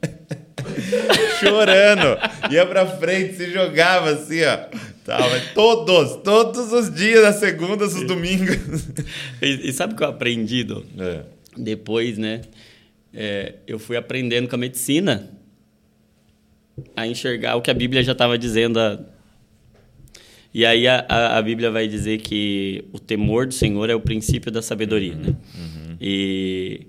chorando. 1.41 2.19
Ia 2.51 2.67
pra 2.67 2.87
frente, 2.87 3.35
se 3.35 3.51
jogava 3.51 4.11
assim, 4.11 4.43
ó. 4.45 4.59
Tá, 5.19 5.29
mas 5.29 5.53
todos, 5.55 6.17
todos 6.23 6.73
os 6.73 6.95
dias, 6.95 7.25
as 7.25 7.37
segundas, 7.37 7.95
os 7.95 8.07
domingos. 8.07 8.57
E, 9.43 9.69
e 9.69 9.73
sabe 9.73 9.95
o 9.95 9.97
que 9.97 10.03
eu 10.05 10.09
aprendi, 10.09 10.63
Dô? 10.63 10.85
É. 10.99 11.23
Depois, 11.57 12.17
né? 12.17 12.43
é, 13.13 13.55
eu 13.67 13.79
fui 13.79 13.97
aprendendo 13.97 14.47
com 14.49 14.55
a 14.55 14.59
medicina 14.59 15.31
a 16.95 17.07
enxergar 17.07 17.57
o 17.57 17.63
que 17.63 17.71
a 17.71 17.75
Bíblia 17.75 18.03
já 18.05 18.13
estava 18.13 18.39
dizendo. 18.39 18.79
a- 18.79 19.01
E 20.55 20.65
aí 20.65 20.87
a, 20.87 21.05
a, 21.09 21.39
a 21.39 21.43
Bíblia 21.43 21.71
vai 21.71 21.89
dizer 21.89 22.19
que 22.21 22.85
o 22.93 22.99
temor 23.01 23.47
do 23.47 23.55
Senhor 23.55 23.91
é 23.91 23.95
o 23.95 24.01
princípio 24.01 24.51
da 24.51 24.63
sabedoria, 24.63 25.15
né? 25.17 25.35
E, 26.01 26.87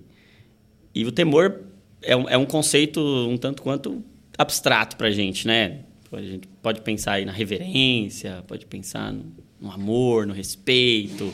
e 0.93 1.05
o 1.05 1.11
temor 1.11 1.61
é 2.03 2.15
um, 2.15 2.29
é 2.29 2.37
um 2.37 2.45
conceito 2.45 2.99
um 3.01 3.35
tanto 3.37 3.61
quanto 3.61 4.03
abstrato 4.37 4.95
para 4.95 5.07
a 5.07 5.11
gente, 5.11 5.45
né? 5.47 5.79
A 6.11 6.21
gente 6.21 6.47
pode 6.61 6.81
pensar 6.81 7.13
aí 7.13 7.25
na 7.25 7.31
reverência, 7.31 8.43
pode 8.47 8.65
pensar 8.65 9.13
no, 9.13 9.25
no 9.59 9.71
amor, 9.71 10.27
no 10.27 10.33
respeito. 10.33 11.33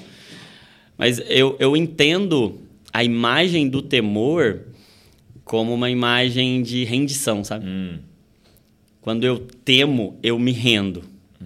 Mas 0.97 1.19
eu, 1.27 1.55
eu 1.59 1.75
entendo 1.75 2.59
a 2.93 3.03
imagem 3.03 3.67
do 3.69 3.81
temor 3.81 4.61
como 5.43 5.73
uma 5.73 5.89
imagem 5.89 6.61
de 6.61 6.83
rendição, 6.83 7.43
sabe? 7.43 7.65
Hum. 7.67 7.99
Quando 9.01 9.23
eu 9.23 9.39
temo, 9.39 10.17
eu 10.21 10.37
me 10.37 10.51
rendo. 10.51 11.03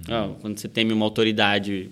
Ah, 0.09 0.31
quando 0.41 0.57
você 0.57 0.67
teme 0.67 0.93
uma 0.93 1.05
autoridade 1.05 1.89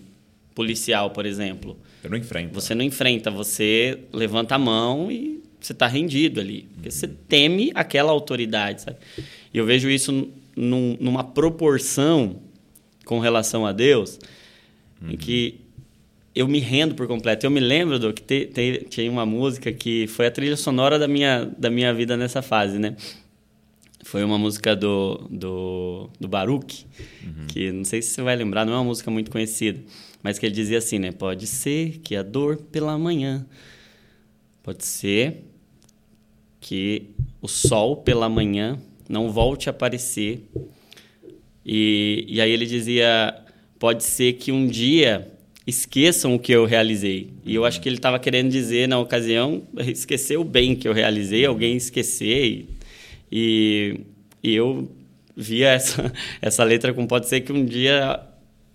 policial, 0.55 1.11
por 1.11 1.25
exemplo, 1.25 1.77
Eu 2.03 2.09
não 2.09 2.17
enfrento. 2.17 2.53
você 2.53 2.73
não 2.73 2.83
enfrenta, 2.83 3.29
você 3.29 3.99
levanta 4.11 4.55
a 4.55 4.59
mão 4.59 5.11
e 5.11 5.41
você 5.59 5.73
está 5.73 5.85
rendido 5.85 6.39
ali. 6.39 6.67
Porque 6.73 6.89
você 6.89 7.07
teme 7.07 7.71
aquela 7.75 8.11
autoridade, 8.11 8.81
sabe? 8.81 8.97
E 9.53 9.57
eu 9.57 9.65
vejo 9.65 9.89
isso 9.89 10.29
num- 10.59 10.97
numa 10.99 11.23
proporção 11.23 12.37
com 13.05 13.19
relação 13.19 13.65
a 13.65 13.71
Deus, 13.71 14.19
em 15.01 15.15
que 15.17 15.61
eu 16.35 16.47
me 16.47 16.59
rendo 16.59 16.93
por 16.95 17.07
completo. 17.07 17.45
Eu 17.45 17.49
me 17.51 17.59
lembro 17.59 17.97
do 17.97 18.13
que 18.13 18.21
te, 18.21 18.45
te- 18.45 18.85
tinha 18.89 19.09
uma 19.11 19.25
música 19.25 19.71
que 19.71 20.05
foi 20.07 20.27
a 20.27 20.31
trilha 20.31 20.55
sonora 20.57 20.99
da 20.99 21.07
minha, 21.07 21.45
da 21.57 21.69
minha 21.69 21.93
vida 21.93 22.15
nessa 22.15 22.41
fase, 22.41 22.77
né? 22.77 22.95
Foi 24.03 24.23
uma 24.23 24.37
música 24.37 24.75
do, 24.75 25.27
do, 25.29 26.09
do 26.19 26.27
Baruch, 26.27 26.85
que 27.47 27.71
não 27.71 27.83
sei 27.83 28.01
se 28.01 28.09
você 28.11 28.21
vai 28.21 28.35
lembrar, 28.35 28.65
não 28.65 28.73
é 28.73 28.77
uma 28.77 28.83
música 28.85 29.09
muito 29.11 29.29
conhecida, 29.31 29.79
mas 30.23 30.37
que 30.39 30.45
ele 30.45 30.55
dizia 30.55 30.77
assim, 30.77 30.99
né? 30.99 31.11
Pode 31.11 31.45
ser 31.47 31.99
que 32.03 32.15
a 32.15 32.23
dor 32.23 32.57
pela 32.57 32.97
manhã, 32.97 33.45
pode 34.63 34.85
ser 34.85 35.43
que 36.59 37.09
o 37.41 37.47
sol 37.47 37.97
pela 37.97 38.29
manhã 38.29 38.77
não 39.09 39.31
volte 39.31 39.67
a 39.67 39.71
aparecer. 39.71 40.43
E, 41.65 42.25
e 42.27 42.39
aí 42.39 42.51
ele 42.51 42.67
dizia, 42.67 43.35
pode 43.79 44.03
ser 44.03 44.33
que 44.33 44.51
um 44.51 44.67
dia 44.67 45.27
esqueçam 45.65 46.35
o 46.35 46.39
que 46.39 46.51
eu 46.51 46.65
realizei. 46.65 47.33
E 47.43 47.55
eu 47.55 47.65
acho 47.65 47.81
que 47.81 47.89
ele 47.89 47.97
estava 47.97 48.19
querendo 48.19 48.49
dizer, 48.49 48.87
na 48.87 48.99
ocasião, 48.99 49.63
esquecer 49.79 50.37
o 50.37 50.43
bem 50.43 50.75
que 50.75 50.87
eu 50.87 50.93
realizei, 50.93 51.45
alguém 51.45 51.75
esquecer. 51.75 52.67
E, 53.31 53.99
e, 54.43 54.53
eu 54.53 54.89
via 55.35 55.69
essa, 55.69 56.13
essa 56.41 56.63
letra 56.63 56.93
como 56.93 57.07
pode 57.07 57.27
ser 57.27 57.41
que 57.41 57.51
um 57.51 57.65
dia 57.65 58.19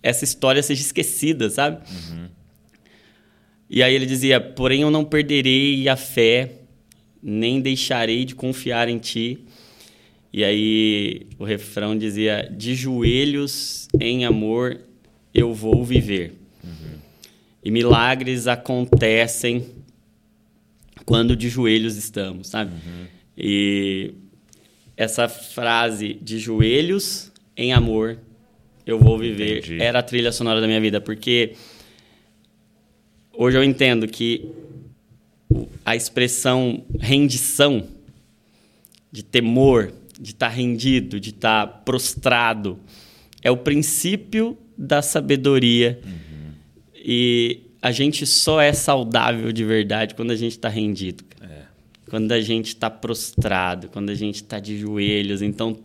essa 0.03 0.25
história 0.25 0.63
seja 0.63 0.83
esquecida, 0.83 1.49
sabe? 1.49 1.79
E 3.69 3.83
aí 3.83 3.95
ele 3.95 4.07
dizia: 4.07 4.41
Porém, 4.41 4.83
eu 4.83 4.91
não 4.91 5.05
perderei 5.05 5.89
a 5.89 5.97
fé, 5.97 6.53
nem 7.23 7.61
deixarei 7.61 8.25
de 8.25 8.35
confiar 8.35 8.89
em 8.89 8.99
ti. 8.99 9.41
E 10.37 10.43
aí 10.43 11.29
o 11.39 11.45
refrão 11.45 11.97
dizia: 11.97 12.51
De 12.51 12.75
joelhos 12.75 13.87
em 14.01 14.25
amor 14.25 14.81
eu 15.33 15.55
vou 15.55 15.85
viver. 15.85 16.33
E 17.63 17.71
milagres 17.71 18.49
acontecem 18.49 19.65
quando 21.07 21.37
de 21.37 21.49
joelhos 21.49 21.97
estamos, 21.97 22.49
sabe? 22.49 22.73
E 23.39 24.13
essa 24.97 25.29
frase 25.29 26.15
de 26.15 26.41
joelhos 26.41 27.31
em 27.57 27.73
amor 27.73 28.19
eu 28.85 28.99
vou 28.99 29.17
viver 29.17 29.59
Entendi. 29.59 29.81
era 29.81 30.01
a 30.01 30.03
trilha 30.03 30.33
sonora 30.33 30.61
da 30.61 30.67
minha 30.67 30.81
vida, 30.81 31.01
porque 31.01 31.55
hoje 33.33 33.57
eu 33.57 33.63
entendo 33.63 34.09
que 34.09 34.51
a 35.85 35.95
expressão 35.95 36.85
rendição, 36.99 37.87
de 39.13 39.23
temor, 39.23 39.93
de 40.21 40.31
estar 40.31 40.49
rendido, 40.49 41.19
de 41.19 41.31
estar 41.31 41.67
prostrado, 41.85 42.79
é 43.43 43.51
o 43.51 43.57
princípio 43.57 44.57
da 44.77 45.03
sabedoria. 45.03 46.01
E 46.95 47.61
a 47.83 47.93
gente 47.93 48.27
só 48.27 48.61
é 48.61 48.73
saudável 48.73 49.53
de 49.53 49.65
verdade 49.65 50.15
quando 50.15 50.31
a 50.31 50.37
gente 50.37 50.53
está 50.53 50.69
rendido. 50.69 51.23
cara. 51.25 51.69
Quando 52.09 52.33
a 52.33 52.41
gente 52.41 52.69
está 52.69 52.89
prostrado, 52.89 53.89
quando 53.89 54.11
a 54.11 54.15
gente 54.15 54.37
está 54.37 54.59
de 54.59 54.79
joelhos. 54.79 55.43
Então, 55.43 55.77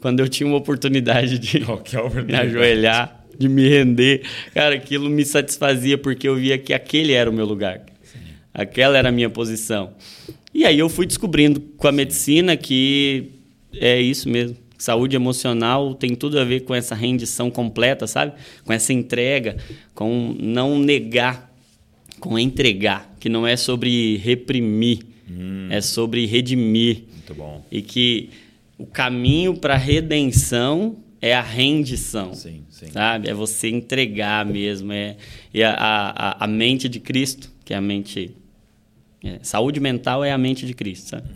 quando 0.00 0.20
eu 0.20 0.28
tinha 0.28 0.46
uma 0.46 0.58
oportunidade 0.58 1.38
de 1.38 1.60
Qualquer 1.60 2.24
me 2.24 2.34
ajoelhar, 2.34 3.24
de 3.38 3.48
me 3.48 3.68
render, 3.68 4.22
cara, 4.54 4.74
aquilo 4.74 5.08
me 5.08 5.24
satisfazia 5.24 5.96
porque 5.96 6.28
eu 6.28 6.36
via 6.36 6.58
que 6.58 6.72
aquele 6.72 7.12
era 7.12 7.28
o 7.28 7.32
meu 7.32 7.46
lugar. 7.46 7.84
Aquela 8.54 8.98
era 8.98 9.08
a 9.08 9.12
minha 9.12 9.30
posição. 9.30 9.94
E 10.54 10.66
aí 10.66 10.78
eu 10.78 10.88
fui 10.88 11.06
descobrindo 11.06 11.60
com 11.60 11.88
a 11.88 11.92
medicina 11.92 12.56
que 12.56 13.32
é 13.74 14.00
isso 14.00 14.28
mesmo. 14.28 14.56
Saúde 14.78 15.14
emocional 15.14 15.94
tem 15.94 16.14
tudo 16.14 16.38
a 16.40 16.44
ver 16.44 16.60
com 16.60 16.74
essa 16.74 16.94
rendição 16.94 17.50
completa, 17.50 18.06
sabe? 18.06 18.32
Com 18.64 18.72
essa 18.72 18.92
entrega, 18.92 19.56
com 19.94 20.36
não 20.40 20.78
negar, 20.78 21.54
com 22.18 22.36
entregar, 22.38 23.14
que 23.20 23.28
não 23.28 23.46
é 23.46 23.56
sobre 23.56 24.16
reprimir, 24.16 25.06
é 25.70 25.80
sobre 25.80 26.26
redimir. 26.26 27.04
Muito 27.12 27.34
bom. 27.34 27.64
E 27.70 27.80
que 27.80 28.30
o 28.76 28.84
caminho 28.84 29.56
para 29.56 29.74
a 29.74 29.78
redenção 29.78 30.96
é 31.20 31.32
a 31.32 31.40
rendição. 31.40 32.34
Sim, 32.34 32.64
sim. 32.68 32.90
Sabe? 32.90 33.30
É 33.30 33.34
você 33.34 33.68
entregar 33.68 34.44
mesmo. 34.44 34.92
É, 34.92 35.16
e 35.54 35.62
a, 35.62 35.72
a, 35.72 36.44
a 36.44 36.46
mente 36.48 36.88
de 36.88 36.98
Cristo, 36.98 37.48
que 37.64 37.72
é 37.72 37.76
a 37.76 37.80
mente. 37.80 38.34
é, 39.22 39.38
saúde 39.42 39.78
mental 39.78 40.24
é 40.24 40.32
a 40.32 40.38
mente 40.38 40.66
de 40.66 40.74
Cristo, 40.74 41.10
sabe? 41.10 41.28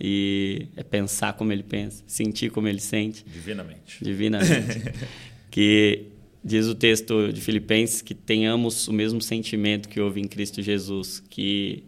E 0.00 0.66
é 0.76 0.82
pensar 0.82 1.32
como 1.34 1.52
ele 1.52 1.62
pensa, 1.62 2.02
sentir 2.06 2.50
como 2.50 2.68
ele 2.68 2.80
sente 2.80 3.24
Divinamente. 3.24 4.02
divinamente. 4.04 4.82
que 5.50 6.06
diz 6.44 6.66
o 6.66 6.74
texto 6.74 7.32
de 7.32 7.40
Filipenses 7.40 8.02
que 8.02 8.14
tenhamos 8.14 8.86
o 8.88 8.92
mesmo 8.92 9.20
sentimento 9.22 9.88
que 9.88 9.98
houve 10.00 10.20
em 10.20 10.28
Cristo 10.28 10.60
Jesus, 10.62 11.22
que 11.30 11.82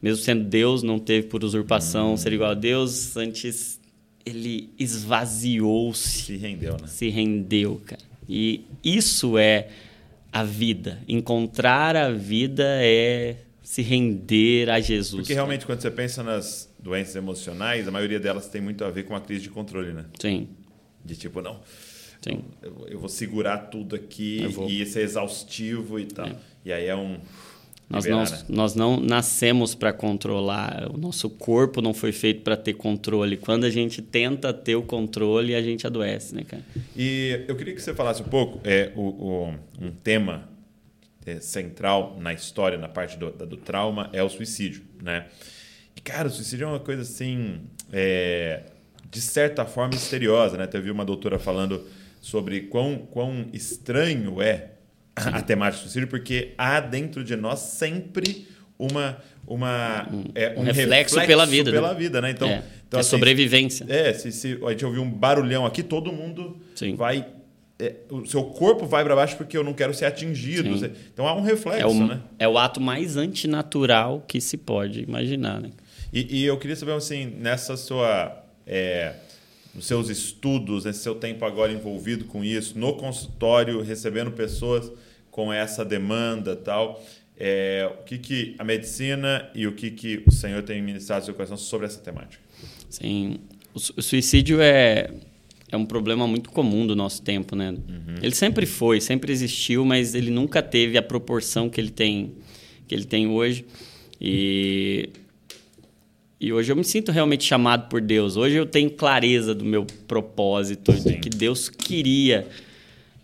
mesmo 0.00 0.22
sendo 0.22 0.44
Deus, 0.44 0.82
não 0.82 0.98
teve 0.98 1.28
por 1.28 1.42
usurpação 1.42 2.16
ser 2.16 2.32
igual 2.34 2.50
a 2.50 2.54
Deus, 2.54 3.16
antes 3.16 3.80
ele 4.26 4.70
esvaziou-se, 4.78 6.24
Se 6.26 6.36
rendeu, 6.36 6.72
né? 6.80 6.86
se 6.86 7.08
rendeu, 7.08 7.80
cara. 7.84 8.02
E 8.28 8.64
isso 8.82 9.36
é 9.38 9.68
a 10.32 10.42
vida. 10.44 10.98
Encontrar 11.08 11.96
a 11.96 12.10
vida 12.10 12.64
é 12.82 13.36
se 13.62 13.82
render 13.82 14.68
a 14.70 14.80
Jesus. 14.80 15.22
Porque 15.22 15.34
realmente, 15.34 15.64
quando 15.66 15.80
você 15.80 15.90
pensa 15.90 16.22
nas 16.22 16.68
doenças 16.84 17.16
emocionais, 17.16 17.88
a 17.88 17.90
maioria 17.90 18.20
delas 18.20 18.46
tem 18.48 18.60
muito 18.60 18.84
a 18.84 18.90
ver 18.90 19.04
com 19.04 19.16
a 19.16 19.20
crise 19.20 19.42
de 19.42 19.48
controle, 19.50 19.92
né? 19.92 20.04
Sim, 20.20 20.48
De 21.04 21.16
tipo, 21.16 21.40
não, 21.40 21.60
sim. 22.22 22.44
eu, 22.62 22.86
eu 22.90 22.98
vou 23.00 23.08
segurar 23.08 23.56
tudo 23.70 23.96
aqui 23.96 24.46
vou. 24.48 24.68
e 24.68 24.82
isso 24.82 24.98
é 24.98 25.02
exaustivo 25.02 25.98
e 25.98 26.04
tal. 26.04 26.28
E 26.64 26.72
aí 26.72 26.86
é 26.86 26.94
um. 26.94 27.18
Nós 27.88 28.04
liberar, 28.04 28.24
não, 28.30 28.32
né? 28.38 28.44
nós 28.48 28.74
não 28.74 29.00
nascemos 29.00 29.74
para 29.74 29.92
controlar. 29.92 30.90
O 30.92 30.96
nosso 30.96 31.28
corpo 31.28 31.82
não 31.82 31.92
foi 31.92 32.12
feito 32.12 32.40
para 32.42 32.56
ter 32.56 32.72
controle. 32.74 33.36
Quando 33.36 33.64
a 33.64 33.70
gente 33.70 34.00
tenta 34.00 34.54
ter 34.54 34.74
o 34.74 34.82
controle, 34.82 35.54
a 35.54 35.60
gente 35.62 35.86
adoece, 35.86 36.34
né, 36.34 36.44
cara? 36.44 36.62
E 36.96 37.44
eu 37.46 37.54
queria 37.56 37.74
que 37.74 37.82
você 37.82 37.94
falasse 37.94 38.22
um 38.22 38.26
pouco 38.26 38.58
é, 38.64 38.90
o, 38.96 39.02
o- 39.02 39.54
um 39.80 39.90
tema 39.90 40.48
é, 41.26 41.38
central 41.40 42.16
na 42.18 42.32
história, 42.32 42.78
na 42.78 42.88
parte 42.88 43.18
do, 43.18 43.30
da- 43.30 43.44
do 43.44 43.56
trauma, 43.58 44.08
é 44.14 44.22
o 44.22 44.30
suicídio, 44.30 44.82
né? 45.02 45.26
Cara, 46.04 46.28
o 46.28 46.30
suicídio 46.30 46.64
é 46.64 46.68
uma 46.68 46.80
coisa 46.80 47.02
assim, 47.02 47.60
é, 47.92 48.60
de 49.10 49.20
certa 49.20 49.64
forma 49.64 49.94
misteriosa, 49.94 50.56
né? 50.58 50.66
Teve 50.66 50.90
uma 50.90 51.04
doutora 51.04 51.38
falando 51.38 51.82
sobre 52.20 52.62
quão, 52.62 52.98
quão 53.10 53.46
estranho 53.52 54.40
é 54.42 54.72
a 55.16 55.40
temática 55.40 55.82
do 55.82 55.84
suicídio, 55.84 56.08
porque 56.08 56.52
há 56.58 56.78
dentro 56.80 57.24
de 57.24 57.34
nós 57.36 57.60
sempre 57.60 58.46
uma... 58.78 59.16
uma 59.46 60.06
é, 60.34 60.54
um 60.58 60.62
reflexo 60.62 61.20
pela 61.26 61.46
vida, 61.46 61.70
né? 61.70 61.76
pela 61.76 61.94
vida, 61.94 62.20
né? 62.20 62.30
Então, 62.30 62.48
É, 62.48 62.62
então 62.86 62.98
é 62.98 63.00
assim, 63.00 63.10
sobrevivência. 63.10 63.86
é, 63.88 64.12
se, 64.12 64.30
se 64.30 64.58
a 64.64 64.70
gente 64.70 64.84
ouvir 64.84 64.98
um 64.98 65.10
barulhão 65.10 65.64
aqui, 65.64 65.82
todo 65.82 66.12
mundo 66.12 66.58
Sim. 66.74 66.94
vai 66.96 67.26
é, 67.78 67.94
o 68.10 68.24
seu 68.24 68.44
corpo 68.44 68.86
vai 68.86 69.02
para 69.04 69.16
baixo 69.16 69.36
porque 69.36 69.56
eu 69.56 69.64
não 69.64 69.72
quero 69.72 69.92
ser 69.92 70.04
atingido. 70.04 70.78
Sim. 70.78 70.90
Então 71.12 71.26
há 71.26 71.34
um 71.34 71.42
reflexo, 71.42 71.82
É 71.82 71.86
o, 71.86 72.06
né? 72.06 72.20
é 72.38 72.48
o 72.48 72.56
ato 72.56 72.80
mais 72.80 73.16
antinatural 73.16 74.24
que 74.28 74.40
se 74.40 74.56
pode 74.56 75.00
imaginar, 75.00 75.60
né? 75.60 75.70
E, 76.14 76.38
e 76.38 76.44
eu 76.44 76.56
queria 76.56 76.76
saber, 76.76 76.92
assim, 76.92 77.26
nessa 77.26 77.76
sua... 77.76 78.42
É, 78.66 79.14
nos 79.74 79.86
seus 79.86 80.08
estudos, 80.08 80.84
nesse 80.84 81.00
seu 81.00 81.16
tempo 81.16 81.44
agora 81.44 81.72
envolvido 81.72 82.26
com 82.26 82.44
isso, 82.44 82.78
no 82.78 82.94
consultório, 82.94 83.82
recebendo 83.82 84.30
pessoas 84.30 84.88
com 85.32 85.52
essa 85.52 85.84
demanda 85.84 86.54
tal, 86.54 87.04
é, 87.36 87.90
o 87.98 88.04
que, 88.04 88.16
que 88.18 88.54
a 88.56 88.62
medicina 88.62 89.50
e 89.52 89.66
o 89.66 89.72
que, 89.72 89.90
que 89.90 90.22
o 90.24 90.30
Senhor 90.30 90.62
tem 90.62 90.80
ministrado 90.80 91.22
no 91.22 91.24
seu 91.24 91.34
coração 91.34 91.56
sobre 91.56 91.86
essa 91.88 91.98
temática? 92.00 92.40
Sim, 92.88 93.40
o, 93.74 93.80
su- 93.80 93.92
o 93.96 94.00
suicídio 94.00 94.60
é, 94.60 95.10
é 95.68 95.76
um 95.76 95.84
problema 95.84 96.24
muito 96.24 96.50
comum 96.50 96.86
do 96.86 96.94
nosso 96.94 97.20
tempo, 97.20 97.56
né? 97.56 97.76
Ele 98.22 98.34
sempre 98.36 98.64
foi, 98.64 99.00
sempre 99.00 99.32
existiu, 99.32 99.84
mas 99.84 100.14
ele 100.14 100.30
nunca 100.30 100.62
teve 100.62 100.96
a 100.96 101.02
proporção 101.02 101.68
que 101.68 101.80
ele 101.80 101.90
tem, 101.90 102.32
que 102.86 102.94
ele 102.94 103.04
tem 103.04 103.26
hoje. 103.26 103.66
E, 104.20 105.10
e 106.44 106.52
hoje 106.52 106.70
eu 106.70 106.76
me 106.76 106.84
sinto 106.84 107.10
realmente 107.10 107.42
chamado 107.42 107.88
por 107.88 108.02
Deus. 108.02 108.36
Hoje 108.36 108.56
eu 108.56 108.66
tenho 108.66 108.90
clareza 108.90 109.54
do 109.54 109.64
meu 109.64 109.86
propósito, 110.06 110.92
Sim. 110.92 111.12
de 111.12 111.18
que 111.18 111.30
Deus 111.30 111.70
queria 111.70 112.46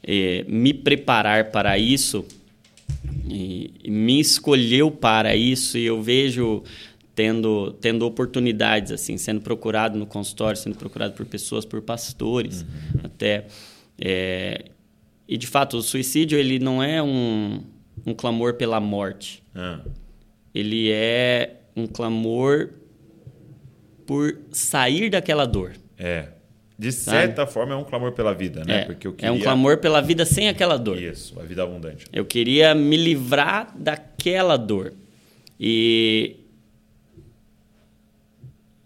eh, 0.02 0.42
me 0.48 0.72
preparar 0.72 1.50
para 1.50 1.76
isso 1.76 2.24
e, 3.28 3.74
e 3.84 3.90
me 3.90 4.18
escolheu 4.18 4.90
para 4.90 5.36
isso 5.36 5.76
e 5.76 5.84
eu 5.84 6.00
vejo 6.02 6.62
tendo 7.14 7.72
tendo 7.72 8.06
oportunidades 8.06 8.90
assim 8.90 9.18
sendo 9.18 9.42
procurado 9.42 9.98
no 9.98 10.06
consultório 10.06 10.58
sendo 10.58 10.76
procurado 10.76 11.12
por 11.12 11.26
pessoas 11.26 11.64
por 11.66 11.82
pastores 11.82 12.64
até 13.04 13.46
É, 14.02 14.64
e 15.28 15.36
de 15.36 15.46
fato 15.46 15.76
o 15.76 15.82
suicídio 15.82 16.38
ele 16.38 16.58
não 16.58 16.82
é 16.82 17.02
um, 17.02 17.62
um 18.06 18.14
clamor 18.14 18.54
pela 18.54 18.80
morte 18.80 19.42
Ah, 19.54 19.80
ele 20.54 20.90
é 20.90 21.60
um 21.76 21.86
clamor 21.86 22.79
por 24.10 24.40
sair 24.50 25.08
daquela 25.08 25.44
dor 25.46 25.70
é. 25.96 26.30
De 26.76 26.90
certa 26.90 27.46
forma, 27.46 27.74
é 27.74 27.76
um 27.76 27.84
clamor 27.84 28.10
pela 28.12 28.32
vida, 28.34 28.64
né? 28.64 28.80
é, 28.80 28.84
Porque 28.86 29.06
eu 29.06 29.14
é 29.18 29.30
um 29.30 29.34
queria- 29.34 29.44
clamor 29.44 29.78
pela 29.78 30.00
vida 30.00 30.24
sem 30.24 30.48
aquela 30.48 30.76
dor 30.76 31.00
Isso, 31.00 31.38
a 31.38 31.44
vida 31.44 31.62
abundante. 31.62 32.06
Eu 32.12 32.24
queria 32.24 32.74
me 32.74 32.96
livrar 32.96 33.72
daquela 33.78 34.56
dor. 34.56 34.92
E, 35.60 36.36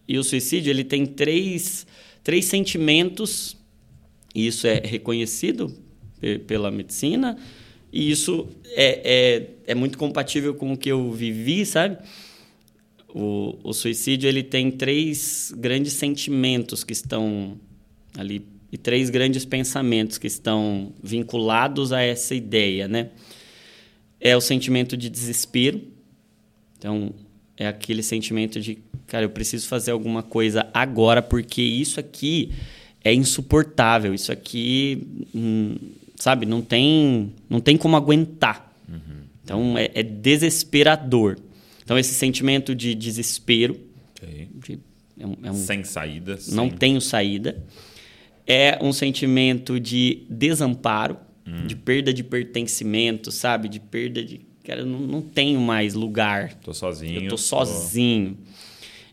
e 0.06 0.18
o 0.18 0.24
suicídio 0.24 0.70
ele 0.70 0.84
tem 0.84 1.06
três, 1.06 1.86
três 2.22 2.44
sentimentos, 2.44 3.56
e 4.34 4.46
isso 4.46 4.66
é 4.66 4.80
reconhecido 4.84 5.72
pe- 6.20 6.40
pela 6.40 6.70
medicina, 6.70 7.38
e 7.92 8.10
isso 8.10 8.48
é, 8.74 9.00
é, 9.66 9.72
é 9.72 9.74
muito 9.74 9.96
compatível 9.96 10.52
com 10.54 10.72
o 10.72 10.76
que 10.76 10.90
eu 10.90 11.10
vivi, 11.12 11.64
sabe? 11.64 11.96
O, 13.14 13.56
o 13.62 13.72
suicídio 13.72 14.28
ele 14.28 14.42
tem 14.42 14.72
três 14.72 15.54
grandes 15.56 15.92
sentimentos 15.92 16.82
que 16.82 16.92
estão 16.92 17.56
ali 18.18 18.44
e 18.72 18.76
três 18.76 19.08
grandes 19.08 19.44
pensamentos 19.44 20.18
que 20.18 20.26
estão 20.26 20.92
vinculados 21.00 21.92
a 21.92 22.02
essa 22.02 22.34
ideia, 22.34 22.88
né? 22.88 23.10
É 24.20 24.36
o 24.36 24.40
sentimento 24.40 24.96
de 24.96 25.08
desespero. 25.08 25.80
Então, 26.76 27.14
é 27.56 27.68
aquele 27.68 28.02
sentimento 28.02 28.60
de, 28.60 28.78
cara, 29.06 29.26
eu 29.26 29.30
preciso 29.30 29.68
fazer 29.68 29.92
alguma 29.92 30.24
coisa 30.24 30.66
agora 30.74 31.22
porque 31.22 31.62
isso 31.62 32.00
aqui 32.00 32.50
é 33.04 33.14
insuportável. 33.14 34.12
Isso 34.12 34.32
aqui, 34.32 35.06
hum, 35.32 35.76
sabe, 36.16 36.44
não 36.44 36.60
tem, 36.60 37.32
não 37.48 37.60
tem 37.60 37.76
como 37.76 37.94
aguentar. 37.94 38.74
Então, 39.44 39.78
é, 39.78 39.90
é 39.94 40.02
desesperador. 40.02 41.36
Então, 41.84 41.98
esse 41.98 42.14
sentimento 42.14 42.74
de 42.74 42.94
desespero, 42.94 43.78
de- 44.66 44.78
é 45.20 45.26
um- 45.26 45.36
é 45.42 45.50
um 45.50 45.54
Sem 45.54 45.84
saída. 45.84 46.38
não 46.48 46.68
sem- 46.68 46.78
tenho 46.78 47.00
saída. 47.00 47.62
É 48.46 48.78
um 48.82 48.92
sentimento 48.92 49.78
de 49.78 50.22
desamparo, 50.28 51.16
de 51.66 51.76
perda 51.76 52.12
de 52.12 52.24
pertencimento, 52.24 53.30
sabe? 53.30 53.68
De 53.68 53.78
perda 53.78 54.24
de. 54.24 54.40
Cara, 54.64 54.80
eu 54.80 54.86
não, 54.86 54.98
não 55.00 55.20
tenho 55.20 55.60
mais 55.60 55.92
lugar. 55.92 56.54
Tô 56.54 56.72
sozinho. 56.72 57.22
Eu 57.24 57.28
tô 57.28 57.36
sozinho. 57.36 58.38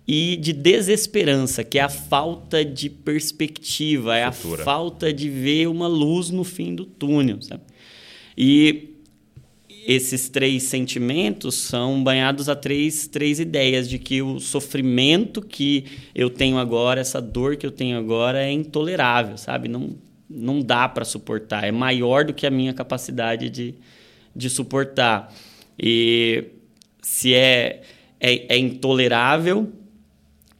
E 0.07 0.38
de 0.38 0.53
desesperança, 0.53 1.61
que 1.63 1.78
é 1.78 1.82
a 1.82 1.89
falta 1.89 2.63
de 2.63 2.89
perspectiva, 2.89 4.17
é 4.17 4.32
Futura. 4.32 4.61
a 4.61 4.65
falta 4.65 5.13
de 5.13 5.30
ver 5.30 5.67
uma 5.67 5.88
luz 5.88 6.30
no 6.30 6.43
fim 6.45 6.74
do 6.74 6.86
túnel, 6.86 7.41
sabe? 7.41 7.63
E 8.38 8.90
esses 9.88 10.29
três 10.29 10.63
sentimentos 10.63 11.55
são 11.55 12.03
banhados 12.03 12.47
a 12.47 12.55
três, 12.55 13.07
três 13.07 13.39
ideias 13.39 13.89
de 13.89 13.97
que 13.97 14.21
o 14.21 14.39
sofrimento 14.39 15.41
que 15.41 15.86
eu 16.13 16.29
tenho 16.29 16.57
agora, 16.57 17.01
essa 17.01 17.21
dor 17.21 17.55
que 17.55 17.65
eu 17.65 17.71
tenho 17.71 17.97
agora 17.97 18.43
é 18.43 18.51
intolerável, 18.51 19.38
sabe? 19.38 19.67
Não, 19.67 19.95
não 20.29 20.61
dá 20.61 20.88
para 20.88 21.03
suportar, 21.03 21.63
é 21.63 21.71
maior 21.71 22.23
do 22.23 22.34
que 22.34 22.45
a 22.45 22.51
minha 22.51 22.73
capacidade 22.73 23.49
de, 23.49 23.75
de 24.36 24.49
suportar. 24.49 25.34
E 25.77 26.45
se 27.01 27.34
é, 27.34 27.82
é, 28.19 28.55
é 28.55 28.57
intolerável, 28.57 29.71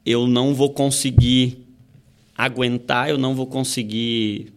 eu 0.06 0.28
não 0.28 0.54
vou 0.54 0.72
conseguir 0.72 1.68
aguentar, 2.36 3.10
eu 3.10 3.18
não 3.20 3.36
vou 3.36 3.46
conseguir 3.46 4.52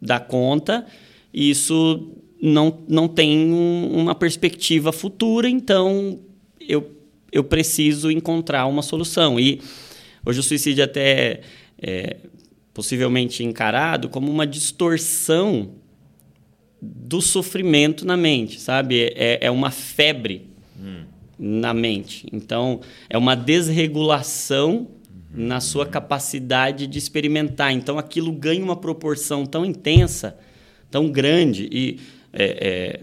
dar 0.00 0.20
conta. 0.20 0.86
Isso 1.32 2.12
não, 2.40 2.82
não 2.88 3.08
tem 3.08 3.52
um- 3.52 3.90
uma 3.94 4.14
perspectiva 4.14 4.92
futura, 4.92 5.48
então 5.48 6.18
eu, 6.60 6.90
eu 7.32 7.42
preciso 7.44 8.10
encontrar 8.10 8.66
uma 8.66 8.82
solução. 8.82 9.38
E 9.40 9.60
hoje 10.24 10.40
o 10.40 10.42
suicídio 10.42 10.84
até 10.84 11.40
é 11.80 12.16
possivelmente 12.72 13.44
encarado 13.44 14.08
como 14.08 14.30
uma 14.30 14.46
distorção 14.46 15.70
do 16.82 17.20
sofrimento 17.22 18.04
na 18.04 18.16
mente, 18.16 18.60
sabe? 18.60 19.12
É, 19.14 19.38
é 19.46 19.50
uma 19.50 19.70
febre 19.70 20.48
na 21.38 21.72
mente. 21.72 22.26
Então, 22.32 22.80
é 23.08 23.16
uma 23.16 23.34
desregulação 23.34 24.88
na 25.32 25.60
sua 25.60 25.86
capacidade 25.86 26.86
de 26.86 26.98
experimentar. 26.98 27.72
Então, 27.72 27.98
aquilo 27.98 28.30
ganha 28.32 28.62
uma 28.62 28.76
proporção 28.76 29.44
tão 29.46 29.64
intensa, 29.64 30.36
tão 30.90 31.10
grande. 31.10 31.68
E 31.72 31.98
é, 32.34 32.44
é, 32.44 33.00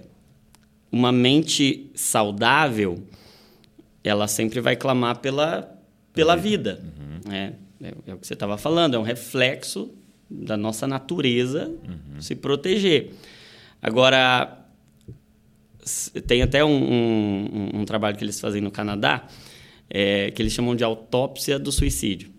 uma 0.92 1.12
mente 1.12 1.90
saudável, 1.96 3.02
ela 4.04 4.28
sempre 4.28 4.60
vai 4.60 4.76
clamar 4.76 5.20
pela, 5.20 5.74
pela 6.14 6.36
vida. 6.36 6.84
né? 7.26 7.54
É, 7.82 7.94
é 8.08 8.14
o 8.14 8.18
que 8.18 8.28
você 8.28 8.34
estava 8.34 8.58
falando, 8.58 8.96
é 8.96 9.00
um 9.00 9.04
reflexo 9.04 9.92
da 10.30 10.56
nossa 10.56 10.86
natureza 10.88 11.72
se 12.20 12.36
proteger. 12.36 13.12
Agora, 13.82 14.60
tem 16.28 16.42
até 16.42 16.64
um, 16.64 16.70
um- 16.70 17.70
um- 17.82 17.86
trabalho 17.86 18.16
que 18.18 18.24
eles 18.24 18.40
fazem 18.40 18.62
no 18.62 18.70
Canadá, 18.70 19.28
é, 19.90 20.30
que 20.32 20.42
eles 20.42 20.54
chamam 20.54 20.76
de 20.76 20.84
autópsia 20.84 21.58
do 21.58 21.72
suicídio. 21.72 22.32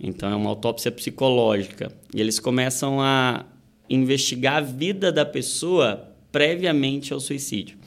Então, 0.00 0.28
é 0.30 0.34
uma 0.34 0.50
autópsia 0.50 0.90
psicológica. 0.90 1.92
E 2.14 2.20
eles 2.20 2.38
começam 2.40 3.00
a 3.00 3.44
investigar 3.88 4.56
a 4.56 4.60
vida 4.60 5.12
da 5.12 5.24
pessoa 5.24 6.13
previamente 6.34 7.12
ao 7.12 7.20
suicídio. 7.20 7.78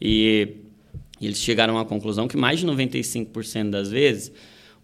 E, 0.00 0.50
eles 1.20 1.38
chegaram 1.38 1.76
à 1.76 1.84
conclusão 1.84 2.28
que 2.28 2.36
mais 2.36 2.60
de 2.60 2.66
95% 2.66 3.70
das 3.70 3.90
vezes 3.90 4.30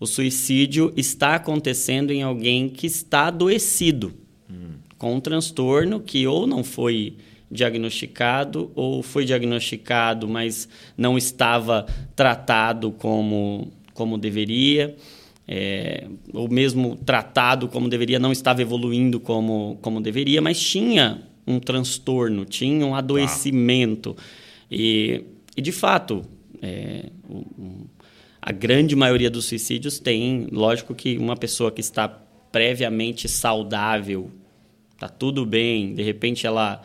o 0.01 0.07
suicídio 0.07 0.93
está 0.97 1.37
acontecendo 1.37 2.11
em 2.11 2.25
alguém 2.25 2.69
que 2.69 2.89
está 2.89 3.29
adoecido 3.29 4.13
com 4.99 5.15
um 5.15 5.21
transtorno 5.21 6.01
que 6.01 6.27
ou 6.27 6.45
não 6.45 6.65
foi 6.65 7.19
diagnosticado 7.49 8.73
ou 8.75 9.01
foi 9.01 9.25
diagnosticado, 9.25 10.27
mas 10.27 10.69
não 10.99 11.17
estava 11.17 11.87
tratado 12.17 12.91
como, 12.91 13.71
como 13.93 14.19
deveria, 14.19 14.97
é, 15.47 16.09
ou 16.33 16.49
mesmo 16.49 16.97
tratado 16.97 17.69
como 17.69 17.89
deveria, 17.89 18.19
não 18.19 18.33
estava 18.33 18.61
evoluindo 18.61 19.21
como, 19.21 19.79
como 19.81 20.01
deveria, 20.01 20.43
mas 20.43 20.61
tinha 20.61 21.23
um 21.47 21.59
transtorno, 21.59 22.45
tinha 22.45 22.85
um 22.87 22.95
adoecimento. 22.95 24.17
E, 24.71 25.23
e, 25.57 25.63
de 25.63 25.73
fato, 25.73 26.23
é, 26.63 27.11
o- 27.29 27.87
a 28.41 28.53
grande 28.53 28.95
maioria 28.95 29.31
dos 29.31 29.47
suicídios 29.47 29.99
tem, 29.99 30.47
lógico 30.53 30.95
que 30.95 31.17
uma 31.17 31.37
pessoa 31.37 31.71
que 31.73 31.81
está 31.81 32.09
previamente 32.53 33.29
saudável, 33.29 34.31
tá 34.99 35.09
tudo 35.09 35.45
bem, 35.47 35.95
de 35.95 36.03
repente 36.03 36.47
ela 36.47 36.83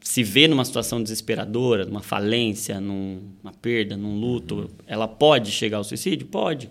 se 0.00 0.22
vê 0.22 0.48
numa 0.48 0.64
situação 0.64 1.02
desesperadora, 1.02 1.84
numa 1.84 2.00
falência, 2.02 2.80
numa 2.80 3.52
perda, 3.60 3.96
num 3.96 4.18
luto, 4.18 4.70
ela 4.86 5.06
pode 5.06 5.50
chegar 5.50 5.78
ao 5.78 5.84
suicídio? 5.84 6.26
Pode. 6.26 6.68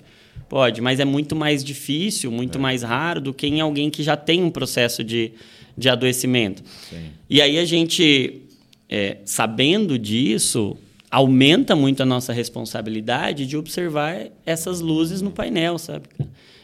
Pode, 0.49 0.82
mas 0.82 0.99
é 0.99 1.05
muito 1.05 1.36
mais 1.36 1.61
difícil, 1.63 2.32
muito 2.32 2.57
mais 2.57 2.82
raro 2.82 3.19
do 3.19 3.34
que 3.34 3.47
em 3.47 3.59
alguém 3.59 3.89
que 3.89 4.01
já 4.01 4.15
tem 4.15 4.41
um 4.43 4.49
processo 4.49 5.03
de, 5.03 5.34
de 5.78 5.89
adoecimento. 5.89 6.63
Sim. 6.89 7.11
E 7.30 7.41
aí 7.41 7.59
a 7.59 7.65
gente, 7.65 8.41
é, 8.89 9.17
sabendo 9.25 9.99
disso, 9.99 10.75
aumenta 11.11 11.75
muito 11.75 12.01
a 12.01 12.05
nossa 12.05 12.34
responsabilidade 12.34 13.45
de 13.45 13.55
observar 13.55 14.28
essas 14.45 14.82
luzes 14.82 15.21
no 15.21 15.32
painel, 15.32 15.78
sabe? 15.78 16.07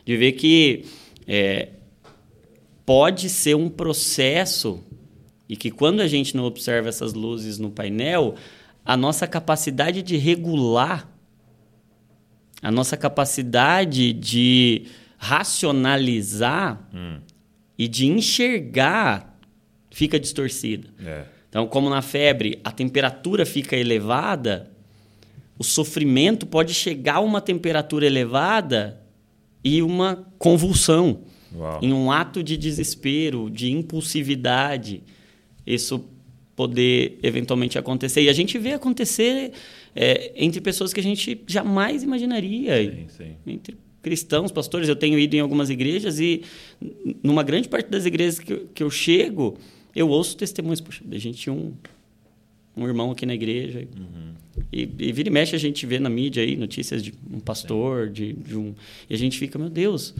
De 0.05 0.17
ver 0.17 0.33
que 0.33 0.85
é, 1.27 1.69
pode 2.85 3.29
ser 3.29 3.55
um 3.55 3.69
processo 3.69 4.83
e 5.47 5.55
que 5.55 5.69
quando 5.69 6.01
a 6.01 6.07
gente 6.07 6.35
não 6.35 6.45
observa 6.45 6.89
essas 6.89 7.13
luzes 7.13 7.59
no 7.59 7.69
painel, 7.69 8.35
a 8.83 8.97
nossa 8.97 9.27
capacidade 9.27 10.01
de 10.01 10.17
regular, 10.17 11.09
a 12.61 12.71
nossa 12.71 12.97
capacidade 12.97 14.11
de 14.13 14.83
racionalizar 15.17 16.81
Hum. 16.93 17.19
E 17.83 17.87
de 17.89 18.07
enxergar 18.07 19.37
fica 19.91 20.17
distorcida. 20.17 20.87
É. 21.05 21.25
Então, 21.49 21.67
como 21.67 21.89
na 21.89 22.01
febre 22.01 22.61
a 22.63 22.71
temperatura 22.71 23.45
fica 23.45 23.75
elevada, 23.75 24.71
o 25.59 25.65
sofrimento 25.65 26.45
pode 26.45 26.73
chegar 26.73 27.15
a 27.15 27.19
uma 27.19 27.41
temperatura 27.41 28.05
elevada 28.05 29.01
e 29.61 29.81
uma 29.81 30.25
convulsão. 30.39 31.23
Uau. 31.53 31.79
Em 31.81 31.91
um 31.91 32.09
ato 32.09 32.41
de 32.41 32.55
desespero, 32.55 33.49
de 33.49 33.69
impulsividade, 33.69 35.03
isso 35.67 36.05
poder 36.55 37.19
eventualmente 37.21 37.77
acontecer. 37.77 38.23
E 38.23 38.29
a 38.29 38.33
gente 38.33 38.57
vê 38.57 38.71
acontecer 38.71 39.51
é, 39.93 40.31
entre 40.37 40.61
pessoas 40.61 40.93
que 40.93 41.01
a 41.01 41.03
gente 41.03 41.43
jamais 41.45 42.01
imaginaria. 42.01 42.81
Sim, 42.89 43.05
sim. 43.09 43.35
Entre 43.45 43.75
cristãos, 44.03 44.51
pastores, 44.51 44.87
eu 44.87 44.95
tenho 44.95 45.17
ido 45.17 45.35
em 45.35 45.39
algumas 45.39 45.71
igrejas 45.71 46.19
e 46.19 46.43
numa 47.23 47.41
grande 47.41 47.67
parte 47.67 47.89
das 47.89 48.05
igrejas 48.05 48.37
que, 48.37 48.53
eu- 48.53 48.67
que 48.75 48.83
eu 48.83 48.91
chego, 48.91 49.57
eu 49.95 50.07
ouço 50.09 50.37
testemunhos. 50.37 50.79
Poxa, 50.81 51.03
a 51.11 51.17
gente 51.17 51.37
tinha 51.39 51.53
um, 51.53 51.73
um 52.77 52.85
irmão 52.87 53.09
aqui 53.11 53.25
na 53.25 53.33
igreja. 53.33 53.87
E, 54.71 54.81
e 54.99 55.11
vira 55.11 55.29
e 55.29 55.31
mexe 55.31 55.55
a 55.55 55.59
gente 55.59 55.85
vê 55.85 55.99
na 55.99 56.09
mídia 56.09 56.43
aí 56.43 56.55
notícias 56.55 57.01
de 57.01 57.13
um 57.31 57.39
pastor, 57.39 58.09
de, 58.09 58.33
de 58.33 58.55
um. 58.57 58.75
E 59.09 59.13
a 59.13 59.17
gente 59.17 59.39
fica, 59.39 59.57
meu 59.57 59.69
Deus, 59.69 60.13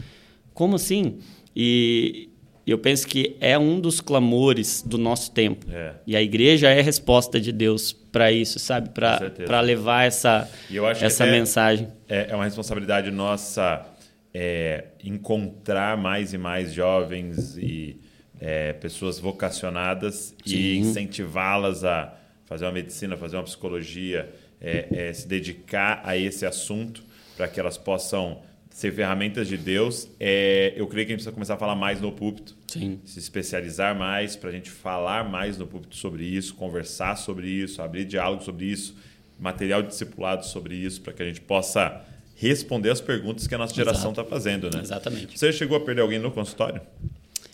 como 0.52 0.74
assim? 0.76 1.18
E 1.54 2.28
eu 2.70 2.78
penso 2.78 3.06
que 3.06 3.36
é 3.40 3.58
um 3.58 3.78
dos 3.80 4.00
clamores 4.00 4.82
do 4.82 4.96
nosso 4.98 5.32
tempo. 5.32 5.66
É. 5.70 5.94
E 6.06 6.16
a 6.16 6.22
igreja 6.22 6.68
é 6.70 6.80
a 6.80 6.82
resposta 6.82 7.40
de 7.40 7.52
Deus 7.52 7.92
para 7.92 8.30
isso, 8.32 8.58
sabe? 8.58 8.90
Para 8.90 9.60
levar 9.60 10.04
essa, 10.06 10.48
E 10.70 10.78
essa 10.78 11.24
até- 11.24 11.32
mensagem. 11.32 11.88
É, 12.08 12.28
é 12.30 12.34
uma 12.34 12.44
responsabilidade 12.44 13.10
nossa 13.10 13.84
é, 14.32 14.84
encontrar 15.02 15.96
mais 15.96 16.32
e 16.32 16.38
mais 16.38 16.72
jovens 16.72 17.56
e 17.56 18.00
é, 18.40 18.72
pessoas 18.72 19.18
vocacionadas 19.18 20.34
e 20.44 20.50
Sim. 20.50 20.76
incentivá-las 20.78 21.84
a 21.84 22.14
fazer 22.44 22.64
uma 22.66 22.72
medicina, 22.72 23.16
fazer 23.16 23.36
uma 23.36 23.42
psicologia, 23.44 24.30
é, 24.60 24.86
é, 25.08 25.12
se 25.12 25.26
dedicar 25.28 26.00
a 26.04 26.16
esse 26.16 26.44
assunto 26.44 27.02
para 27.36 27.48
que 27.48 27.58
elas 27.60 27.76
possam 27.78 28.42
ser 28.74 28.92
ferramentas 28.92 29.46
de 29.46 29.56
Deus. 29.56 30.08
É, 30.18 30.74
eu 30.76 30.84
creio 30.88 31.06
que 31.06 31.12
a 31.12 31.14
gente 31.14 31.18
precisa 31.18 31.30
começar 31.30 31.54
a 31.54 31.56
falar 31.56 31.76
mais 31.76 32.00
no 32.00 32.10
púlpito 32.10 32.56
Sim. 32.66 32.98
se 33.04 33.20
especializar 33.20 33.96
mais, 33.96 34.34
para 34.34 34.50
a 34.50 34.52
gente 34.52 34.68
falar 34.68 35.22
mais 35.30 35.56
no 35.56 35.64
púlpito 35.64 35.94
sobre 35.94 36.24
isso, 36.24 36.56
conversar 36.56 37.14
sobre 37.14 37.48
isso, 37.48 37.80
abrir 37.80 38.04
diálogo 38.04 38.42
sobre 38.42 38.66
isso, 38.66 38.96
material 39.38 39.80
discipulado 39.80 40.44
sobre 40.44 40.74
isso, 40.74 41.00
para 41.02 41.12
que 41.12 41.22
a 41.22 41.26
gente 41.26 41.40
possa 41.40 42.04
responder 42.34 42.90
as 42.90 43.00
perguntas 43.00 43.46
que 43.46 43.54
a 43.54 43.58
nossa 43.58 43.72
geração 43.72 44.10
está 44.10 44.24
fazendo, 44.24 44.68
né? 44.68 44.82
Exatamente. 44.82 45.38
Você 45.38 45.52
chegou 45.52 45.76
a 45.76 45.80
perder 45.80 46.02
alguém 46.02 46.18
no 46.18 46.32
consultório? 46.32 46.80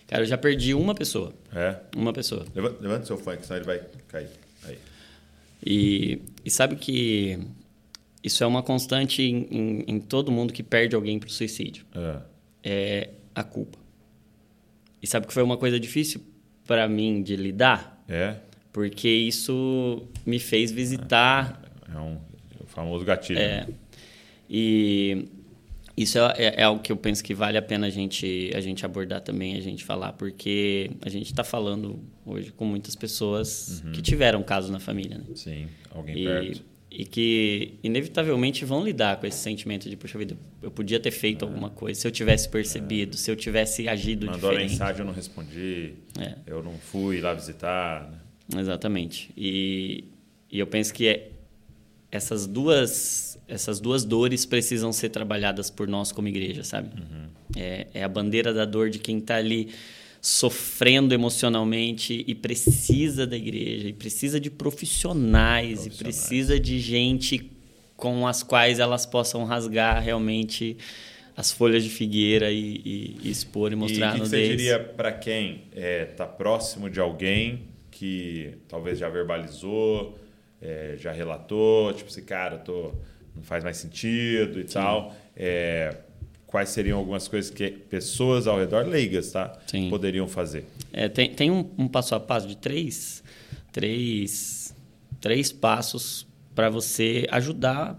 Cara, 0.09 0.23
eu 0.23 0.27
já 0.27 0.39
perdi 0.39 0.73
uma 0.73 0.95
pessoa. 0.95 1.35
É. 1.55 1.77
Uma 1.95 2.14
pessoa. 2.14 2.47
Levanta, 2.55 2.81
levanta 2.81 3.05
seu 3.05 3.18
fone, 3.18 3.41
senão 3.43 3.59
ele 3.59 3.66
vai 3.66 3.83
cair. 4.09 4.31
Aí. 4.64 4.79
E, 5.62 6.23
e 6.47 6.51
sabe 6.51 6.77
que 6.77 7.39
isso 8.23 8.45
é 8.45 8.47
uma 8.47 8.62
constante 8.62 9.23
em, 9.23 9.47
em, 9.51 9.85
em 9.87 10.01
todo 10.01 10.31
mundo 10.31 10.53
que 10.53 10.62
perde 10.62 10.95
alguém 10.95 11.18
para 11.18 11.29
o 11.29 11.31
suicídio. 11.31 11.85
É. 11.95 12.21
É 12.62 13.11
a 13.35 13.43
culpa. 13.43 13.79
E 15.03 15.07
sabe 15.07 15.27
que 15.27 15.33
foi 15.33 15.43
uma 15.43 15.57
coisa 15.57 15.81
difícil 15.81 16.21
para 16.66 16.87
mim 16.89 17.23
de 17.23 17.37
lidar? 17.37 18.03
É. 18.09 18.37
Porque 18.73 19.09
isso 19.09 20.07
me 20.27 20.39
fez 20.39 20.71
visitar 20.71 21.62
É 21.93 21.99
um 21.99 22.18
o 22.61 22.66
famoso 22.66 23.05
gatilho. 23.05 23.39
É. 23.41 23.66
né? 23.66 23.68
E 24.49 25.27
isso 25.97 26.18
é, 26.18 26.35
é, 26.37 26.61
é 26.61 26.62
algo 26.62 26.83
que 26.83 26.93
eu 26.93 26.97
penso 26.97 27.23
que 27.23 27.35
vale 27.35 27.57
a 27.57 27.62
pena 27.62 27.87
a 27.87 27.91
gente, 27.91 28.51
a 28.55 28.61
gente 28.61 28.85
abordar 28.85 29.21
também, 29.21 29.57
a 29.57 29.61
gente 29.61 29.85
falar, 29.85 30.12
porque 30.12 30.91
a 31.03 31.09
gente 31.09 31.27
está 31.27 31.45
falando 31.45 32.01
hoje 32.25 32.53
com 32.53 32.64
muitas 32.64 32.95
pessoas 32.95 33.83
que 33.93 34.03
tiveram 34.03 34.43
casos 34.43 34.71
na 34.71 34.81
família, 34.81 35.18
né? 35.18 35.25
Sim, 35.35 35.68
alguém 35.91 36.18
E, 36.18 36.25
perto. 36.25 36.70
E 36.91 37.05
que 37.05 37.74
inevitavelmente 37.84 38.64
vão 38.64 38.84
lidar 38.84 39.18
com 39.20 39.26
esse 39.26 39.38
sentimento 39.38 39.88
de, 39.88 39.97
puxa 39.97 40.18
vida, 40.18 40.36
eu 40.61 40.70
podia 40.70 40.99
ter 40.99 41.11
feito 41.12 41.45
alguma 41.45 41.70
coisa, 41.70 42.01
se 42.01 42.07
eu 42.07 42.11
tivesse 42.11 42.49
percebido, 42.49 43.16
se 43.16 43.30
eu 43.30 43.36
tivesse 43.36 43.88
agido 43.88 44.26
Mandou 44.26 44.51
diferente. 44.51 44.70
mensagem, 44.72 45.01
eu 45.01 45.07
não 45.07 45.12
respondi. 45.12 45.93
É. 46.18 46.34
Eu 46.47 46.62
não 46.62 46.72
fui 46.78 47.20
lá 47.20 47.32
visitar. 47.32 48.11
né? 48.53 48.61
Exatamente. 48.61 49.30
E, 49.36 50.05
e 50.51 50.59
eu 50.59 50.66
penso 50.66 50.93
que 50.93 51.07
é- 51.07 51.30
essas 52.11 52.47
duas 52.47 53.28
essas 53.47 53.80
duas 53.80 54.05
dores 54.05 54.45
precisam 54.47 54.93
ser 54.93 55.09
trabalhadas 55.09 55.70
por 55.70 55.88
nós 55.88 56.12
como 56.12 56.28
igreja, 56.28 56.62
sabe? 56.62 56.88
É, 57.57 57.88
é 57.95 58.05
a 58.05 58.09
bandeira 58.09 58.55
da 58.55 58.64
dor 58.64 58.91
de 58.91 59.01
quem 59.01 59.18
está 59.18 59.36
ali 59.36 59.70
sofrendo 60.21 61.14
emocionalmente 61.14 62.25
e 62.27 62.35
precisa 62.35 63.27
da 63.27 63.37
igreja, 63.37 63.89
e 63.89 63.93
precisa 63.93 64.39
de 64.39 64.51
profissionais, 64.51 65.71
e 65.87 65.91
Profissionais. 65.91 65.99
precisa 66.16 66.61
de 66.61 66.79
gente 66.79 67.51
com 67.97 68.27
as 68.27 68.43
quais 68.43 68.79
elas 68.79 69.07
possam 69.07 69.45
rasgar 69.45 70.03
realmente 70.03 70.77
as 71.37 71.51
folhas 71.51 71.83
de 71.83 71.89
figueira 71.91 72.51
e, 72.51 72.83
e- 72.85 73.16
e 73.25 73.31
expor 73.31 73.71
e 73.71 73.75
E 73.75 73.77
mostrar 73.77 74.11
o 74.11 74.16
que, 74.16 74.21
a 74.21 74.25
que 74.25 74.29
você 74.31 74.49
diria 74.49 74.79
para 74.79 75.12
quem 75.12 75.62
está 75.75 76.27
próximo 76.27 76.91
de 76.91 77.01
alguém 77.01 77.68
que 77.91 78.55
talvez 78.68 78.99
já 78.99 79.09
verbalizou, 79.09 80.18
é, 80.61 80.97
já 80.99 81.12
relatou, 81.12 81.93
tipo 81.95 82.09
assim, 82.11 82.23
cara, 82.23 82.59
tô, 82.59 82.93
não 83.35 83.43
faz 83.43 83.64
mais 83.64 83.79
sentido 83.79 84.61
e 84.61 84.64
tal. 84.64 85.14
É, 85.37 85.97
quais 86.51 86.68
seriam 86.70 86.98
algumas 86.98 87.28
coisas 87.28 87.51
que 87.51 87.70
pessoas 87.70 88.46
ao 88.46 88.59
redor, 88.59 88.84
leigas, 88.86 89.30
tá? 89.30 89.57
Sim. 89.66 89.88
Poderiam 89.88 90.26
fazer. 90.26 90.64
É, 90.92 91.09
tem 91.09 91.32
tem 91.32 91.51
um, 91.51 91.64
um 91.78 91.86
passo 91.88 92.14
a 92.14 92.20
passo 92.20 92.46
de 92.48 92.57
três, 92.57 93.22
três, 93.72 94.74
três 95.20 95.53
passos 95.53 96.26
para 96.55 96.68
você 96.68 97.26
ajudar 97.30 97.98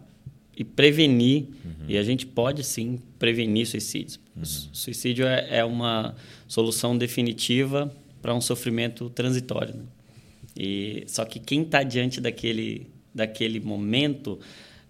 e 0.55 0.63
prevenir. 0.63 1.47
E 1.87 1.97
a 1.97 2.03
gente 2.03 2.25
pode 2.25 2.63
sim 2.63 2.99
prevenir 3.17 3.65
suicídios. 3.67 4.19
Su- 4.43 4.69
suicídio 4.71 5.25
é, 5.25 5.47
é 5.59 5.65
uma 5.65 6.15
solução 6.47 6.97
definitiva 6.97 7.91
para 8.21 8.33
um 8.35 8.39
sofrimento 8.41 9.09
transitório. 9.09 9.73
né? 9.75 9.83
E 10.55 11.03
só 11.07 11.25
que 11.25 11.39
quem 11.39 11.63
está 11.63 11.81
diante 11.83 12.19
daquele 12.21 12.87
daquele 13.13 13.59
momento 13.59 14.39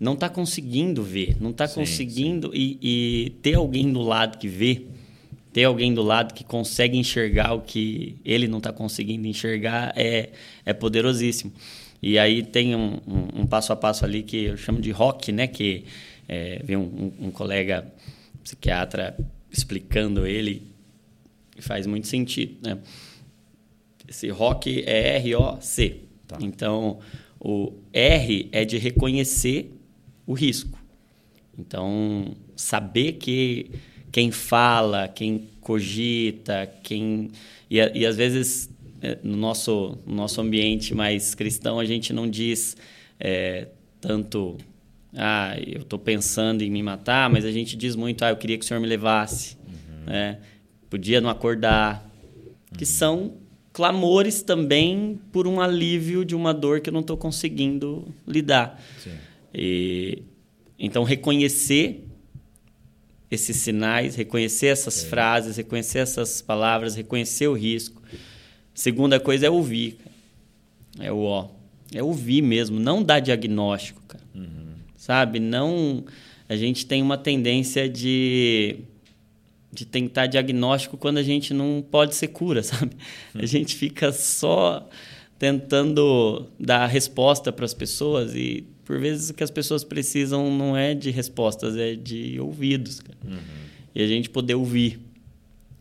não 0.01 0.13
está 0.13 0.27
conseguindo 0.27 1.01
ver, 1.03 1.37
não 1.39 1.51
está 1.51 1.67
Sim, 1.67 1.75
conseguindo 1.81 2.51
e, 2.53 2.77
e 2.81 3.29
ter 3.41 3.53
alguém 3.53 3.89
do 3.93 4.01
lado 4.01 4.37
que 4.37 4.47
vê 4.49 4.87
ter 5.53 5.65
alguém 5.65 5.93
do 5.93 6.01
lado 6.01 6.33
que 6.33 6.45
consegue 6.45 6.97
enxergar 6.97 7.53
o 7.53 7.59
que 7.61 8.15
ele 8.23 8.47
não 8.47 8.57
está 8.59 8.71
conseguindo 8.71 9.27
enxergar 9.27 9.91
é, 9.97 10.29
é 10.65 10.71
poderosíssimo. 10.73 11.51
E 12.01 12.17
aí 12.17 12.41
tem 12.41 12.73
um, 12.73 12.93
um- 13.05 13.41
um 13.41 13.45
passo 13.45 13.73
a 13.73 13.75
passo 13.75 14.05
ali 14.05 14.23
que 14.23 14.45
eu 14.45 14.55
chamo 14.57 14.79
de 14.79 14.91
rock, 14.91 15.29
né? 15.33 15.47
Que 15.47 15.83
é, 16.27 16.61
vem 16.63 16.77
um, 16.77 17.11
um- 17.19 17.27
um 17.27 17.31
colega 17.31 17.85
psiquiatra 18.41 19.15
explicando 19.51 20.25
ele 20.25 20.63
e 21.57 21.61
faz 21.61 21.85
muito 21.85 22.07
sentido, 22.07 22.55
né? 22.63 22.77
Esse 24.07 24.29
rock 24.29 24.83
é 24.87 25.17
R-O-C. 25.17 25.97
Tá. 26.27 26.37
Então, 26.41 26.99
o 27.39 27.73
R 27.91 28.47
é 28.53 28.63
de 28.63 28.77
reconhecer 28.77 29.71
o 30.25 30.33
risco. 30.33 30.77
Então, 31.57 32.35
saber 32.55 33.13
que 33.13 33.71
quem 34.11 34.31
fala, 34.31 35.07
quem 35.07 35.49
cogita, 35.61 36.71
quem. 36.83 37.31
E, 37.69 37.77
e 37.77 38.05
às 38.05 38.17
vezes, 38.17 38.69
eh, 39.01 39.17
no 39.23 39.37
nosso, 39.37 39.97
no 40.05 40.15
nosso 40.15 40.41
ambiente 40.41 40.93
mais 40.93 41.33
cristão, 41.33 41.79
a 41.79 41.85
gente 41.85 42.11
não 42.11 42.29
diz 42.29 42.75
eh, 43.19 43.67
tanto. 43.99 44.57
Ah, 45.13 45.55
eu 45.59 45.81
estou 45.81 45.99
pensando 45.99 46.61
em 46.61 46.71
me 46.71 46.81
matar, 46.81 47.29
mas 47.29 47.43
a 47.43 47.51
gente 47.51 47.75
diz 47.75 47.97
muito, 47.97 48.23
ah, 48.23 48.29
eu 48.29 48.37
queria 48.37 48.57
que 48.57 48.63
o 48.63 48.67
Senhor 48.67 48.79
me 48.79 48.87
levasse. 48.87 49.57
né? 50.05 50.39
Podia 50.89 51.19
não 51.19 51.29
acordar. 51.29 52.09
Que 52.77 52.85
são 52.85 53.33
clamores 53.73 54.41
também 54.41 55.19
por 55.31 55.45
um 55.45 55.59
alívio 55.59 56.23
de 56.23 56.33
uma 56.33 56.53
dor 56.53 56.79
que 56.79 56.89
eu 56.89 56.93
não 56.93 57.01
estou 57.01 57.17
conseguindo 57.17 58.07
lidar. 58.25 58.81
Sim. 59.03 59.11
E, 59.53 60.23
então, 60.77 61.03
reconhecer 61.03 62.07
esses 63.29 63.57
sinais, 63.57 64.15
reconhecer 64.15 64.67
essas 64.67 65.03
frases, 65.03 65.57
reconhecer 65.57 65.99
essas 65.99 66.41
palavras, 66.41 66.95
reconhecer 66.95 67.47
o 67.47 67.53
risco 67.53 68.01
Segunda 68.73 69.19
coisa 69.19 69.47
é 69.47 69.49
ouvir. 69.49 69.97
Cara. 69.97 71.07
É 71.07 71.11
o 71.11 71.19
ó. 71.19 71.49
É 71.93 72.01
ouvir 72.01 72.41
mesmo, 72.41 72.79
não 72.79 73.03
dar 73.03 73.19
diagnóstico, 73.19 74.01
cara. 74.07 74.23
Uhum. 74.33 74.73
Sabe? 74.95 75.39
Não. 75.39 76.05
A 76.47 76.55
gente 76.55 76.85
tem 76.85 77.01
uma 77.01 77.17
tendência 77.17 77.89
de 77.89 78.79
de 79.73 79.85
tentar 79.85 80.27
diagnóstico 80.27 80.97
quando 80.97 81.17
a 81.17 81.23
gente 81.23 81.53
não 81.53 81.81
pode 81.81 82.13
ser 82.13 82.27
cura, 82.27 82.61
sabe? 82.63 82.91
A 83.33 83.45
gente 83.45 83.75
fica 83.75 84.11
só 84.11 84.89
tentando 85.39 86.45
dar 86.59 86.87
resposta 86.87 87.53
para 87.53 87.63
as 87.63 87.73
pessoas 87.73 88.35
e 88.35 88.65
por 88.91 88.99
vezes 88.99 89.29
o 89.29 89.33
que 89.33 89.41
as 89.41 89.49
pessoas 89.49 89.85
precisam 89.85 90.53
não 90.53 90.75
é 90.75 90.93
de 90.93 91.11
respostas, 91.11 91.77
é 91.77 91.95
de 91.95 92.37
ouvidos. 92.41 92.99
Uhum. 93.23 93.37
E 93.95 94.03
a 94.03 94.05
gente 94.05 94.29
poder 94.29 94.55
ouvir, 94.55 94.99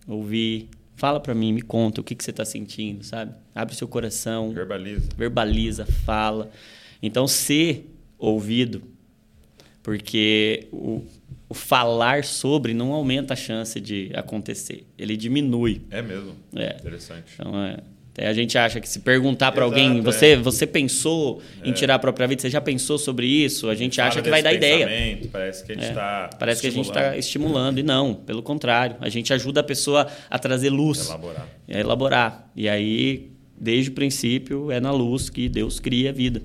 ouvir, 0.07 0.69
fala 0.95 1.19
para 1.19 1.35
mim, 1.35 1.53
me 1.53 1.61
conta 1.61 2.01
o 2.01 2.05
que, 2.05 2.15
que 2.15 2.23
você 2.23 2.31
está 2.31 2.45
sentindo, 2.45 3.03
sabe? 3.03 3.35
Abre 3.53 3.75
seu 3.75 3.89
coração, 3.89 4.53
verbaliza, 4.53 5.09
verbaliza, 5.19 5.87
fala. 5.87 6.53
Então 7.03 7.27
ser 7.27 7.93
ouvido, 8.17 8.81
porque 9.83 10.69
o, 10.71 11.05
o 11.49 11.55
falar 11.55 12.23
sobre 12.23 12.73
não 12.73 12.93
aumenta 12.93 13.35
a 13.35 13.37
chance 13.37 13.81
de 13.81 14.13
acontecer, 14.15 14.87
ele 14.97 15.17
diminui. 15.17 15.83
É 15.91 16.01
mesmo. 16.01 16.37
É. 16.55 16.77
Interessante. 16.77 17.33
Então, 17.35 17.61
é, 17.61 17.79
a 18.27 18.33
gente 18.33 18.59
acha 18.59 18.81
que 18.81 18.89
se 18.89 19.01
perguntar 19.01 19.53
para 19.53 19.65
alguém, 19.65 20.01
você, 20.01 20.33
é. 20.33 20.37
você 20.37 20.67
pensou 20.67 21.41
em 21.65 21.71
é. 21.71 21.73
tirar 21.73 21.95
a 21.95 21.99
própria 21.99 22.27
vida, 22.27 22.43
você 22.43 22.51
já 22.51 22.61
pensou 22.61 22.99
sobre 22.99 23.27
isso? 23.27 23.69
A 23.69 23.75
gente 23.75 24.01
acha 24.01 24.21
que 24.21 24.29
vai 24.29 24.43
dar 24.43 24.53
ideia. 24.53 24.87
Parece 25.31 25.65
que 25.65 25.73
a 25.73 25.75
gente 25.75 25.89
está 25.89 26.31
é. 26.33 26.37
Parece 26.37 26.61
que 26.61 26.67
a 26.67 26.73
gente 26.73 26.87
está 26.87 27.17
estimulando 27.17 27.79
e 27.79 27.83
não, 27.83 28.15
pelo 28.15 28.43
contrário, 28.43 28.97
a 29.01 29.09
gente 29.09 29.33
ajuda 29.33 29.61
a 29.61 29.65
pessoa 29.65 30.07
a 30.29 30.39
trazer 30.39 30.71
luz, 30.71 31.09
elaborar, 31.09 31.49
a 31.69 31.79
elaborar. 31.79 32.51
E 32.57 32.69
aí, 32.69 33.31
desde 33.59 33.91
o 33.91 33.95
princípio, 33.95 34.71
é 34.71 34.81
na 34.81 34.91
luz 34.91 35.31
que 35.31 35.49
Deus 35.49 35.79
cria 35.79 36.11
a 36.11 36.13
vida. 36.13 36.43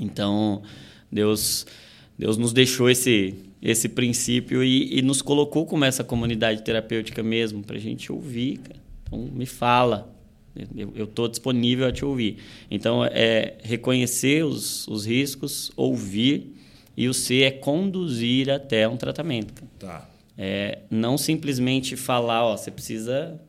Então, 0.00 0.62
Deus, 1.10 1.66
Deus 2.18 2.36
nos 2.36 2.52
deixou 2.52 2.90
esse 2.90 3.34
esse 3.62 3.88
princípio 3.88 4.62
e, 4.62 4.98
e, 4.98 5.02
nos 5.02 5.20
colocou 5.20 5.66
como 5.66 5.84
essa 5.84 6.04
comunidade 6.04 6.62
terapêutica 6.62 7.20
mesmo, 7.20 7.64
para 7.64 7.76
a 7.76 7.80
gente 7.80 8.12
ouvir. 8.12 8.58
Cara. 8.58 8.78
Então, 9.02 9.18
me 9.18 9.46
fala, 9.46 10.15
eu 10.94 11.04
estou 11.04 11.28
disponível 11.28 11.86
a 11.86 11.92
te 11.92 12.04
ouvir. 12.04 12.38
Então, 12.70 13.04
é 13.04 13.54
reconhecer 13.62 14.44
os, 14.44 14.86
os 14.88 15.06
riscos, 15.06 15.70
ouvir, 15.76 16.54
e 16.96 17.08
o 17.08 17.14
C 17.14 17.42
é 17.42 17.50
conduzir 17.50 18.50
até 18.50 18.88
um 18.88 18.96
tratamento. 18.96 19.62
Tá. 19.78 20.08
É, 20.38 20.80
não 20.90 21.18
simplesmente 21.18 21.96
falar, 21.96 22.44
ó, 22.44 22.56
você 22.56 22.70
precisa, 22.70 23.40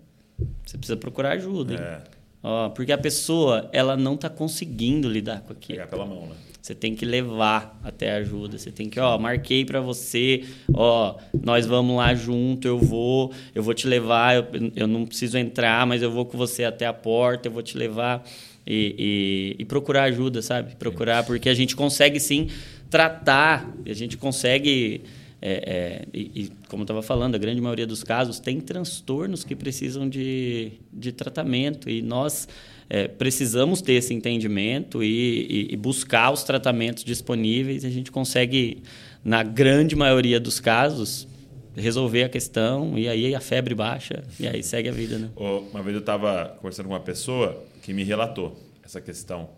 você 0.66 0.78
precisa 0.78 0.97
procurar 0.97 1.32
ajuda. 1.34 1.76
É. 1.76 2.16
Ó, 2.42 2.70
porque 2.70 2.92
a 2.92 2.98
pessoa, 2.98 3.70
ela 3.74 3.98
não 3.98 4.16
está 4.16 4.30
conseguindo 4.30 5.10
lidar 5.10 5.42
com 5.42 5.54
aquilo. 5.54 5.80
Pegar 5.80 5.88
pela 5.88 6.06
mão, 6.06 6.28
né? 6.28 6.36
Você 6.62 6.76
tem 6.76 6.94
que 6.94 7.06
levar 7.06 7.80
até 7.82 8.12
a 8.12 8.16
ajuda. 8.18 8.58
Você 8.58 8.72
tem 8.72 8.90
que, 8.90 9.00
ó, 9.00 9.18
marquei 9.18 9.64
para 9.64 9.80
você, 9.80 10.44
ó, 10.74 11.16
nós 11.42 11.66
vamos 11.66 11.96
lá 11.96 12.14
junto, 12.14 12.68
eu 12.68 12.78
vou, 12.78 13.32
eu 13.56 13.64
vou 13.64 13.74
te 13.74 13.88
levar, 13.88 14.36
eu, 14.36 14.46
eu 14.76 14.86
não 14.86 15.06
preciso 15.06 15.38
entrar, 15.38 15.88
mas 15.88 16.02
eu 16.02 16.12
vou 16.12 16.26
com 16.26 16.38
você 16.38 16.66
até 16.66 16.86
a 16.86 16.92
porta, 16.92 17.48
eu 17.48 17.54
vou 17.54 17.64
te 17.64 17.78
levar 17.78 18.22
e, 18.66 19.56
e, 19.58 19.62
e 19.62 19.66
procurar 19.66 20.04
ajuda, 20.04 20.42
sabe? 20.42 20.76
Procurar, 20.76 21.26
porque 21.26 21.48
a 21.48 21.54
gente 21.54 21.74
consegue 21.74 22.20
sim 22.20 22.50
tratar, 22.90 23.74
a 23.86 23.94
gente 23.94 24.18
consegue 24.18 25.04
é, 25.42 25.52
é, 25.52 26.06
e, 26.14 26.44
e, 26.44 26.52
como 26.68 26.82
eu 26.82 26.86
estava 26.86 27.02
falando, 27.02 27.36
a 27.36 27.38
grande 27.38 27.62
maioria 27.62 27.86
dos 27.86 28.04
casos 28.04 28.40
tem 28.40 28.60
transtornos 28.60 29.44
que 29.44 29.56
precisam 29.56 30.10
de, 30.10 30.74
de 30.92 31.12
tratamento 31.12 31.90
e 31.90 32.02
nós 32.02 32.48
é, 32.90 33.08
precisamos 33.08 33.82
ter 33.82 33.94
esse 33.94 34.14
entendimento 34.14 35.04
e, 35.04 35.68
e, 35.70 35.74
e, 35.74 35.78
buscar 35.78 36.32
os 36.32 36.44
tratamentos 36.44 37.04
disponíveis. 37.04 37.86
A 37.86 37.90
gente 37.90 38.12
consegue, 38.12 38.82
na 39.24 39.44
grande 39.44 39.96
maioria 39.96 40.40
dos 40.40 40.60
casos, 40.60 41.28
resolver 41.76 42.24
a 42.24 42.30
questão 42.30 42.98
e 42.98 43.08
aí 43.08 43.36
a 43.36 43.40
febre 43.40 43.76
baixa 43.76 44.24
e 44.40 44.48
aí 44.48 44.64
segue 44.64 44.90
a 44.90 44.92
vida. 44.92 45.20
Né? 45.20 45.30
Uma 45.36 45.84
vez 45.84 45.94
eu 45.94 46.00
estava 46.00 46.56
conversando 46.58 46.88
com 46.88 46.94
uma 46.94 47.00
pessoa 47.00 47.64
que 47.84 47.94
me 47.94 48.04
relatou 48.04 48.58
essa 48.84 49.00
questão 49.00 49.50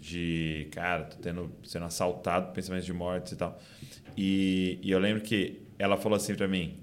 de, 0.00 0.68
cara, 0.72 1.04
tô 1.04 1.16
tendo, 1.18 1.50
sendo 1.64 1.84
assaltado, 1.84 2.52
pensamentos 2.52 2.86
de 2.86 2.92
morte 2.92 3.34
e 3.34 3.36
tal. 3.36 3.60
E, 4.20 4.80
e 4.82 4.90
eu 4.90 4.98
lembro 4.98 5.22
que 5.22 5.62
ela 5.78 5.96
falou 5.96 6.16
assim 6.16 6.34
para 6.34 6.48
mim, 6.48 6.80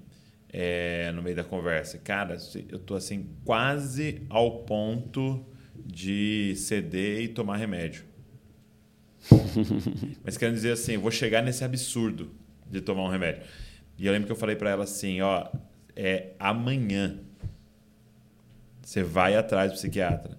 é, 0.50 1.12
no 1.12 1.22
meio 1.22 1.36
da 1.36 1.44
conversa, 1.44 1.98
cara, 1.98 2.38
eu 2.70 2.78
tô 2.78 2.94
assim 2.94 3.28
quase 3.44 4.22
ao 4.30 4.60
ponto 4.60 5.44
de 5.84 6.54
ceder 6.56 7.20
e 7.20 7.28
tomar 7.28 7.58
remédio. 7.58 8.04
Mas 10.24 10.38
querendo 10.38 10.54
dizer 10.54 10.72
assim, 10.72 10.94
eu 10.94 11.00
vou 11.02 11.10
chegar 11.10 11.42
nesse 11.42 11.62
absurdo 11.62 12.30
de 12.70 12.80
tomar 12.80 13.02
um 13.02 13.10
remédio. 13.10 13.42
E 13.98 14.06
eu 14.06 14.14
lembro 14.14 14.24
que 14.24 14.32
eu 14.32 14.36
falei 14.36 14.56
para 14.56 14.70
ela 14.70 14.84
assim, 14.84 15.20
ó, 15.20 15.46
é 15.94 16.32
amanhã 16.38 17.18
você 18.80 19.02
vai 19.02 19.36
atrás 19.36 19.72
do 19.72 19.74
psiquiatra 19.74 20.38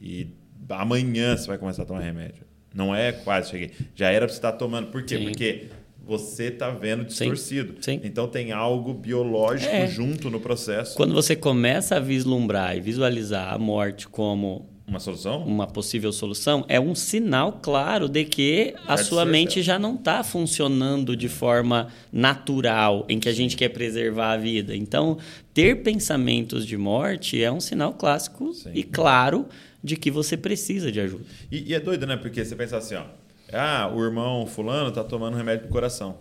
e 0.00 0.28
amanhã 0.68 1.36
você 1.36 1.48
vai 1.48 1.58
começar 1.58 1.82
a 1.82 1.86
tomar 1.86 2.00
remédio. 2.00 2.46
Não 2.72 2.94
é 2.94 3.10
quase 3.10 3.50
cheguei. 3.50 3.72
Já 3.96 4.10
era 4.10 4.24
para 4.24 4.32
você 4.32 4.38
estar 4.38 4.52
tomando. 4.52 4.92
Por 4.92 5.02
quê? 5.02 5.18
Sim. 5.18 5.24
Porque 5.24 5.68
você 6.08 6.44
está 6.44 6.70
vendo 6.70 7.04
distorcido. 7.04 7.74
Sim, 7.82 7.98
sim. 7.98 8.00
Então 8.02 8.26
tem 8.26 8.50
algo 8.50 8.94
biológico 8.94 9.74
é. 9.74 9.86
junto 9.86 10.30
no 10.30 10.40
processo. 10.40 10.96
Quando 10.96 11.12
você 11.12 11.36
começa 11.36 11.96
a 11.96 12.00
vislumbrar 12.00 12.74
e 12.74 12.80
visualizar 12.80 13.52
a 13.52 13.58
morte 13.58 14.08
como 14.08 14.66
uma 14.88 14.98
solução? 14.98 15.44
Uma 15.44 15.66
possível 15.66 16.10
solução 16.10 16.64
é 16.66 16.80
um 16.80 16.94
sinal 16.94 17.60
claro 17.60 18.08
de 18.08 18.24
que 18.24 18.74
a 18.86 18.96
sua 18.96 19.26
mente 19.26 19.60
já 19.60 19.78
não 19.78 19.96
está 19.96 20.24
funcionando 20.24 21.14
de 21.14 21.28
forma 21.28 21.88
natural, 22.10 23.04
em 23.06 23.20
que 23.20 23.28
a 23.28 23.32
gente 23.34 23.54
quer 23.54 23.68
preservar 23.68 24.32
a 24.32 24.36
vida. 24.38 24.74
Então, 24.74 25.18
ter 25.52 25.82
pensamentos 25.82 26.66
de 26.66 26.78
morte 26.78 27.42
é 27.42 27.52
um 27.52 27.60
sinal 27.60 27.92
clássico 27.92 28.54
Sim. 28.54 28.70
e 28.72 28.82
claro 28.82 29.46
de 29.84 29.94
que 29.94 30.10
você 30.10 30.38
precisa 30.38 30.90
de 30.90 31.00
ajuda. 31.00 31.24
E, 31.52 31.70
e, 31.70 31.74
é 31.74 31.80
doido, 31.80 32.06
né? 32.06 32.16
Porque 32.16 32.42
você 32.42 32.56
pensa 32.56 32.78
assim, 32.78 32.94
ó. 32.94 33.04
Ah, 33.52 33.90
o 33.92 34.04
irmão 34.04 34.46
fulano 34.46 34.90
tá 34.90 35.02
tomando 35.02 35.36
remédio 35.36 35.62
pro 35.62 35.72
coração. 35.72 36.18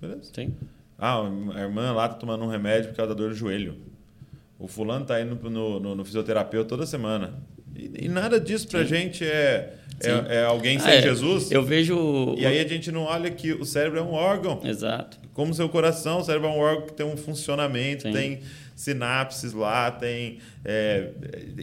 Beleza? 0.00 0.30
Sim. 0.34 0.54
Ah, 0.98 1.20
a 1.54 1.60
irmã 1.60 1.92
lá 1.92 2.08
tá 2.08 2.14
tomando 2.14 2.44
um 2.44 2.48
remédio 2.48 2.90
por 2.90 2.96
causa 2.96 3.14
da 3.14 3.18
dor 3.18 3.30
do 3.30 3.34
joelho. 3.34 3.76
O 4.58 4.68
fulano 4.68 5.04
tá 5.04 5.20
indo 5.20 5.34
no, 5.50 5.80
no, 5.80 5.94
no 5.94 6.04
fisioterapeuta 6.04 6.68
toda 6.68 6.86
semana. 6.86 7.34
E, 7.74 8.04
e 8.04 8.08
nada 8.08 8.38
disso 8.38 8.68
pra 8.68 8.80
Sim. 8.80 8.86
gente 8.86 9.24
é, 9.24 9.74
é, 10.00 10.36
é, 10.36 10.44
alguém 10.44 10.78
sem 10.78 10.90
ah, 10.90 10.94
é. 10.94 11.02
Jesus. 11.02 11.50
Eu 11.50 11.62
vejo. 11.62 12.34
E 12.36 12.46
aí 12.46 12.60
a 12.60 12.68
gente 12.68 12.90
não 12.90 13.02
olha 13.02 13.30
que 13.30 13.52
o 13.52 13.64
cérebro 13.64 13.98
é 13.98 14.02
um 14.02 14.12
órgão. 14.12 14.60
Exato. 14.64 15.18
Como 15.32 15.54
seu 15.54 15.68
coração, 15.68 16.18
o 16.18 16.24
cérebro 16.24 16.48
é 16.48 16.50
um 16.52 16.58
órgão 16.58 16.86
que 16.86 16.92
tem 16.92 17.06
um 17.06 17.16
funcionamento, 17.16 18.02
Sim. 18.02 18.12
tem 18.12 18.40
sinapses 18.74 19.52
lá, 19.52 19.90
tem. 19.90 20.38
É, 20.64 21.10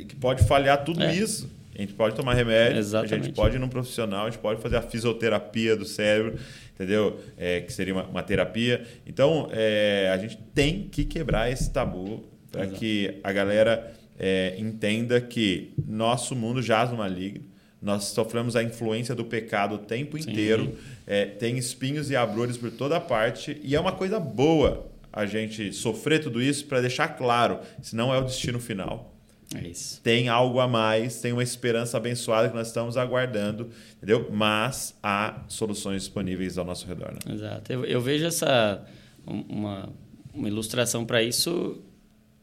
que 0.08 0.16
pode 0.16 0.44
falhar 0.46 0.84
tudo 0.84 1.04
é. 1.04 1.14
isso. 1.14 1.50
A 1.80 1.82
gente 1.82 1.94
pode 1.94 2.14
tomar 2.14 2.34
remédio, 2.34 2.78
Exatamente. 2.78 3.14
a 3.14 3.18
gente 3.18 3.34
pode 3.34 3.56
ir 3.56 3.60
num 3.60 3.70
profissional, 3.70 4.26
a 4.26 4.30
gente 4.30 4.42
pode 4.42 4.62
fazer 4.62 4.76
a 4.76 4.82
fisioterapia 4.82 5.78
do 5.78 5.86
cérebro, 5.86 6.38
entendeu? 6.76 7.22
É, 7.38 7.62
que 7.62 7.72
seria 7.72 7.94
uma, 7.94 8.04
uma 8.04 8.22
terapia. 8.22 8.86
Então, 9.08 9.48
é, 9.50 10.12
a 10.14 10.18
gente 10.18 10.38
tem 10.54 10.90
que 10.92 11.06
quebrar 11.06 11.50
esse 11.50 11.72
tabu 11.72 12.26
para 12.52 12.68
que 12.68 13.20
a 13.24 13.32
galera 13.32 13.94
é, 14.20 14.56
entenda 14.58 15.22
que 15.22 15.72
nosso 15.88 16.36
mundo 16.36 16.62
jaz 16.62 16.92
no 16.92 16.98
maligno, 16.98 17.46
nós 17.82 18.04
sofremos 18.06 18.58
a 18.58 18.62
influência 18.62 19.16
do 19.16 19.24
pecado 19.24 19.76
o 19.76 19.78
tempo 19.78 20.22
Sim. 20.22 20.30
inteiro, 20.30 20.76
é, 21.08 21.26
tem 21.26 21.58
espinhos 21.58 22.12
e 22.12 22.16
abrores 22.18 22.58
por 22.58 22.72
toda 22.72 23.00
parte, 23.00 23.58
e 23.64 23.74
é 23.74 23.80
uma 23.80 23.94
coisa 23.94 24.20
boa 24.20 24.86
a 25.14 25.26
gente 25.26 25.72
sofrer 25.72 26.22
tudo 26.22 26.42
isso 26.42 26.66
para 26.66 26.82
deixar 26.82 27.08
claro, 27.08 27.60
se 27.82 27.96
não 27.96 28.14
é 28.14 28.18
o 28.18 28.24
destino 28.26 28.60
final. 28.60 29.09
É 29.56 29.68
isso. 29.68 30.00
Tem 30.02 30.30
algo 30.30 30.60
a 30.60 30.68
mais, 30.68 31.22
tem 31.22 31.34
uma 31.34 31.42
esperança 31.42 31.98
abençoada 31.98 32.50
que 32.50 32.56
nós 32.56 32.68
estamos 32.68 32.98
aguardando, 32.98 33.70
entendeu? 33.98 34.30
Mas 34.32 34.96
há 35.02 35.44
soluções 35.48 36.04
disponíveis 36.04 36.58
ao 36.58 36.66
nosso 36.66 36.86
redor. 36.88 37.14
Né? 37.14 37.34
Exato. 37.34 37.74
Eu, 37.74 37.84
eu 37.84 38.00
vejo 38.00 38.26
essa 38.26 38.86
uma, 39.26 39.90
uma 40.34 40.48
ilustração 40.48 41.04
para 41.04 41.24
isso. 41.24 41.82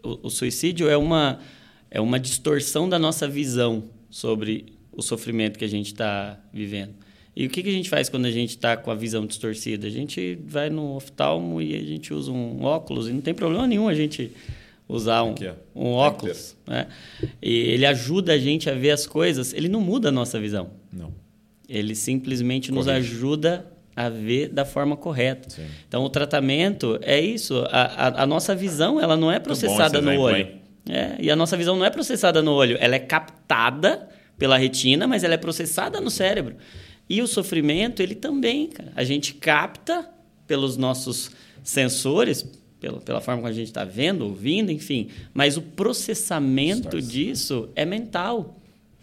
O, 0.03 0.27
o 0.27 0.31
suicídio 0.31 0.89
é 0.89 0.97
uma 0.97 1.39
é 1.91 2.01
uma 2.01 2.19
distorção 2.19 2.89
da 2.89 2.99
nossa 2.99 3.29
visão 3.29 3.85
sobre 4.11 4.77
o 4.91 5.01
sofrimento 5.03 5.59
que 5.59 5.65
a 5.65 5.69
gente 5.69 5.87
está 5.87 6.39
vivendo. 6.53 6.95
E 7.35 7.47
o 7.47 7.51
que, 7.51 7.63
que 7.63 7.69
a 7.69 7.73
gente 7.73 7.89
faz 7.89 8.09
quando 8.09 8.25
a 8.25 8.31
gente 8.31 8.51
está 8.51 8.77
com 8.77 8.91
a 8.91 8.95
visão 8.95 9.27
distorcida? 9.27 9.87
A 9.87 9.91
gente 9.91 10.39
vai 10.47 10.71
no 10.71 10.97
oftalmo 10.97 11.61
e 11.61 11.77
a 11.77 11.83
gente 11.83 12.13
usa 12.13 12.33
um 12.33 12.65
óculos 12.65 13.09
e 13.09 13.13
não 13.13 13.21
tem 13.21 13.35
problema 13.35 13.67
nenhum 13.67 13.89
a 13.89 13.95
gente 13.95 14.33
usar 14.89 15.23
um, 15.23 15.33
Aqui, 15.33 15.51
um 15.75 15.93
óculos. 15.93 16.57
Né? 16.67 16.87
E 17.43 17.53
ele 17.53 17.87
ajuda 17.87 18.33
a 18.33 18.39
gente 18.39 18.71
a 18.71 18.75
ver 18.75 18.91
as 18.91 19.07
coisas, 19.07 19.53
ele 19.53 19.69
não 19.69 19.81
muda 19.81 20.09
a 20.09 20.13
nossa 20.13 20.39
visão. 20.39 20.71
Não. 20.93 21.13
Ele 21.69 21.95
simplesmente 21.95 22.71
Corrige. 22.71 22.89
nos 22.89 22.89
ajuda 22.89 23.67
a 23.97 24.09
ver 24.09 24.49
da 24.49 24.65
forma 24.65 24.97
correta. 24.97 25.49
Sim. 25.49 25.67
Então, 25.89 26.05
o 26.05 26.11
tratamento 26.11 26.99
é 27.03 27.19
isso. 27.19 27.65
A, 27.71 27.83
a, 27.83 28.23
a, 28.23 28.27
nossa 28.27 28.55
visão 28.55 29.01
ela 29.01 29.17
não 29.17 29.33
é 29.33 29.41
processada 29.41 30.01
no 30.03 30.21
olho. 30.21 30.37
Hein? 30.37 30.61
É, 30.89 31.17
e 31.19 31.31
a 31.31 31.35
nossa 31.35 31.57
visão 31.57 31.77
não 31.77 31.85
é 31.85 31.91
processada 31.91 32.41
no 32.41 32.53
olho, 32.53 32.77
ela 32.79 32.95
é 32.95 32.99
captada 33.01 34.09
pela 34.39 34.57
retina, 34.57 35.07
mas 35.07 35.25
ela 35.25 35.35
é 35.35 35.39
processada 35.39 36.01
no 36.01 36.11
cérebro. 36.11 36.57
E 37.09 37.23
o 37.23 37.27
sofrimento, 37.27 38.03
ele 38.03 38.15
também, 38.15 38.69
cara. 38.69 38.93
A 38.95 39.03
gente 39.03 39.35
capta 39.35 40.09
pelos 40.47 40.77
nossos 40.77 41.31
sensores, 41.63 42.47
pela, 42.81 43.01
pela 43.01 43.21
forma 43.21 43.41
como 43.43 43.51
a 43.51 43.55
gente 43.55 43.69
está 43.69 43.85
vendo, 43.85 44.23
ouvindo, 44.23 44.71
enfim. 44.71 45.09
Mas 45.33 45.57
o 45.57 45.63
processamento 45.63 47.01
disso 47.01 47.69
é 47.75 47.85
mental. 47.85 48.57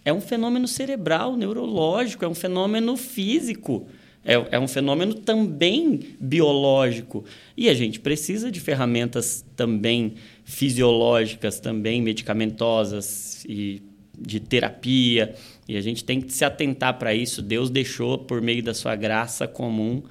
É 0.05 0.11
um 0.11 0.21
fenômeno 0.21 0.67
cerebral, 0.67 1.36
neurológico, 1.36 2.26
é 2.26 2.28
um 2.28 2.36
fenômeno 2.36 2.97
físico. 2.97 3.88
É, 4.26 4.34
é 4.51 4.59
um 4.59 4.67
fenômeno 4.67 5.15
também 5.15 6.15
biológico. 6.19 7.26
E 7.57 7.69
a 7.69 7.74
gente 7.74 7.99
precisa 7.99 8.51
de 8.51 8.59
ferramentas 8.59 9.45
também 9.55 10.15
fisiológicas, 10.45 11.59
também 11.59 12.01
medicamentosas 12.01 13.45
e 13.47 13.82
de 14.17 14.39
terapia. 14.39 15.36
E 15.67 15.76
a 15.76 15.82
gente 15.82 16.03
tem 16.03 16.21
que 16.21 16.32
se 16.32 16.45
atentar 16.45 16.97
para 16.97 17.13
isso. 17.13 17.41
Deus 17.41 17.69
deixou, 17.69 18.17
por 18.17 18.41
meio 18.41 18.63
da 18.63 18.74
sua 18.74 18.95
graça 18.95 19.47
comum, 19.47 20.03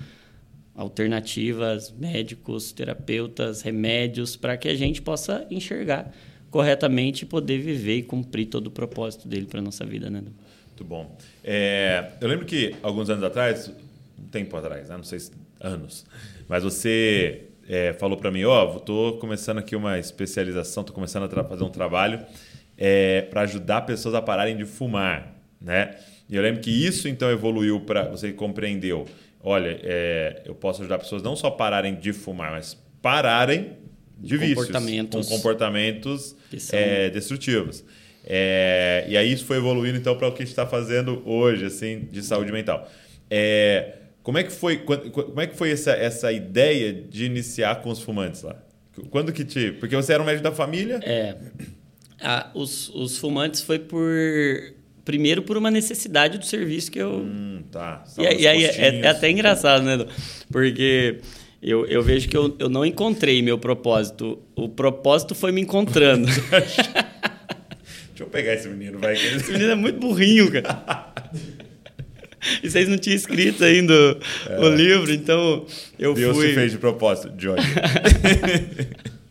alternativas, 0.75 1.93
médicos, 1.93 2.73
terapeutas, 2.73 3.62
remédios, 3.62 4.37
para 4.37 4.57
que 4.57 4.68
a 4.68 4.75
gente 4.75 5.03
possa 5.03 5.47
enxergar 5.51 6.12
corretamente 6.51 7.25
e 7.25 7.27
poder 7.27 7.59
viver 7.59 7.97
e 7.97 8.03
cumprir 8.03 8.47
todo 8.47 8.66
o 8.66 8.70
propósito 8.70 9.29
dele 9.29 9.47
para 9.47 9.61
nossa 9.61 9.85
vida, 9.85 10.11
né? 10.11 10.23
Muito 10.68 10.85
bom. 10.85 11.16
É, 11.45 12.12
eu 12.20 12.29
lembro 12.29 12.45
que 12.45 12.75
alguns 12.83 13.09
anos 13.11 13.23
atrás, 13.25 13.73
um 14.18 14.27
tempo 14.29 14.57
atrás, 14.57 14.89
né? 14.89 14.97
não 14.97 15.05
sei 15.05 15.18
se 15.18 15.33
anos, 15.61 16.05
mas 16.49 16.64
você 16.64 17.45
é, 17.68 17.93
falou 17.93 18.16
para 18.16 18.31
mim, 18.31 18.45
ó, 18.45 18.75
oh, 18.75 18.77
estou 18.79 19.18
começando 19.18 19.59
aqui 19.59 19.77
uma 19.77 19.99
especialização, 19.99 20.83
estou 20.83 20.95
começando 20.95 21.25
a 21.25 21.45
fazer 21.45 21.62
um 21.62 21.70
trabalho 21.70 22.25
é, 22.77 23.23
para 23.23 23.43
ajudar 23.43 23.83
pessoas 23.83 24.14
a 24.14 24.20
pararem 24.20 24.57
de 24.57 24.64
fumar, 24.64 25.37
né? 25.61 25.97
E 26.29 26.37
eu 26.37 26.43
lembro 26.43 26.61
que 26.61 26.70
isso 26.70 27.09
então 27.09 27.31
evoluiu 27.31 27.81
para 27.81 28.09
você 28.09 28.33
compreendeu 28.33 29.07
olha, 29.43 29.78
é, 29.82 30.43
eu 30.45 30.55
posso 30.55 30.80
ajudar 30.82 30.99
pessoas 30.99 31.22
não 31.22 31.34
só 31.36 31.51
pararem 31.51 31.95
de 31.95 32.12
fumar, 32.12 32.53
mas 32.53 32.76
pararem 33.01 33.72
de 34.18 34.36
vícios, 34.36 34.68
com 35.11 35.24
comportamentos 35.24 36.36
são... 36.59 36.78
é, 36.78 37.11
destrutivos. 37.11 37.84
É, 38.24 39.05
e 39.09 39.16
aí 39.16 39.32
isso 39.32 39.45
foi 39.45 39.57
evoluindo 39.57 39.99
então 39.99 40.16
para 40.16 40.28
o 40.28 40.32
que 40.32 40.43
a 40.43 40.45
gente 40.45 40.53
está 40.53 40.66
fazendo 40.66 41.22
hoje, 41.28 41.64
assim, 41.64 42.07
de 42.11 42.22
saúde 42.22 42.53
mental. 42.53 42.88
É, 43.28 43.95
como 44.22 44.38
é 44.38 44.45
que 44.45 44.53
foi, 44.53 44.78
como 44.78 45.40
é 45.40 45.47
que 45.47 45.57
foi 45.57 45.72
essa, 45.72 45.90
essa 45.90 46.30
ideia 46.30 46.93
de 46.93 47.24
iniciar 47.24 47.82
com 47.82 47.90
os 47.90 48.01
fumantes 48.01 48.43
lá? 48.43 48.62
Quando 49.11 49.32
que 49.32 49.45
te. 49.45 49.72
Porque 49.72 49.97
você 49.97 50.12
era 50.12 50.22
um 50.22 50.26
médico 50.26 50.45
da 50.45 50.53
família? 50.53 51.01
É. 51.03 51.36
Ah, 52.20 52.51
os, 52.55 52.88
os 52.90 53.18
fumantes 53.18 53.62
foi 53.62 53.78
por 53.78 54.09
primeiro 55.05 55.42
por 55.42 55.57
uma 55.57 55.70
necessidade 55.70 56.38
do 56.38 56.46
serviço 56.46 56.90
que 56.90 56.98
eu. 56.98 57.11
Hum, 57.11 57.62
tá. 57.70 58.05
e, 58.18 58.22
e 58.22 58.46
aí 58.46 58.64
é, 58.64 59.00
é, 59.00 59.09
até 59.09 59.30
engraçado, 59.30 59.84
né? 59.84 60.05
Porque 60.50 61.20
eu, 61.62 61.86
eu 61.86 62.03
vejo 62.03 62.28
que 62.28 62.36
eu, 62.36 62.55
eu 62.59 62.68
não 62.68 62.84
encontrei 62.84 63.42
meu 63.42 63.59
propósito. 63.59 64.38
O 64.57 64.68
propósito 64.68 65.34
foi 65.34 65.53
me 65.53 65.61
encontrando. 65.61 66.26
Deixa 68.09 68.20
eu 68.20 68.26
pegar 68.26 68.55
esse 68.55 68.68
menino, 68.68 68.98
vai. 68.98 69.14
Esse 69.14 69.53
menino 69.53 69.70
é 69.70 69.74
muito 69.74 69.98
burrinho, 69.98 70.50
cara. 70.50 71.12
E 72.61 72.68
vocês 72.68 72.88
não 72.88 72.98
tinham 72.98 73.14
escrito 73.14 73.62
ainda 73.62 74.18
é. 74.48 74.59
o 74.59 74.74
livro, 74.74 75.12
então 75.12 75.64
eu 75.96 76.12
Deus 76.12 76.34
fui. 76.34 76.46
Deus 76.46 76.55
fez 76.57 76.72
de 76.72 76.78
propósito, 76.78 77.30
Johnny. 77.36 77.62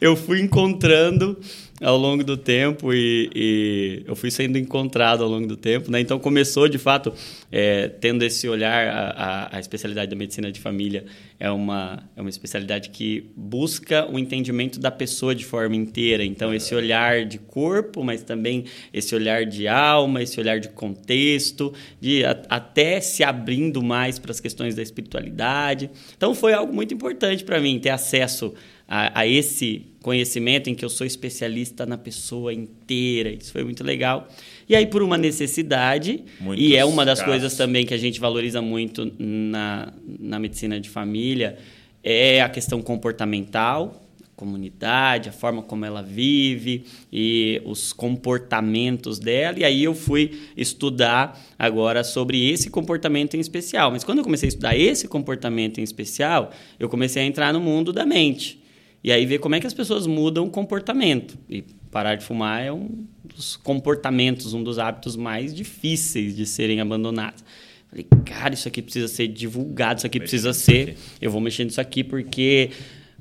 eu 0.00 0.16
fui 0.16 0.40
encontrando 0.40 1.38
ao 1.80 1.96
longo 1.96 2.22
do 2.22 2.36
tempo 2.36 2.92
e, 2.92 3.30
e, 3.34 4.02
eu 4.06 4.14
fui 4.14 4.30
sendo 4.30 4.56
encontrado 4.56 5.24
ao 5.24 5.28
longo 5.28 5.46
do 5.46 5.56
tempo. 5.56 5.90
Né? 5.90 6.00
Então 6.00 6.18
começou, 6.18 6.68
de 6.68 6.78
fato, 6.78 7.12
é, 7.50 7.88
tendo 7.88 8.24
esse 8.24 8.48
olhar, 8.48 8.86
a, 8.86 9.10
a, 9.10 9.56
a, 9.56 9.60
especialidade 9.60 10.08
da 10.08 10.16
medicina 10.16 10.52
de 10.52 10.60
família 10.60 11.04
é 11.38 11.50
uma, 11.50 12.08
é 12.16 12.20
uma 12.20 12.30
especialidade 12.30 12.90
que 12.90 13.30
busca 13.36 14.08
o 14.10 14.18
entendimento 14.18 14.78
da 14.78 14.90
pessoa 14.90 15.34
de 15.34 15.44
forma 15.44 15.74
inteira. 15.74 16.24
Então 16.24 16.54
esse 16.54 16.74
olhar 16.74 17.24
de 17.24 17.38
corpo, 17.38 18.04
mas 18.04 18.22
também 18.22 18.64
esse 18.92 19.14
olhar 19.14 19.44
de 19.44 19.66
alma, 19.66 20.22
esse 20.22 20.38
olhar 20.38 20.60
de 20.60 20.68
contexto, 20.68 21.74
de 22.00 22.24
a, 22.24 22.40
até 22.48 23.00
se 23.00 23.24
abrindo 23.24 23.82
mais 23.82 24.18
para 24.18 24.30
as 24.30 24.38
questões 24.38 24.76
da 24.76 24.82
espiritualidade. 24.82 25.90
Então 26.16 26.34
foi 26.36 26.52
algo 26.52 26.72
muito 26.72 26.94
importante 26.94 27.42
para 27.42 27.60
mim 27.60 27.80
ter 27.80 27.90
acesso 27.90 28.54
a, 28.88 29.20
a, 29.20 29.26
esse 29.26 29.86
conhecimento 30.04 30.68
em 30.68 30.74
que 30.74 30.84
eu 30.84 30.90
sou 30.90 31.06
especialista 31.06 31.86
na 31.86 31.96
pessoa 31.96 32.52
inteira. 32.52 33.30
Isso 33.30 33.50
foi 33.50 33.64
muito 33.64 33.82
legal. 33.82 34.28
E 34.68 34.76
aí, 34.76 34.86
por 34.86 35.02
uma 35.02 35.16
necessidade, 35.16 36.22
Muitos 36.38 36.62
e 36.62 36.76
é 36.76 36.84
uma 36.84 37.06
das 37.06 37.20
casos. 37.20 37.32
coisas 37.32 37.56
também 37.56 37.86
que 37.86 37.94
a 37.94 37.96
gente 37.96 38.20
valoriza 38.20 38.60
muito 38.60 39.10
na, 39.18 39.94
na 40.20 40.38
medicina 40.38 40.78
de 40.78 40.90
família, 40.90 41.56
é 42.02 42.42
a 42.42 42.50
questão 42.50 42.82
comportamental 42.82 44.02
comunidade, 44.36 45.28
a 45.28 45.32
forma 45.32 45.62
como 45.62 45.84
ela 45.84 46.02
vive 46.02 46.84
e 47.10 47.62
os 47.64 47.92
comportamentos 47.92 49.20
dela. 49.20 49.60
E 49.60 49.64
aí 49.64 49.84
eu 49.84 49.94
fui 49.94 50.38
estudar 50.56 51.40
agora 51.56 52.02
sobre 52.02 52.50
esse 52.50 52.68
comportamento 52.68 53.36
em 53.36 53.40
especial. 53.40 53.92
Mas 53.92 54.02
quando 54.02 54.18
eu 54.18 54.24
comecei 54.24 54.48
a 54.48 54.50
estudar 54.50 54.76
esse 54.76 55.06
comportamento 55.06 55.78
em 55.78 55.84
especial, 55.84 56.50
eu 56.80 56.88
comecei 56.88 57.22
a 57.22 57.24
entrar 57.24 57.52
no 57.52 57.60
mundo 57.60 57.92
da 57.92 58.04
mente. 58.04 58.63
E 59.04 59.12
aí 59.12 59.26
ver 59.26 59.38
como 59.38 59.54
é 59.54 59.60
que 59.60 59.66
as 59.66 59.74
pessoas 59.74 60.06
mudam 60.06 60.46
o 60.46 60.50
comportamento. 60.50 61.36
E 61.50 61.62
parar 61.90 62.14
de 62.14 62.24
fumar 62.24 62.62
é 62.62 62.72
um 62.72 63.04
dos 63.22 63.54
comportamentos, 63.54 64.54
um 64.54 64.64
dos 64.64 64.78
hábitos 64.78 65.14
mais 65.14 65.54
difíceis 65.54 66.34
de 66.34 66.46
serem 66.46 66.80
abandonados. 66.80 67.44
Falei, 67.90 68.06
cara, 68.24 68.54
isso 68.54 68.66
aqui 68.66 68.80
precisa 68.80 69.06
ser 69.06 69.28
divulgado, 69.28 69.98
isso 69.98 70.06
aqui 70.06 70.18
precisa 70.18 70.54
ser. 70.54 70.96
Eu 71.20 71.30
vou 71.30 71.38
mexer 71.38 71.64
nisso 71.64 71.82
aqui 71.82 72.02
porque 72.02 72.70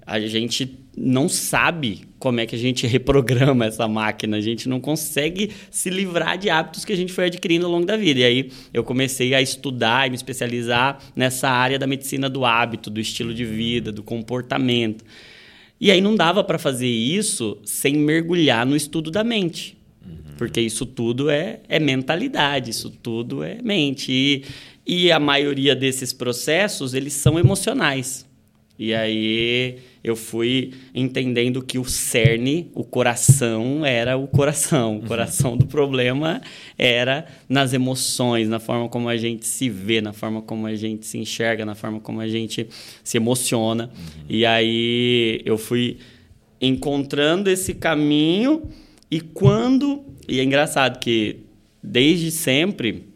a 0.06 0.22
gente 0.22 0.80
não 0.96 1.28
sabe 1.28 2.06
como 2.18 2.40
é 2.40 2.46
que 2.46 2.56
a 2.56 2.60
gente 2.60 2.88
reprograma 2.88 3.66
essa 3.66 3.86
máquina, 3.86 4.38
a 4.38 4.42
gente 4.42 4.70
não 4.70 4.80
consegue 4.80 5.52
se 5.70 5.90
livrar 5.90 6.38
de 6.38 6.50
hábitos 6.50 6.86
que 6.86 6.94
a 6.94 6.96
gente 6.96 7.12
foi 7.12 7.26
adquirindo 7.26 7.66
ao 7.66 7.72
longo 7.72 7.86
da 7.86 7.98
vida. 7.98 8.22
E 8.22 8.24
aí 8.24 8.52
eu 8.74 8.86
comecei 8.86 9.34
a 9.34 9.42
estudar 9.42 10.08
e 10.08 10.12
me 10.12 10.16
especializar 10.16 10.98
nessa 11.14 11.50
área 11.50 11.78
da 11.78 11.86
medicina 11.86 12.30
do 12.30 12.46
hábito, 12.46 12.90
do 12.90 13.02
estilo 13.02 13.34
de 13.34 13.44
vida, 13.44 13.92
do 13.92 14.02
comportamento. 14.02 15.04
E 15.84 15.92
aí 15.92 16.00
não 16.00 16.16
dava 16.16 16.46
para 16.46 16.58
fazer 16.58 16.88
isso 16.88 17.58
sem 17.66 17.94
mergulhar 17.98 18.66
no 18.66 18.74
estudo 18.74 19.12
da 19.12 19.22
mente. 19.22 19.78
Uhum. 20.02 20.36
Porque 20.38 20.62
isso 20.62 20.86
tudo 20.86 21.30
é, 21.30 21.60
é 21.68 21.78
mentalidade, 21.78 22.72
isso 22.72 22.90
tudo 22.90 23.44
é 23.44 23.62
mente. 23.62 24.10
E, 24.10 24.46
e 24.88 25.12
a 25.12 25.20
maioria 25.20 25.76
desses 25.76 26.14
processos, 26.14 26.94
eles 26.94 27.12
são 27.12 27.38
emocionais. 27.38 28.26
E 28.78 28.94
aí 28.94 29.78
eu 30.04 30.16
fui 30.16 30.74
entendendo 30.94 31.62
que 31.62 31.78
o 31.78 31.86
cerne, 31.86 32.72
o 32.74 32.84
coração, 32.84 33.86
era 33.86 34.18
o 34.18 34.28
coração. 34.28 34.98
O 34.98 35.00
uhum. 35.00 35.08
coração 35.08 35.56
do 35.56 35.66
problema 35.66 36.42
era 36.78 37.26
nas 37.48 37.72
emoções, 37.72 38.50
na 38.50 38.60
forma 38.60 38.90
como 38.90 39.08
a 39.10 39.16
gente 39.16 39.46
se 39.46 39.70
vê, 39.70 40.02
na 40.02 40.12
forma 40.12 40.42
como 40.42 40.66
a 40.66 40.76
gente 40.76 41.06
se 41.06 41.18
enxerga, 41.18 41.66
na 41.66 41.76
forma 41.76 42.00
como 42.00 42.20
a 42.20 42.28
gente 42.28 42.68
se 43.04 43.18
emociona. 43.18 43.86
Uhum. 43.86 44.26
E 44.28 44.46
aí 44.46 45.42
eu 45.46 45.58
fui 45.58 45.98
encontrando 46.60 47.50
esse 47.50 47.76
caminho 47.76 48.64
e 49.10 49.22
quando. 49.22 50.04
E 50.28 50.40
é 50.40 50.44
engraçado 50.44 51.00
que 51.00 51.42
desde 51.82 52.32
sempre. 52.32 53.14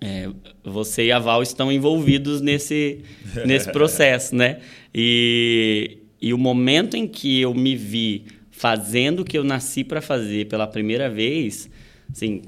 É, 0.00 0.28
você 0.62 1.06
e 1.06 1.12
a 1.12 1.18
Val 1.18 1.42
estão 1.42 1.72
envolvidos 1.72 2.40
nesse, 2.40 3.00
nesse 3.44 3.70
processo, 3.72 4.32
né? 4.32 4.60
E, 5.00 5.98
e 6.20 6.34
o 6.34 6.38
momento 6.38 6.96
em 6.96 7.06
que 7.06 7.40
eu 7.40 7.54
me 7.54 7.76
vi 7.76 8.24
fazendo 8.50 9.20
o 9.20 9.24
que 9.24 9.38
eu 9.38 9.44
nasci 9.44 9.84
para 9.84 10.02
fazer 10.02 10.48
pela 10.48 10.66
primeira 10.66 11.08
vez, 11.08 11.70
assim, 12.10 12.42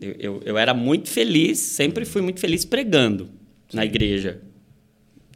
eu, 0.00 0.16
eu, 0.18 0.42
eu, 0.44 0.58
era 0.58 0.74
muito 0.74 1.08
feliz, 1.08 1.60
sempre 1.60 2.04
fui 2.04 2.20
muito 2.20 2.40
feliz 2.40 2.64
pregando 2.64 3.26
Sim. 3.68 3.76
na 3.76 3.84
igreja. 3.84 4.40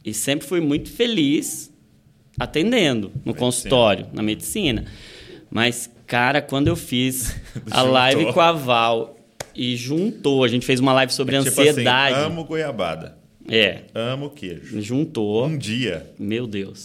E 0.03 0.13
sempre 0.13 0.45
fui 0.45 0.59
muito 0.59 0.89
feliz 0.89 1.71
atendendo 2.37 3.07
no 3.07 3.13
medicina. 3.13 3.33
consultório, 3.33 4.07
na 4.11 4.21
medicina. 4.21 4.83
Mas, 5.49 5.89
cara, 6.05 6.41
quando 6.41 6.67
eu 6.67 6.75
fiz 6.75 7.33
a 7.71 7.81
live 7.81 8.33
com 8.33 8.41
a 8.41 8.51
Val 8.51 9.15
e 9.55 9.77
juntou, 9.77 10.43
a 10.43 10.49
gente 10.49 10.65
fez 10.65 10.81
uma 10.81 10.91
live 10.91 11.13
sobre 11.13 11.33
é 11.33 11.39
tipo 11.39 11.49
assim, 11.49 11.69
ansiedade. 11.69 12.15
Assim, 12.15 12.25
amo 12.25 12.43
goiabada. 12.43 13.20
É. 13.51 13.81
Amo 13.93 14.29
queijo. 14.29 14.81
Juntou. 14.81 15.45
Um 15.45 15.57
dia. 15.57 16.09
Meu 16.17 16.47
Deus. 16.47 16.83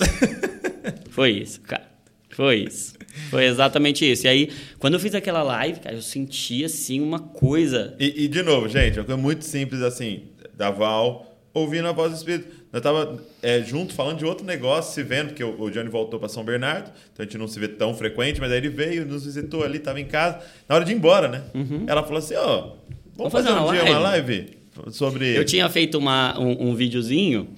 Foi 1.11 1.31
isso, 1.31 1.61
cara. 1.61 1.87
Foi 2.31 2.57
isso. 2.57 2.95
Foi 3.31 3.45
exatamente 3.45 4.11
isso. 4.11 4.27
E 4.27 4.29
aí, 4.29 4.51
quando 4.81 4.95
eu 4.95 5.01
fiz 5.01 5.15
aquela 5.15 5.45
live, 5.45 5.79
cara, 5.79 5.95
eu 5.95 6.03
senti 6.03 6.65
assim 6.65 7.01
uma 7.01 7.21
coisa. 7.21 7.95
E, 8.01 8.25
e 8.25 8.29
de 8.29 8.43
novo, 8.43 8.69
gente, 8.69 8.99
é 8.99 9.01
uma 9.01 9.07
coisa 9.07 9.23
muito 9.23 9.45
simples 9.45 9.81
assim, 9.81 10.25
da 10.55 10.71
Val 10.71 11.39
ouvindo 11.55 11.89
a 11.89 11.93
voz 11.93 12.11
do 12.11 12.17
Espírito. 12.17 12.49
nós 12.71 12.83
tava 12.83 13.25
é, 13.43 13.63
junto 13.63 13.95
falando 13.95 14.19
de 14.19 14.27
outro 14.27 14.45
negócio, 14.45 14.93
se 14.93 15.03
vendo, 15.03 15.29
porque 15.29 15.43
o, 15.43 15.59
o 15.59 15.71
Johnny 15.71 15.89
voltou 15.89 16.19
para 16.19 16.29
São 16.29 16.45
Bernardo, 16.45 16.91
então 17.13 17.23
a 17.23 17.27
gente 17.27 17.39
não 17.39 17.49
se 17.49 17.59
vê 17.59 17.69
tão 17.69 17.95
frequente, 17.95 18.41
mas 18.41 18.51
aí 18.53 18.59
ele 18.59 18.69
veio, 18.69 19.07
nos 19.07 19.25
visitou 19.25 19.63
ali, 19.63 19.79
tava 19.79 19.99
em 19.99 20.05
casa. 20.05 20.41
Na 20.69 20.75
hora 20.75 20.85
de 20.85 20.93
ir 20.93 20.97
embora, 20.97 21.29
né? 21.29 21.45
Ela 21.87 22.03
falou 22.03 22.19
assim: 22.19 22.35
ó, 22.35 22.57
vamos, 22.57 22.77
Vamos 23.17 23.33
fazer, 23.33 23.49
fazer 23.49 23.61
um 23.61 23.65
uma 23.65 23.73
dia 23.73 23.85
uma 23.85 23.99
live? 24.01 24.57
Sobre. 24.91 25.37
Eu 25.37 25.45
tinha 25.45 25.69
feito 25.69 25.99
uma, 25.99 26.39
um, 26.39 26.71
um 26.71 26.75
videozinho 26.75 27.49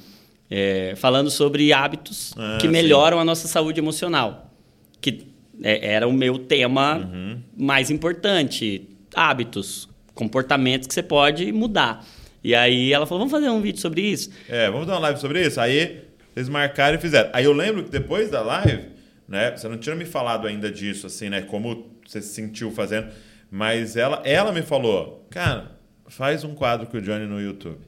é, 0.51 0.95
falando 0.97 1.31
sobre 1.31 1.73
hábitos 1.73 2.33
Ah, 2.37 2.59
que 2.61 2.67
sim. 2.67 2.73
melhoram 2.73 3.19
a 3.21 3.25
nossa 3.25 3.47
saúde 3.49 3.81
emocional. 3.81 4.53
Que 5.01 5.27
é, 5.63 5.93
era 5.95 6.07
o 6.09 6.13
meu 6.13 6.39
tema 6.39 6.97
Uhum. 7.13 7.39
mais 7.57 7.91
importante. 7.91 8.89
Hábitos, 9.15 9.89
comportamentos 10.15 10.87
que 10.87 10.95
você 10.95 11.03
pode 11.03 11.51
mudar. 11.53 12.05
E 12.45 12.55
aí 12.55 12.93
ela 12.93 13.07
falou, 13.07 13.21
vamos 13.27 13.33
fazer 13.33 13.51
um 13.51 13.61
vídeo 13.61 13.81
sobre 13.81 14.01
isso? 14.03 14.31
É, 14.49 14.71
vamos 14.71 14.87
dar 14.87 14.95
uma 14.95 15.01
live 15.01 15.21
sobre 15.21 15.45
isso? 15.47 15.61
Aí 15.61 16.03
vocês 16.33 16.49
marcaram 16.49 16.97
e 16.97 17.01
fizeram. 17.01 17.31
Aí 17.33 17.45
eu 17.45 17.53
lembro 17.53 17.83
que 17.85 17.91
depois 17.91 18.31
da 18.31 18.41
live, 18.43 18.85
né? 19.29 19.51
Você 19.57 19.67
não 19.69 19.77
tinha 19.77 19.95
me 19.97 20.05
falado 20.05 20.47
ainda 20.47 20.71
disso, 20.71 21.07
assim, 21.07 21.29
né? 21.29 21.43
Como 21.43 21.91
você 22.07 22.23
se 22.23 22.33
sentiu 22.35 22.71
fazendo. 22.71 23.09
Mas 23.51 23.97
ela, 23.97 24.23
ela 24.25 24.53
me 24.53 24.63
falou, 24.63 25.27
cara, 25.31 25.73
faz 26.09 26.45
um 26.45 26.55
quadro 26.55 26.87
com 26.87 26.97
o 26.97 27.01
Johnny 27.01 27.27
no 27.27 27.41
YouTube. 27.41 27.79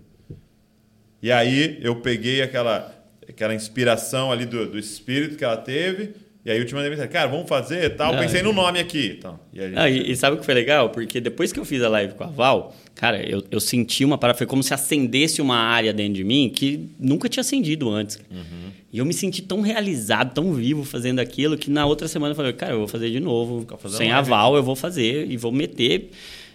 E 1.22 1.30
aí 1.30 1.78
eu 1.82 1.96
peguei 1.96 2.40
aquela, 2.42 2.94
aquela 3.28 3.54
inspiração 3.54 4.32
ali 4.32 4.46
do, 4.46 4.66
do 4.70 4.78
espírito 4.78 5.36
que 5.36 5.44
ela 5.44 5.56
teve. 5.56 6.12
E 6.42 6.50
aí 6.50 6.58
eu 6.58 6.64
te 6.64 6.74
mandei 6.74 6.88
mensagem, 6.88 7.12
cara, 7.12 7.28
vamos 7.28 7.46
fazer 7.46 7.84
e 7.84 7.90
tal. 7.90 8.14
Não, 8.14 8.20
Pensei 8.20 8.40
e- 8.40 8.42
no 8.42 8.52
nome 8.54 8.78
aqui. 8.78 9.16
Então, 9.18 9.38
e 9.52 9.60
gente- 9.60 9.74
Não, 9.74 9.86
e, 9.86 10.10
e 10.10 10.16
sabe 10.16 10.36
o 10.36 10.38
que 10.38 10.44
foi 10.44 10.54
legal? 10.54 10.88
Porque 10.88 11.20
depois 11.20 11.52
que 11.52 11.60
eu 11.60 11.64
fiz 11.66 11.82
a 11.82 11.88
live 11.90 12.14
com 12.14 12.24
a 12.24 12.28
Val, 12.28 12.74
cara, 12.94 13.22
eu, 13.22 13.44
eu 13.50 13.60
senti 13.60 14.06
uma 14.06 14.16
parada, 14.16 14.38
foi 14.38 14.46
como 14.46 14.62
se 14.62 14.72
acendesse 14.72 15.42
uma 15.42 15.56
área 15.58 15.92
dentro 15.92 16.14
de 16.14 16.24
mim 16.24 16.48
que 16.48 16.88
nunca 16.98 17.28
tinha 17.28 17.42
acendido 17.42 17.90
antes. 17.90 18.18
Uhum. 18.30 18.70
E 18.90 18.98
eu 18.98 19.04
me 19.04 19.12
senti 19.12 19.42
tão 19.42 19.60
realizado, 19.60 20.32
tão 20.32 20.54
vivo 20.54 20.82
fazendo 20.82 21.18
aquilo, 21.18 21.58
que 21.58 21.70
na 21.70 21.84
outra 21.84 22.08
semana 22.08 22.32
eu 22.32 22.36
falei, 22.36 22.54
cara, 22.54 22.72
eu 22.72 22.78
vou 22.78 22.88
fazer 22.88 23.10
de 23.10 23.20
novo. 23.20 23.66
Sem 23.90 24.10
a. 24.10 24.22
Val, 24.22 24.56
eu 24.56 24.62
vou 24.62 24.74
fazer 24.74 25.30
e 25.30 25.36
vou 25.36 25.52
meter. 25.52 26.10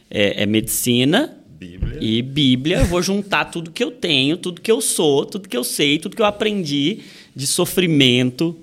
É, 0.10 0.44
é 0.44 0.46
medicina 0.48 1.36
Bíblia. 1.58 1.98
e 2.02 2.22
Bíblia. 2.22 2.80
Eu 2.80 2.86
vou 2.86 3.02
juntar 3.02 3.46
tudo 3.46 3.72
que 3.72 3.84
eu 3.84 3.92
tenho, 3.92 4.38
tudo 4.38 4.62
que 4.62 4.72
eu 4.72 4.82
sou, 4.82 5.26
tudo 5.26 5.48
que 5.48 5.58
eu 5.58 5.64
sei, 5.64 5.98
tudo 5.98 6.16
que 6.16 6.22
eu 6.22 6.26
aprendi 6.26 7.00
de 7.36 7.48
sofrimento, 7.48 8.58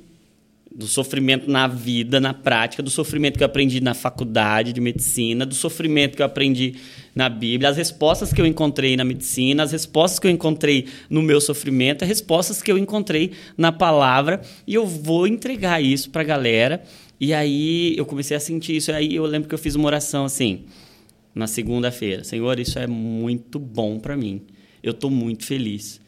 do 0.75 0.87
sofrimento 0.87 1.51
na 1.51 1.67
vida, 1.67 2.19
na 2.19 2.33
prática, 2.33 2.83
do 2.83 2.91
sofrimento 2.91 3.37
que 3.37 3.43
eu 3.43 3.47
aprendi 3.47 3.81
na 3.81 3.95
faculdade 3.95 4.73
de 4.73 4.81
medicina, 4.81 5.45
do 5.45 5.55
sofrimento 5.55 6.17
que 6.17 6.23
eu 6.23 6.27
aprendi 6.27 6.77
na 7.15 7.29
Bíblia, 7.29 7.69
as 7.69 7.77
respostas 7.77 8.33
que 8.33 8.41
eu 8.41 8.47
encontrei 8.47 8.97
na 8.97 9.05
medicina, 9.05 9.63
as 9.63 9.73
respostas 9.73 10.19
que 10.19 10.27
eu 10.27 10.31
encontrei 10.31 10.87
no 11.11 11.23
meu 11.23 11.41
sofrimento, 11.41 12.03
as 12.03 12.09
respostas 12.09 12.63
que 12.63 12.73
eu 12.73 12.79
encontrei 12.79 13.33
na 13.57 13.71
palavra, 13.71 14.41
e 14.67 14.75
eu 14.75 14.87
vou 14.87 15.27
entregar 15.27 15.83
isso 15.83 16.09
pra 16.09 16.23
galera. 16.23 16.83
E 17.21 17.35
aí 17.35 17.95
eu 17.97 18.07
comecei 18.07 18.37
a 18.37 18.41
sentir 18.41 18.77
isso, 18.77 18.91
e 18.91 18.95
aí 18.95 19.15
eu 19.15 19.27
lembro 19.27 19.49
que 19.49 19.55
eu 19.55 19.59
fiz 19.59 19.75
uma 19.75 19.87
oração 19.87 20.25
assim, 20.25 20.61
na 21.35 21.47
segunda-feira. 21.47 22.25
Senhor, 22.25 22.59
isso 22.59 22.79
é 22.79 22.87
muito 22.87 23.59
bom 23.59 23.99
para 23.99 24.17
mim. 24.17 24.43
Eu 24.83 24.93
estou 24.93 25.11
muito 25.11 25.45
feliz. 25.45 26.01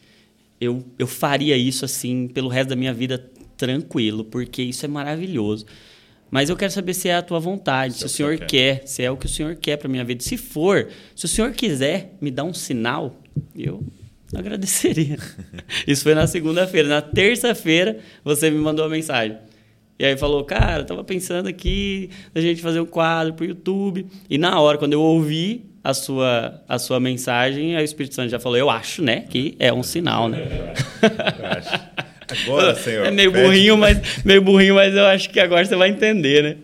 Eu, 0.59 0.85
eu 0.97 1.07
faria 1.07 1.57
isso 1.57 1.85
assim 1.85 2.27
pelo 2.27 2.49
resto 2.49 2.69
da 2.69 2.75
minha 2.75 2.93
vida 2.93 3.17
tranquilo, 3.57 4.23
porque 4.25 4.61
isso 4.61 4.85
é 4.85 4.87
maravilhoso. 4.87 5.65
Mas 6.29 6.49
eu 6.49 6.55
quero 6.55 6.71
saber 6.71 6.93
se 6.93 7.07
é 7.07 7.15
a 7.15 7.21
tua 7.21 7.39
vontade, 7.39 7.93
se, 7.93 7.99
Se 7.99 8.03
o 8.03 8.05
é 8.05 8.07
o 8.07 8.09
Senhor 8.09 8.37
você 8.37 8.45
quer. 8.45 8.87
se 8.87 9.03
é 9.03 9.11
o 9.11 9.17
que 9.17 9.25
o 9.25 9.29
Senhor 9.29 9.55
quer 9.55 9.77
para 9.77 9.87
minha 9.87 10.03
vida. 10.03 10.23
Se 10.23 10.37
for, 10.37 10.89
se 11.15 11.25
o 11.25 11.27
Senhor 11.27 11.51
quiser 11.51 12.15
me 12.19 12.31
dar 12.31 12.43
um 12.43 12.53
sinal, 12.53 13.21
eu 13.55 13.83
agradeceria. 14.33 15.17
isso 15.87 16.03
foi 16.03 16.15
na 16.15 16.27
segunda-feira. 16.27 16.87
Na 16.87 17.01
terça-feira, 17.01 17.99
você 18.23 18.49
me 18.49 18.57
mandou 18.57 18.85
uma 18.85 18.91
mensagem. 18.91 19.37
E 19.97 20.05
aí 20.05 20.17
falou, 20.17 20.43
cara, 20.43 20.81
eu 20.81 20.85
tava 20.85 21.03
pensando 21.03 21.47
aqui 21.47 22.09
da 22.33 22.41
gente 22.41 22.61
fazer 22.61 22.79
um 22.81 22.85
quadro 22.85 23.33
pro 23.33 23.45
YouTube. 23.45 24.05
E 24.29 24.37
na 24.37 24.59
hora, 24.59 24.77
quando 24.77 24.93
eu 24.93 25.01
ouvi 25.01 25.65
a 25.83 25.93
sua, 25.93 26.61
a 26.67 26.77
sua 26.77 26.99
mensagem, 26.99 27.75
aí 27.75 27.83
o 27.83 27.85
Espírito 27.85 28.13
Santo 28.15 28.29
já 28.29 28.39
falou, 28.39 28.57
eu 28.57 28.69
acho, 28.69 29.01
né, 29.01 29.21
que 29.29 29.55
é 29.57 29.71
um 29.71 29.83
sinal, 29.83 30.27
né? 30.27 30.39
Eu 31.39 31.45
acho. 31.45 31.79
Agora, 32.45 32.75
senhor. 32.79 33.05
É 33.05 33.11
meio 33.11 33.31
pede- 33.31 33.45
burrinho, 33.45 33.77
mas 33.77 34.23
meio 34.25 34.41
burrinho, 34.41 34.75
mas 34.75 34.93
eu 34.93 35.05
acho 35.05 35.29
que 35.29 35.39
agora 35.39 35.63
você 35.63 35.75
vai 35.75 35.89
entender, 35.89 36.43
né? 36.43 36.55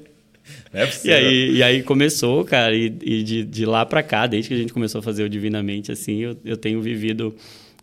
Não 0.73 0.81
é 0.81 0.83
E 0.83 0.87
possível. 0.87 1.17
aí, 1.17 1.51
e 1.55 1.63
aí 1.63 1.83
começou, 1.83 2.43
cara, 2.43 2.75
e, 2.75 2.85
e 3.01 3.23
de, 3.23 3.43
de 3.45 3.65
lá 3.65 3.85
pra 3.85 4.01
cá, 4.03 4.25
desde 4.27 4.49
que 4.49 4.55
a 4.55 4.57
gente 4.57 4.73
começou 4.73 4.99
a 4.99 5.01
fazer 5.01 5.23
o 5.23 5.29
Divinamente, 5.29 5.91
assim, 5.91 6.17
eu, 6.19 6.35
eu 6.43 6.57
tenho 6.57 6.81
vivido 6.81 7.33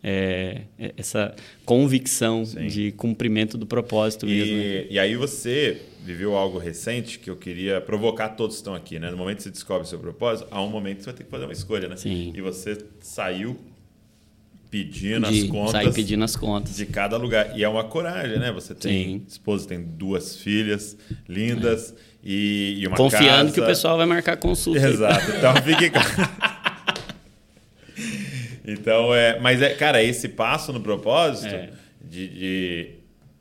é, 0.03 0.63
essa 0.97 1.35
convicção 1.65 2.45
Sim. 2.45 2.67
de 2.67 2.93
cumprimento 2.93 3.59
do 3.59 3.67
propósito 3.67 4.27
mesmo. 4.27 4.57
né? 4.57 4.63
E, 4.63 4.95
e 4.95 4.99
aí 4.99 5.17
você 5.17 5.83
viveu 6.05 6.37
algo 6.37 6.59
recente 6.59 7.19
que 7.19 7.29
eu 7.29 7.37
queria 7.37 7.81
provocar 7.81 8.31
todos 8.31 8.57
que 8.57 8.61
estão 8.61 8.75
aqui, 8.75 8.99
né? 8.99 9.11
No 9.11 9.17
momento 9.17 9.39
que 9.39 9.43
você 9.43 9.51
descobre 9.51 9.83
o 9.83 9.87
seu 9.87 9.99
propósito, 9.99 10.49
há 10.51 10.63
um 10.63 10.69
momento 10.71 10.99
que 10.99 11.03
você 11.05 11.11
vai 11.11 11.19
ter 11.19 11.25
que 11.25 11.31
fazer 11.31 11.45
uma 11.45 11.53
escolha, 11.53 11.89
né? 11.89 11.97
Sim. 11.97 12.33
E 12.35 12.41
você 12.41 12.79
saiu 13.01 13.59
pedindo 14.71 15.27
as 15.27 15.35
de 15.35 15.49
contas 15.49 15.73
sair 15.73 15.93
pedindo 15.95 16.25
as 16.25 16.37
contas. 16.37 16.77
de 16.77 16.87
cada 16.87 17.17
lugar. 17.17 17.59
E 17.59 17.65
é 17.65 17.69
uma 17.69 17.85
coragem, 17.85 18.39
né? 18.39 18.53
Você 18.53 18.75
tem 18.75 19.05
Sim. 19.05 19.25
esposa, 19.27 19.67
tem 19.69 19.83
duas 19.83 20.37
filhas 20.37 20.97
lindas 21.29 21.95
e, 22.23 22.77
e 22.81 22.87
uma 22.87 22.97
Confiando 22.97 23.27
casa. 23.27 23.53
que 23.53 23.61
o 23.61 23.67
pessoal 23.67 23.97
vai 23.97 24.07
marcar 24.07 24.37
consulta. 24.37 24.87
Exato. 24.87 25.31
Então 25.37 25.55
fique. 25.57 25.91
Então, 28.73 29.15
é, 29.15 29.39
mas 29.41 29.63
é, 29.63 29.71
cara, 29.75 30.03
esse 30.03 30.29
passo 30.29 30.73
no 30.73 30.81
propósito 30.81 31.55
É. 31.55 31.71
de, 32.03 32.29
de 32.29 32.91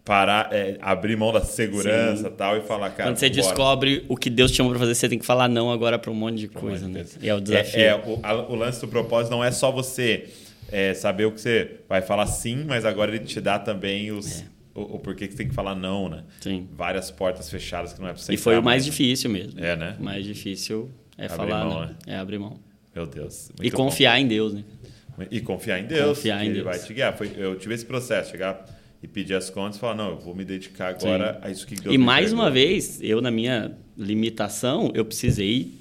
parar, 0.06 0.50
é, 0.54 0.78
abrir 0.80 1.18
mão 1.18 1.34
da 1.34 1.42
segurança 1.42 2.28
e 2.28 2.32
tal 2.32 2.56
e 2.58 2.62
falar, 2.62 2.92
cara, 2.92 3.10
Quando 3.10 3.18
você 3.18 3.28
vambora. 3.28 3.46
descobre 3.48 4.06
o 4.08 4.16
que 4.16 4.30
Deus 4.30 4.52
te 4.52 4.58
chamou 4.58 4.72
pra 4.72 4.80
fazer, 4.80 4.96
você 4.96 5.10
tem 5.10 5.20
que 5.20 5.26
falar 5.26 5.50
não 5.50 5.70
agora 5.72 6.00
pra 6.00 6.10
um 6.10 6.16
monte 6.16 6.38
de 6.38 6.48
coisa, 6.48 6.88
né? 6.88 7.06
E 7.22 7.28
é 7.28 7.36
o 7.36 7.42
desafio. 7.42 7.80
É, 7.82 7.88
é, 7.88 7.96
o, 7.96 8.20
a- 8.24 8.34
o 8.50 8.56
lance 8.56 8.80
do 8.80 8.88
propósito 8.88 9.32
não 9.32 9.44
é 9.44 9.52
só 9.52 9.70
você 9.70 10.30
é, 10.72 10.94
saber 10.94 11.26
o 11.26 11.32
que 11.34 11.42
você 11.42 11.72
vai 11.90 12.02
falar 12.02 12.26
sim, 12.28 12.64
mas 12.66 12.86
agora 12.86 13.14
ele 13.14 13.26
te 13.26 13.42
dá 13.42 13.60
também 13.60 14.12
os, 14.14 14.46
o, 14.74 14.96
o 14.96 15.00
porquê 15.00 15.26
que 15.28 15.34
você 15.34 15.40
tem 15.40 15.50
que 15.50 15.54
falar 15.56 15.76
não, 15.76 16.08
né? 16.08 16.24
É. 16.40 16.44
Sim. 16.44 16.70
Várias 16.74 17.12
portas 17.12 17.50
fechadas 17.50 17.92
que 17.94 18.00
não 18.00 18.08
é 18.08 18.14
pra 18.14 18.22
você 18.22 18.34
E 18.34 18.38
foi 18.38 18.54
entrar 18.54 18.62
o 18.62 18.64
mais 18.64 18.84
mais. 18.84 18.86
difícil 18.86 19.30
mesmo. 19.30 19.60
É, 19.60 19.76
né? 19.76 19.98
O 20.00 20.04
mais 20.04 20.24
difícil 20.26 20.90
é 21.18 21.26
Abrir 21.26 21.36
falar 21.38 21.66
mão, 21.66 21.82
né? 21.82 21.96
É 22.08 22.16
abrir 22.16 22.40
mão. 22.40 22.58
Meu 22.96 23.06
Deus. 23.06 23.50
E 23.60 23.62
muito 23.64 23.78
bom. 23.78 23.84
confiar 23.86 24.20
em 24.22 24.26
Deus, 24.28 24.54
né? 24.54 24.64
E 25.32 25.40
confiar 25.42 25.80
em 25.80 25.86
Deus. 25.86 26.18
Confiar 26.18 26.40
que 26.40 26.44
em 26.44 26.48
ele 26.48 26.54
Deus. 26.62 26.66
vai 26.66 26.80
te 26.80 26.94
guiar. 26.94 27.18
Foi, 27.18 27.32
eu 27.38 27.56
tive 27.58 27.74
esse 27.74 27.86
processo, 27.86 28.32
chegar 28.32 28.66
e 29.02 29.08
pedir 29.08 29.36
as 29.36 29.50
contas 29.50 29.78
e 29.78 29.80
falar, 29.80 29.96
não, 29.96 30.10
eu 30.10 30.18
vou 30.20 30.34
me 30.36 30.44
dedicar 30.44 30.90
agora 30.90 31.40
a 31.42 31.50
isso 31.52 31.66
que 31.68 31.76
Deus 31.76 31.94
E 31.94 31.98
mais 31.98 32.28
entregou. 32.28 32.44
uma 32.46 32.52
vez, 32.52 33.00
eu 33.02 33.22
na 33.22 33.30
minha 33.32 33.72
limitação, 33.98 34.92
eu 34.94 35.06
precisei 35.06 35.72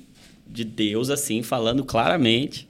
de 0.47 0.65
Deus 0.65 1.11
assim, 1.11 1.43
falando 1.43 1.85
claramente. 1.85 2.69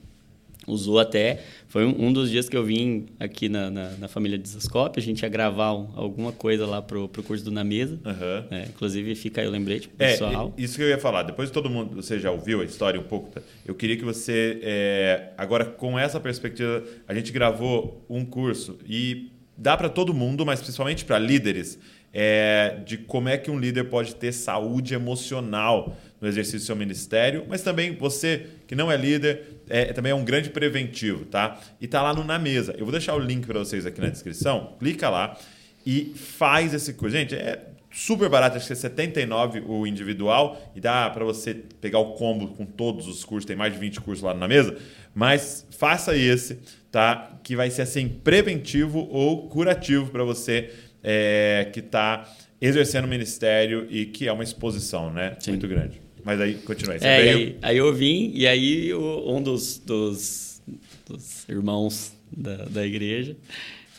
Usou 0.67 0.99
até. 0.99 1.41
Foi 1.69 1.85
um, 1.85 2.07
um 2.07 2.11
dos 2.13 2.29
dias 2.29 2.49
que 2.49 2.57
eu 2.57 2.63
vim 2.63 3.05
aqui 3.17 3.47
na, 3.47 3.69
na, 3.71 3.89
na 3.91 4.07
família 4.09 4.37
Desascope, 4.37 4.99
a 4.99 5.01
gente 5.01 5.21
ia 5.23 5.29
gravar 5.29 5.73
um- 5.73 5.87
alguma 5.95 6.33
coisa 6.33 6.65
lá 6.65 6.81
pro, 6.81 7.07
pro 7.07 7.23
curso 7.23 7.45
do 7.45 7.51
Na 7.51 7.63
Mesa. 7.63 7.97
Aham. 8.05 8.45
É, 8.51 8.63
inclusive, 8.63 9.15
fica 9.15 9.39
aí 9.39 9.47
o 9.47 9.49
lembrete 9.51 9.87
pro 9.87 10.05
É, 10.05 10.11
pessoal. 10.11 10.53
isso 10.57 10.75
que 10.75 10.83
eu 10.83 10.89
ia 10.89 10.97
falar. 10.97 11.23
Depois 11.23 11.49
todo 11.49 11.69
mundo, 11.69 11.95
você 11.95 12.19
já 12.19 12.31
ouviu 12.31 12.59
a 12.61 12.65
história 12.65 12.99
um 12.99 13.03
pouco, 13.03 13.29
tá? 13.31 13.41
eu 13.65 13.73
queria 13.73 13.95
que 13.95 14.03
você, 14.03 14.59
é, 14.61 15.29
agora 15.37 15.63
com 15.63 15.97
essa 15.97 16.19
perspectiva, 16.19 16.83
a 17.07 17.13
gente 17.13 17.31
gravou 17.31 18.05
um 18.09 18.25
curso 18.25 18.77
e 18.85 19.31
dá 19.57 19.77
para 19.77 19.87
todo 19.89 20.13
mundo, 20.13 20.45
mas 20.45 20.59
principalmente 20.61 21.05
para 21.05 21.17
líderes, 21.17 21.79
é, 22.13 22.79
de 22.85 22.97
como 22.97 23.29
é 23.29 23.37
que 23.37 23.49
um 23.49 23.59
líder 23.59 23.85
pode 23.85 24.15
ter 24.15 24.31
saúde 24.31 24.93
emocional 24.93 25.95
no 26.19 26.27
exercício 26.27 26.59
do 26.59 26.63
seu 26.65 26.75
ministério, 26.75 27.45
mas 27.47 27.61
também 27.61 27.95
você 27.95 28.47
que 28.67 28.75
não 28.75 28.91
é 28.91 28.97
líder, 28.97 29.56
é, 29.69 29.93
também 29.93 30.11
é 30.11 30.15
um 30.15 30.23
grande 30.23 30.49
preventivo, 30.49 31.25
tá? 31.25 31.59
E 31.79 31.87
tá 31.87 32.01
lá 32.01 32.13
no 32.13 32.23
Na 32.23 32.39
Mesa. 32.39 32.73
Eu 32.77 32.85
vou 32.85 32.91
deixar 32.91 33.15
o 33.15 33.19
link 33.19 33.45
para 33.45 33.59
vocês 33.59 33.85
aqui 33.85 34.01
na 34.01 34.09
descrição, 34.09 34.75
clica 34.79 35.09
lá 35.09 35.37
e 35.85 36.13
faz 36.15 36.73
esse 36.73 36.93
curso. 36.93 37.15
Gente, 37.15 37.35
é 37.35 37.67
super 37.91 38.29
barato, 38.29 38.57
acho 38.57 38.67
que 38.67 38.73
é 38.73 38.75
79 38.75 39.63
o 39.65 39.87
individual 39.87 40.71
e 40.75 40.79
dá 40.79 41.09
para 41.09 41.25
você 41.25 41.53
pegar 41.53 41.99
o 41.99 42.13
combo 42.13 42.49
com 42.49 42.65
todos 42.65 43.07
os 43.07 43.25
cursos, 43.25 43.45
tem 43.45 43.55
mais 43.55 43.73
de 43.73 43.79
20 43.79 44.01
cursos 44.01 44.23
lá 44.23 44.33
na 44.33 44.47
mesa, 44.47 44.77
mas 45.15 45.65
faça 45.71 46.15
esse, 46.15 46.59
tá? 46.91 47.39
Que 47.43 47.55
vai 47.55 47.71
ser 47.71 47.83
assim 47.83 48.07
preventivo 48.07 48.99
ou 49.09 49.47
curativo 49.49 50.11
para 50.11 50.23
você 50.23 50.71
é, 51.03 51.69
que 51.73 51.79
está 51.79 52.29
exercendo 52.61 53.05
o 53.05 53.07
ministério 53.07 53.87
e 53.89 54.05
que 54.05 54.27
é 54.27 54.31
uma 54.31 54.43
exposição, 54.43 55.11
né? 55.11 55.35
Sim. 55.39 55.51
Muito 55.51 55.67
grande. 55.67 56.06
Mas 56.27 56.41
aí, 56.41 56.55
continua 56.55 56.93
aí. 56.95 56.99
É, 57.01 57.15
veio- 57.21 57.37
aí, 57.37 57.55
aí 57.61 57.77
eu 57.77 57.93
vim, 57.93 58.31
e 58.35 58.45
aí 58.45 58.93
um 58.93 59.41
dos, 59.41 59.77
dos, 59.79 60.61
dos 61.05 61.47
irmãos 61.47 62.11
da, 62.29 62.65
da 62.65 62.85
igreja, 62.85 63.37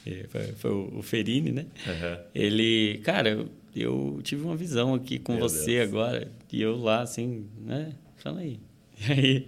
eh, 0.06 0.26
foi, 0.28 0.42
foi 0.52 0.70
o 0.70 1.02
Ferini, 1.02 1.50
né? 1.52 1.64
Aham. 1.86 2.18
Ele, 2.34 3.00
cara, 3.02 3.30
eu, 3.30 3.48
eu 3.74 4.20
tive 4.22 4.42
uma 4.44 4.54
visão 4.54 4.92
aqui 4.94 5.18
com 5.18 5.32
Meu 5.36 5.40
você 5.48 5.64
Deus. 5.76 5.88
agora, 5.88 6.30
e 6.52 6.60
eu 6.60 6.76
lá, 6.76 7.00
assim, 7.00 7.46
né? 7.64 7.92
Fala 8.18 8.40
aí. 8.40 8.60
E 9.00 9.12
aí, 9.12 9.46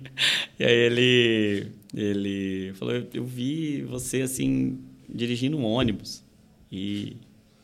e 0.61 0.65
aí 0.65 0.73
ele, 0.73 1.67
ele 1.93 2.73
falou, 2.75 2.95
eu, 2.95 3.07
eu 3.13 3.25
vi 3.25 3.83
você, 3.83 4.23
assim, 4.23 4.79
dirigindo 5.09 5.59
um 5.59 5.65
ônibus 5.65 6.23
e 6.71 7.17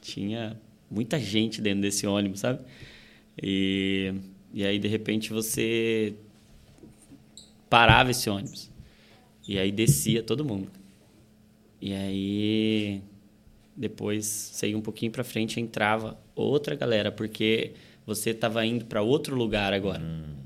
tinha 0.03 0.61
muita 0.91 1.17
gente 1.19 1.63
dentro 1.63 1.81
desse 1.83 2.05
ônibus, 2.05 2.41
sabe? 2.41 2.59
E, 3.41 4.13
e 4.57 4.65
aí, 4.65 4.79
de 4.79 4.89
repente, 4.89 5.35
você 5.35 6.15
parava 7.69 8.11
esse 8.11 8.31
ônibus. 8.31 8.71
E 9.47 9.59
aí 9.59 9.71
descia 9.71 10.23
todo 10.23 10.43
mundo. 10.43 10.71
E 11.79 11.93
aí 11.93 13.03
depois 13.77 14.25
saía 14.25 14.79
um 14.79 14.81
pouquinho 14.81 15.13
para 15.13 15.23
frente 15.23 15.61
entrava 15.61 16.19
outra 16.35 16.75
galera, 16.75 17.13
porque 17.13 17.73
você 18.07 18.31
estava 18.31 18.65
indo 18.65 18.87
para 18.87 19.03
outro 19.03 19.37
lugar 19.37 19.75
agora. 19.75 20.01
Hum. 20.01 20.37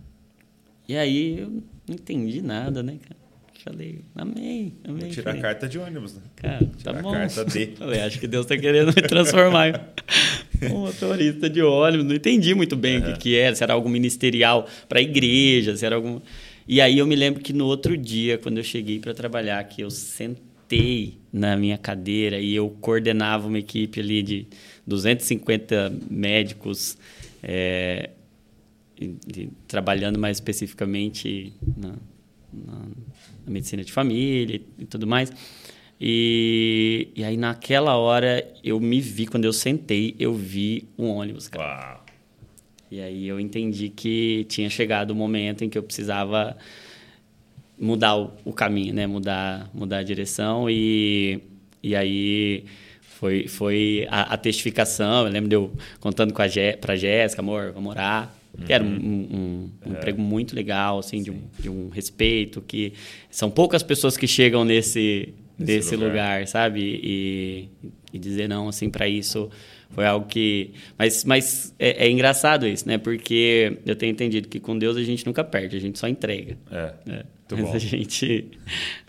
E 0.88 0.96
aí 0.96 1.38
eu 1.38 1.48
não 1.86 1.94
entendi 1.94 2.42
nada, 2.42 2.82
né, 2.82 2.98
cara? 3.00 3.20
Falei, 3.62 4.00
amém, 4.16 4.74
amém. 4.82 5.02
Vou 5.02 5.08
tirar 5.10 5.22
falei, 5.22 5.38
a 5.38 5.42
carta 5.42 5.68
de 5.68 5.78
ônibus, 5.78 6.14
né? 6.14 6.22
Cara, 6.34 6.68
tá 6.82 6.92
bom. 6.94 7.10
A 7.10 7.28
carta 7.28 7.44
D. 7.44 7.74
Falei, 7.78 8.00
acho 8.00 8.18
que 8.18 8.26
Deus 8.26 8.44
está 8.44 8.58
querendo 8.58 8.88
me 8.88 9.02
transformar 9.02 9.94
um 10.72 10.80
motorista 10.80 11.48
de 11.48 11.62
ônibus. 11.62 12.06
Não 12.06 12.14
entendi 12.14 12.54
muito 12.54 12.76
bem 12.76 12.98
uhum. 12.98 13.02
o 13.02 13.12
que, 13.12 13.18
que 13.18 13.36
era, 13.36 13.54
se 13.54 13.62
era 13.62 13.72
algo 13.74 13.88
ministerial 13.88 14.66
para 14.88 14.98
a 14.98 15.02
igreja, 15.02 15.76
se 15.76 15.84
era 15.84 15.96
algum. 15.96 16.20
E 16.66 16.80
aí 16.80 16.98
eu 16.98 17.06
me 17.06 17.16
lembro 17.16 17.42
que 17.42 17.52
no 17.52 17.66
outro 17.66 17.96
dia, 17.96 18.38
quando 18.38 18.58
eu 18.58 18.64
cheguei 18.64 18.98
para 18.98 19.14
trabalhar, 19.14 19.62
que 19.64 19.82
eu 19.82 19.90
sentei 19.90 21.18
na 21.32 21.56
minha 21.56 21.78
cadeira 21.78 22.38
e 22.38 22.54
eu 22.54 22.70
coordenava 22.80 23.48
uma 23.48 23.58
equipe 23.58 24.00
ali 24.00 24.22
de 24.22 24.46
250 24.86 25.92
médicos. 26.08 26.96
É, 27.42 28.10
trabalhando 29.66 30.18
mais 30.18 30.36
especificamente 30.36 31.52
na, 31.76 31.94
na, 32.52 32.78
na 33.46 33.50
medicina 33.50 33.82
de 33.82 33.92
família 33.92 34.60
e, 34.78 34.84
tudo 34.84 35.06
mais. 35.06 35.32
E, 36.00 37.08
e, 37.14 37.22
aí, 37.22 37.36
naquela 37.36 37.96
hora, 37.96 38.46
eu 38.64 38.80
me 38.80 39.00
vi, 39.00 39.26
quando 39.26 39.44
eu 39.44 39.52
sentei, 39.52 40.16
eu 40.18 40.32
vi 40.32 40.88
um 40.98 41.08
ônibus, 41.08 41.48
cara. 41.48 41.94
Uau. 41.94 42.06
E 42.90 43.00
aí 43.00 43.28
eu 43.28 43.38
entendi 43.38 43.88
que 43.88 44.44
tinha 44.48 44.68
chegado 44.68 45.12
o 45.12 45.14
momento 45.14 45.62
em 45.62 45.68
que 45.68 45.78
eu 45.78 45.82
precisava 45.82 46.56
mudar 47.78 48.16
o, 48.16 48.32
o 48.44 48.52
caminho, 48.52 48.92
né? 48.92 49.06
Mudar, 49.06 49.70
mudar 49.72 49.98
a 49.98 50.02
direção. 50.02 50.68
E, 50.68 51.40
e 51.82 51.94
aí 51.94 52.64
foi, 53.00 53.46
foi 53.46 54.08
a, 54.10 54.34
a 54.34 54.36
testificação. 54.36 55.26
Eu 55.26 55.32
lembro 55.32 55.48
de 55.48 55.54
eu 55.54 55.72
contando 56.00 56.32
com 56.32 56.42
a 56.42 56.46
para 56.80 56.96
Jéssica, 56.96 57.42
amor, 57.42 57.72
vamos 57.72 57.90
orar 57.90 58.34
que 58.64 58.72
era 58.72 58.82
um, 58.82 58.88
um, 58.88 59.70
um 59.86 59.94
é. 59.94 59.96
emprego 59.96 60.20
muito 60.20 60.54
legal, 60.54 60.98
assim, 60.98 61.22
de 61.22 61.30
um, 61.30 61.40
de 61.58 61.70
um, 61.70 61.88
respeito, 61.88 62.60
que 62.60 62.92
são 63.30 63.50
poucas 63.50 63.82
pessoas 63.82 64.16
que 64.16 64.26
chegam 64.26 64.64
nesse, 64.64 65.32
nesse 65.64 65.94
lugar. 65.94 66.08
lugar. 66.08 66.46
sabe? 66.46 66.80
E, 66.80 67.68
e 68.12 68.18
dizer 68.18 68.48
não, 68.48 68.68
assim, 68.68 68.90
para 68.90 69.08
isso 69.08 69.50
foi 69.90 70.06
algo 70.06 70.26
que... 70.26 70.70
Mas, 70.98 71.24
mas 71.24 71.74
é, 71.78 72.06
é, 72.06 72.10
engraçado 72.10 72.66
isso, 72.66 72.86
né? 72.86 72.96
Porque 72.96 73.78
eu 73.84 73.96
tenho 73.96 74.12
entendido 74.12 74.48
que 74.48 74.60
com 74.60 74.78
Deus 74.78 74.96
a 74.96 75.02
gente 75.02 75.26
nunca 75.26 75.42
perde, 75.42 75.76
a 75.76 75.80
gente 75.80 75.98
só 75.98 76.08
entrega. 76.08 76.56
É, 76.70 76.94
é. 77.08 77.24
Mas 77.50 77.62
bom. 77.62 77.74
a 77.74 77.78
gente 77.78 78.48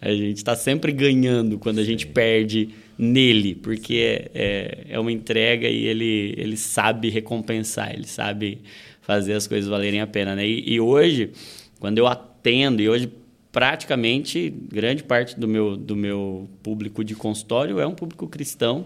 a 0.02 0.12
gente 0.12 0.38
está 0.38 0.56
sempre 0.56 0.92
ganhando 0.92 1.60
quando 1.60 1.80
a 1.80 1.84
gente 1.84 2.08
perde 2.08 2.70
nele, 2.98 3.56
porque 3.56 3.96
é, 3.96 4.32
é, 4.34 4.86
é 4.90 5.00
uma 5.00 5.12
entrega 5.12 5.68
e 5.68 5.86
ele, 5.86 6.34
ele 6.38 6.58
sabe 6.58 7.10
recompensar, 7.10 7.94
ele 7.94 8.08
sabe 8.08 8.62
fazer 9.02 9.34
as 9.34 9.48
coisas 9.48 9.70
valerem 9.70 10.02
a 10.02 10.08
pena, 10.08 10.36
né? 10.36 10.48
E, 10.48 10.74
e 10.74 10.80
hoje, 10.80 11.32
quando 11.80 11.98
eu 11.98 12.08
atendo, 12.08 12.82
e 12.82 12.90
hoje 12.90 13.10
praticamente 13.52 14.50
grande 14.72 15.04
parte 15.04 15.40
do 15.40 15.48
meu, 15.48 15.76
do 15.76 15.96
meu 15.96 16.50
público 16.64 17.04
de 17.04 17.16
consultório 17.16 17.80
é 17.80 17.86
um 17.86 17.94
público 17.94 18.28
cristão 18.28 18.86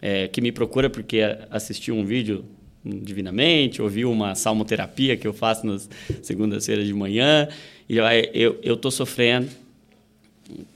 é, 0.00 0.28
que 0.28 0.40
me 0.40 0.52
procura 0.52 0.88
porque 0.88 1.20
assistiu 1.50 1.96
um 1.96 2.04
vídeo 2.04 2.44
divinamente, 2.84 3.82
ouviu 3.82 4.10
uma 4.10 4.34
salmoterapia 4.34 5.16
que 5.16 5.26
eu 5.26 5.32
faço 5.32 5.66
nas 5.66 5.90
segundas-feiras 6.22 6.86
de 6.86 6.94
manhã 6.94 7.48
e 7.88 7.96
eu 7.96 8.58
eu 8.62 8.76
tô 8.76 8.90
sofrendo, 8.90 9.48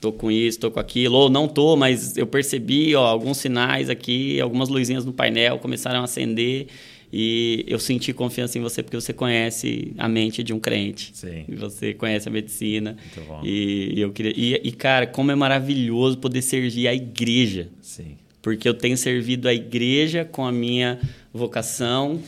tô 0.01 0.11
com 0.11 0.29
isso, 0.29 0.59
tô 0.59 0.69
com 0.69 0.79
aquilo, 0.79 1.15
ou 1.15 1.29
não 1.29 1.47
tô, 1.47 1.75
mas 1.75 2.17
eu 2.17 2.27
percebi 2.27 2.93
ó, 2.95 3.05
alguns 3.05 3.37
sinais 3.37 3.89
aqui, 3.89 4.39
algumas 4.41 4.67
luzinhas 4.67 5.05
no 5.05 5.13
painel 5.13 5.59
começaram 5.59 6.01
a 6.01 6.03
acender 6.03 6.67
e 7.15 7.63
eu 7.67 7.77
senti 7.77 8.11
confiança 8.11 8.57
em 8.57 8.61
você 8.61 8.81
porque 8.81 8.99
você 8.99 9.13
conhece 9.13 9.93
a 9.99 10.09
mente 10.09 10.41
de 10.41 10.51
um 10.51 10.59
crente. 10.59 11.11
Sim. 11.13 11.45
Você 11.57 11.93
conhece 11.93 12.27
a 12.27 12.31
medicina. 12.31 12.97
Muito 13.15 13.27
bom. 13.27 13.41
E, 13.43 13.93
e 13.95 14.01
eu 14.01 14.11
queria. 14.11 14.33
E, 14.35 14.59
e, 14.67 14.71
cara, 14.71 15.05
como 15.05 15.29
é 15.29 15.35
maravilhoso 15.35 16.17
poder 16.17 16.41
servir 16.41 16.87
a 16.87 16.93
igreja. 16.93 17.69
Sim. 17.79 18.17
Porque 18.41 18.67
eu 18.67 18.73
tenho 18.73 18.97
servido 18.97 19.47
a 19.47 19.53
igreja 19.53 20.25
com 20.25 20.43
a 20.43 20.51
minha 20.51 20.99
vocação, 21.31 22.19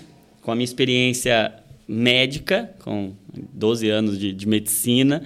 com 0.44 0.52
a 0.52 0.56
minha 0.56 0.66
experiência 0.66 1.52
médica, 1.88 2.70
com 2.78 3.14
12 3.54 3.90
anos 3.90 4.20
de, 4.20 4.32
de 4.34 4.48
medicina 4.48 5.24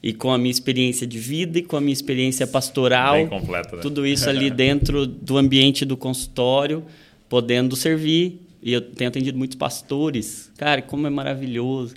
e 0.00 0.12
com 0.12 0.30
a 0.30 0.38
minha 0.38 0.52
experiência 0.52 1.04
de 1.04 1.18
vida 1.18 1.58
e 1.58 1.62
com 1.62 1.76
a 1.76 1.80
minha 1.80 1.92
experiência 1.92 2.46
pastoral. 2.46 3.14
Bem 3.14 3.26
completa, 3.26 3.74
né? 3.74 3.82
Tudo 3.82 4.06
isso 4.06 4.30
ali 4.30 4.52
dentro 4.52 5.04
do 5.04 5.36
ambiente 5.36 5.84
do 5.84 5.96
consultório, 5.96 6.84
podendo 7.28 7.74
servir 7.74 8.49
e 8.62 8.72
eu 8.72 8.80
tenho 8.80 9.08
atendido 9.08 9.38
muitos 9.38 9.56
pastores. 9.56 10.52
Cara, 10.56 10.82
como 10.82 11.06
é 11.06 11.10
maravilhoso 11.10 11.94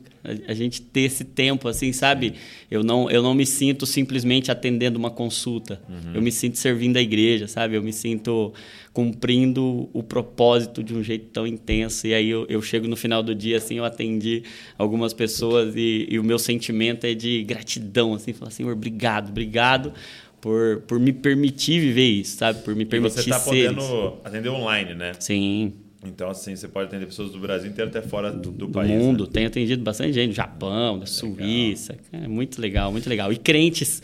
a 0.47 0.53
gente 0.53 0.81
ter 0.81 1.01
esse 1.01 1.25
tempo, 1.25 1.67
assim, 1.67 1.91
sabe? 1.91 2.35
Eu 2.71 2.81
não, 2.81 3.11
eu 3.11 3.21
não 3.21 3.33
me 3.33 3.45
sinto 3.45 3.85
simplesmente 3.85 4.49
atendendo 4.49 4.97
uma 4.97 5.11
consulta. 5.11 5.81
Uhum. 5.89 6.15
Eu 6.15 6.21
me 6.21 6.31
sinto 6.31 6.57
servindo 6.57 6.95
a 6.95 7.01
igreja, 7.01 7.45
sabe? 7.45 7.75
Eu 7.75 7.83
me 7.83 7.91
sinto 7.91 8.53
cumprindo 8.93 9.89
o 9.91 10.01
propósito 10.01 10.81
de 10.81 10.93
um 10.93 11.03
jeito 11.03 11.25
tão 11.33 11.45
intenso. 11.45 12.07
E 12.07 12.13
aí 12.13 12.29
eu, 12.29 12.45
eu 12.47 12.61
chego 12.61 12.87
no 12.87 12.95
final 12.95 13.21
do 13.21 13.35
dia, 13.35 13.57
assim, 13.57 13.75
eu 13.75 13.83
atendi 13.83 14.43
algumas 14.77 15.13
pessoas 15.13 15.75
e, 15.75 16.07
e 16.09 16.17
o 16.17 16.23
meu 16.23 16.39
sentimento 16.39 17.05
é 17.05 17.13
de 17.13 17.43
gratidão, 17.43 18.13
assim, 18.13 18.31
falar, 18.31 18.51
Senhor, 18.51 18.71
obrigado, 18.71 19.29
obrigado 19.29 19.91
por, 20.39 20.83
por 20.87 20.99
me 20.99 21.11
permitir 21.11 21.81
viver 21.81 22.07
isso, 22.07 22.37
sabe? 22.37 22.61
Por 22.63 22.75
me 22.75 22.85
permitir 22.85 23.15
ser. 23.15 23.19
E 23.19 23.23
você 23.23 23.29
está 23.29 23.39
podendo 23.39 24.19
atender 24.23 24.49
online, 24.49 24.93
né? 24.93 25.11
Sim. 25.19 25.73
Então, 26.05 26.29
assim, 26.29 26.55
você 26.55 26.67
pode 26.67 26.87
atender 26.87 27.05
pessoas 27.05 27.31
do 27.31 27.39
Brasil 27.39 27.69
inteiro 27.69 27.89
até 27.89 28.01
fora 28.01 28.31
do, 28.31 28.51
do, 28.51 28.67
do 28.67 28.69
país. 28.69 28.91
Do 28.91 28.97
mundo. 28.97 29.23
Né? 29.25 29.29
Tem 29.31 29.45
atendido 29.45 29.83
bastante 29.83 30.13
gente 30.13 30.29
do 30.29 30.35
Japão, 30.35 30.99
da 30.99 31.05
Suíça. 31.05 31.95
É 32.11 32.27
muito 32.27 32.61
legal, 32.61 32.91
muito 32.91 33.09
legal. 33.09 33.31
E 33.31 33.37
crentes, 33.37 34.01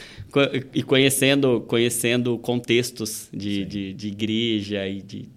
e 0.73 0.83
conhecendo, 0.83 1.61
conhecendo 1.61 2.37
contextos 2.39 3.27
de, 3.33 3.65
de, 3.65 3.93
de 3.93 4.07
igreja 4.07 4.87
e 4.87 5.01
de, 5.01 5.29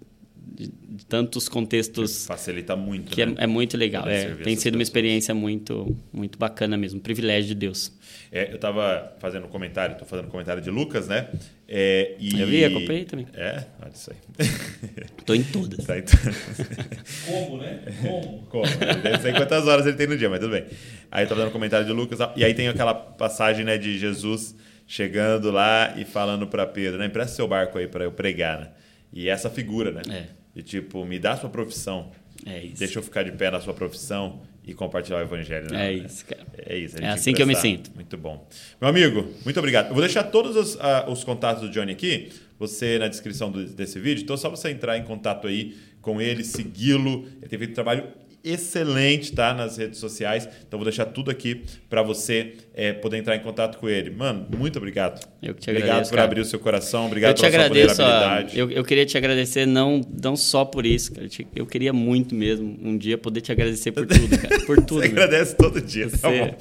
de, 0.54 0.68
de, 0.68 1.06
tantos 1.06 1.48
contextos. 1.48 2.22
Que 2.22 2.26
facilita 2.26 2.76
muito. 2.76 3.12
Que 3.12 3.26
né? 3.26 3.34
é, 3.38 3.44
é, 3.44 3.46
muito 3.46 3.76
legal. 3.76 4.08
É, 4.08 4.34
tem 4.36 4.56
sido 4.56 4.74
uma 4.74 4.82
experiência 4.82 5.34
muito, 5.34 5.96
muito 6.12 6.38
bacana 6.38 6.76
mesmo. 6.76 6.98
Um 6.98 7.02
privilégio 7.02 7.48
de 7.48 7.54
Deus. 7.54 7.92
É, 8.30 8.50
eu 8.50 8.56
estava 8.56 9.14
fazendo 9.18 9.46
um 9.46 9.48
comentário, 9.48 9.92
estou 9.92 10.08
fazendo 10.08 10.26
um 10.26 10.30
comentário 10.30 10.62
de 10.62 10.70
Lucas, 10.70 11.06
né? 11.06 11.28
É, 11.68 12.16
e... 12.18 12.40
Eu 12.40 12.46
vi, 12.46 12.64
acompanhei 12.64 13.04
também. 13.04 13.26
É, 13.34 13.64
olha 13.80 13.92
isso 13.94 14.10
aí. 14.10 14.16
Estou 15.18 15.36
em 15.36 15.42
todas. 15.42 15.84
Tá 15.84 15.98
em 15.98 16.02
Como, 17.26 17.58
né? 17.58 17.82
Como? 18.00 18.42
Como? 18.48 18.64
Não 18.64 19.20
sei 19.20 19.32
quantas 19.32 19.66
horas 19.66 19.86
ele 19.86 19.96
tem 19.96 20.06
no 20.06 20.16
dia, 20.16 20.28
mas 20.28 20.40
tudo 20.40 20.52
bem. 20.52 20.64
Aí 21.10 21.22
eu 21.22 21.24
estava 21.24 21.40
fazendo 21.40 21.48
um 21.48 21.52
comentário 21.52 21.86
de 21.86 21.92
Lucas, 21.92 22.18
e 22.36 22.44
aí 22.44 22.54
tem 22.54 22.68
aquela 22.68 22.94
passagem 22.94 23.64
né, 23.64 23.76
de 23.76 23.98
Jesus 23.98 24.54
chegando 24.86 25.50
lá 25.50 25.94
e 25.96 26.04
falando 26.04 26.46
para 26.46 26.66
Pedro, 26.66 26.98
né? 26.98 27.06
Empresta 27.06 27.36
seu 27.36 27.48
barco 27.48 27.78
aí 27.78 27.86
para 27.86 28.04
eu 28.04 28.12
pregar, 28.12 28.60
né? 28.60 28.68
E 29.12 29.28
essa 29.28 29.50
figura, 29.50 29.90
né? 29.90 30.02
É. 30.10 30.41
De 30.54 30.62
tipo, 30.62 31.04
me 31.04 31.18
dá 31.18 31.32
a 31.32 31.36
sua 31.36 31.50
profissão. 31.50 32.10
É 32.44 32.62
isso. 32.62 32.78
Deixa 32.78 32.98
eu 32.98 33.02
ficar 33.02 33.22
de 33.22 33.32
pé 33.32 33.50
na 33.50 33.60
sua 33.60 33.72
profissão 33.72 34.42
e 34.64 34.74
compartilhar 34.74 35.18
o 35.18 35.20
evangelho. 35.22 35.70
Né? 35.70 35.88
É 35.88 35.92
isso, 35.92 36.24
cara. 36.24 36.46
É 36.56 36.76
isso. 36.76 36.96
É 36.98 37.08
assim 37.08 37.32
que 37.32 37.42
eu 37.42 37.46
me 37.46 37.56
sinto. 37.56 37.90
Muito 37.94 38.16
bom. 38.16 38.46
Meu 38.80 38.90
amigo, 38.90 39.28
muito 39.44 39.58
obrigado. 39.58 39.88
Eu 39.88 39.94
vou 39.94 40.02
deixar 40.02 40.24
todos 40.24 40.56
os, 40.56 40.74
uh, 40.76 41.10
os 41.10 41.24
contatos 41.24 41.62
do 41.62 41.70
Johnny 41.70 41.92
aqui, 41.92 42.30
você 42.58 42.98
na 42.98 43.08
descrição 43.08 43.50
do, 43.50 43.66
desse 43.66 43.98
vídeo. 43.98 44.22
Então, 44.22 44.34
é 44.34 44.38
só 44.38 44.48
você 44.48 44.70
entrar 44.70 44.96
em 44.98 45.04
contato 45.04 45.48
aí 45.48 45.76
com 46.00 46.20
ele, 46.20 46.44
segui-lo. 46.44 47.26
Ele 47.40 47.48
tem 47.48 47.58
feito 47.58 47.72
um 47.72 47.74
trabalho 47.74 48.08
excelente, 48.44 49.32
tá? 49.32 49.54
Nas 49.54 49.76
redes 49.76 49.98
sociais. 49.98 50.48
Então 50.66 50.78
vou 50.78 50.84
deixar 50.84 51.06
tudo 51.06 51.30
aqui 51.30 51.62
para 51.88 52.02
você 52.02 52.54
é, 52.74 52.92
poder 52.92 53.18
entrar 53.18 53.36
em 53.36 53.40
contato 53.40 53.78
com 53.78 53.88
ele. 53.88 54.10
Mano, 54.10 54.46
muito 54.56 54.78
obrigado. 54.78 55.26
Eu 55.42 55.54
que 55.54 55.60
te 55.60 55.70
obrigado 55.70 55.88
agradeço. 55.90 56.10
por 56.10 56.16
cara. 56.16 56.26
abrir 56.28 56.40
o 56.40 56.44
seu 56.44 56.58
coração. 56.58 57.06
Obrigado 57.06 57.30
eu 57.30 57.34
te 57.34 57.42
pela 57.42 57.64
agradeço, 57.64 57.96
sua 57.96 58.04
vulnerabilidade. 58.04 58.58
Eu, 58.58 58.70
eu 58.70 58.84
queria 58.84 59.06
te 59.06 59.16
agradecer 59.16 59.66
não, 59.66 60.00
não 60.22 60.36
só 60.36 60.64
por 60.64 60.84
isso, 60.84 61.12
cara. 61.12 61.28
Eu 61.54 61.66
queria 61.66 61.92
muito 61.92 62.34
mesmo 62.34 62.78
um 62.82 62.96
dia 62.96 63.16
poder 63.16 63.40
te 63.40 63.52
agradecer 63.52 63.92
por 63.92 64.06
tudo, 64.06 64.38
cara. 64.38 64.60
Por 64.66 64.76
tudo. 64.84 65.00
você 65.00 65.06
agradece 65.06 65.56
todo 65.56 65.80
dia, 65.80 66.08
você, 66.08 66.18
tá 66.18 66.30
bom. 66.30 66.56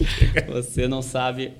você 0.53 0.87
não 0.87 1.01
sabe 1.01 1.53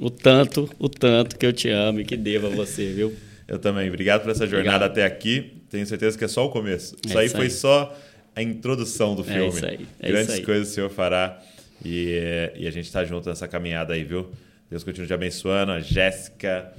o 0.00 0.10
tanto, 0.10 0.68
o 0.78 0.88
tanto 0.88 1.38
que 1.38 1.46
eu 1.46 1.52
te 1.52 1.68
amo 1.68 2.00
e 2.00 2.04
que 2.04 2.16
devo 2.16 2.48
a 2.48 2.50
você, 2.50 2.92
viu? 2.92 3.14
Eu 3.46 3.58
também. 3.58 3.88
Obrigado 3.88 4.22
por 4.22 4.30
essa 4.30 4.46
jornada 4.46 4.86
Obrigado. 4.86 4.90
até 4.90 5.04
aqui. 5.04 5.52
Tenho 5.70 5.86
certeza 5.86 6.18
que 6.18 6.24
é 6.24 6.28
só 6.28 6.46
o 6.46 6.50
começo. 6.50 6.96
É 7.04 7.08
isso 7.08 7.18
aí 7.18 7.26
isso 7.26 7.36
foi 7.36 7.44
aí. 7.44 7.50
só 7.50 7.96
a 8.36 8.42
introdução 8.42 9.14
do 9.14 9.24
filme. 9.24 9.40
É 9.40 9.48
isso 9.48 9.66
aí. 9.66 9.86
É 9.98 10.08
Grandes 10.08 10.28
isso 10.28 10.40
aí. 10.40 10.44
coisas 10.44 10.68
o 10.68 10.70
Senhor 10.74 10.90
fará. 10.90 11.42
E, 11.82 12.10
é, 12.22 12.52
e 12.56 12.66
a 12.66 12.70
gente 12.70 12.84
está 12.84 13.02
junto 13.02 13.26
nessa 13.30 13.48
caminhada 13.48 13.94
aí, 13.94 14.04
viu? 14.04 14.30
Deus 14.70 14.84
continue 14.84 15.06
te 15.06 15.14
abençoando. 15.14 15.72
A 15.72 15.80
Jéssica, 15.80 16.70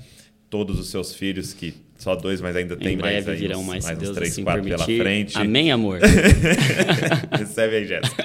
todos 0.51 0.79
os 0.79 0.89
seus 0.89 1.15
filhos 1.15 1.53
que 1.53 1.73
Só 1.97 2.15
dois, 2.15 2.41
mas 2.41 2.55
ainda 2.55 2.77
tem 2.77 2.93
em 2.93 2.97
mais 2.97 3.25
breve 3.25 3.31
aí 3.31 3.47
virão 3.47 3.61
uns, 3.61 3.65
mais, 3.65 3.85
mais 3.85 3.97
uns 3.97 4.01
Deus 4.03 4.15
três, 4.15 4.33
assim 4.33 4.43
quatro 4.43 4.61
permitir. 4.61 4.85
pela 4.85 5.03
frente. 5.03 5.37
Amém, 5.37 5.71
amor. 5.71 5.99
Recebe 7.35 7.77
aí, 7.77 7.87
Jéssica. 7.87 8.23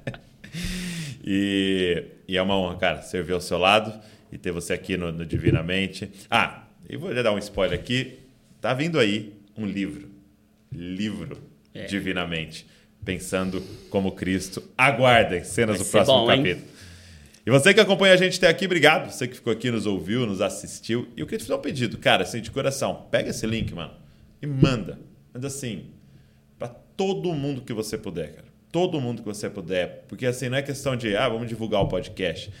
e, 1.22 2.04
e 2.26 2.38
é 2.38 2.42
uma 2.42 2.56
honra, 2.56 2.76
cara, 2.76 3.02
servir 3.02 3.34
ao 3.34 3.40
seu 3.40 3.58
lado 3.58 3.92
e 4.32 4.38
ter 4.38 4.50
você 4.50 4.72
aqui 4.72 4.96
no, 4.96 5.12
no 5.12 5.26
Divinamente. 5.26 6.10
Ah, 6.30 6.64
e 6.88 6.96
vou 6.96 7.14
já 7.14 7.20
dar 7.20 7.32
um 7.32 7.38
spoiler 7.38 7.78
aqui. 7.78 8.18
Tá 8.62 8.72
vindo 8.72 8.98
aí 8.98 9.34
um 9.58 9.66
livro. 9.66 10.08
Livro 10.72 11.49
É. 11.74 11.84
Divinamente. 11.84 12.66
Pensando 13.04 13.62
como 13.88 14.12
Cristo. 14.12 14.62
Aguardem 14.76 15.44
cenas 15.44 15.78
Vai 15.78 15.86
do 15.86 15.90
próximo 15.90 16.16
bom, 16.18 16.32
hein? 16.32 16.38
capítulo. 16.38 16.70
E 17.46 17.50
você 17.50 17.72
que 17.72 17.80
acompanha 17.80 18.14
a 18.14 18.16
gente 18.16 18.36
até 18.36 18.48
aqui, 18.48 18.66
obrigado. 18.66 19.10
Você 19.10 19.26
que 19.26 19.34
ficou 19.34 19.52
aqui, 19.52 19.70
nos 19.70 19.86
ouviu, 19.86 20.26
nos 20.26 20.40
assistiu. 20.40 21.08
E 21.16 21.20
eu 21.20 21.26
queria 21.26 21.38
te 21.38 21.44
fazer 21.46 21.58
um 21.58 21.62
pedido, 21.62 21.96
cara, 21.96 22.22
assim, 22.22 22.40
de 22.40 22.50
coração. 22.50 23.06
Pega 23.10 23.30
esse 23.30 23.46
link, 23.46 23.72
mano, 23.74 23.94
e 24.42 24.46
manda. 24.46 24.98
Manda 25.32 25.46
assim, 25.46 25.86
para 26.58 26.68
todo 26.68 27.32
mundo 27.32 27.62
que 27.62 27.72
você 27.72 27.96
puder, 27.96 28.34
cara. 28.34 28.48
Todo 28.70 29.00
mundo 29.00 29.22
que 29.22 29.28
você 29.28 29.48
puder. 29.48 30.04
Porque 30.06 30.26
assim, 30.26 30.48
não 30.48 30.58
é 30.58 30.62
questão 30.62 30.94
de, 30.94 31.16
ah, 31.16 31.28
vamos 31.28 31.48
divulgar 31.48 31.80
o 31.80 31.88
podcast. 31.88 32.52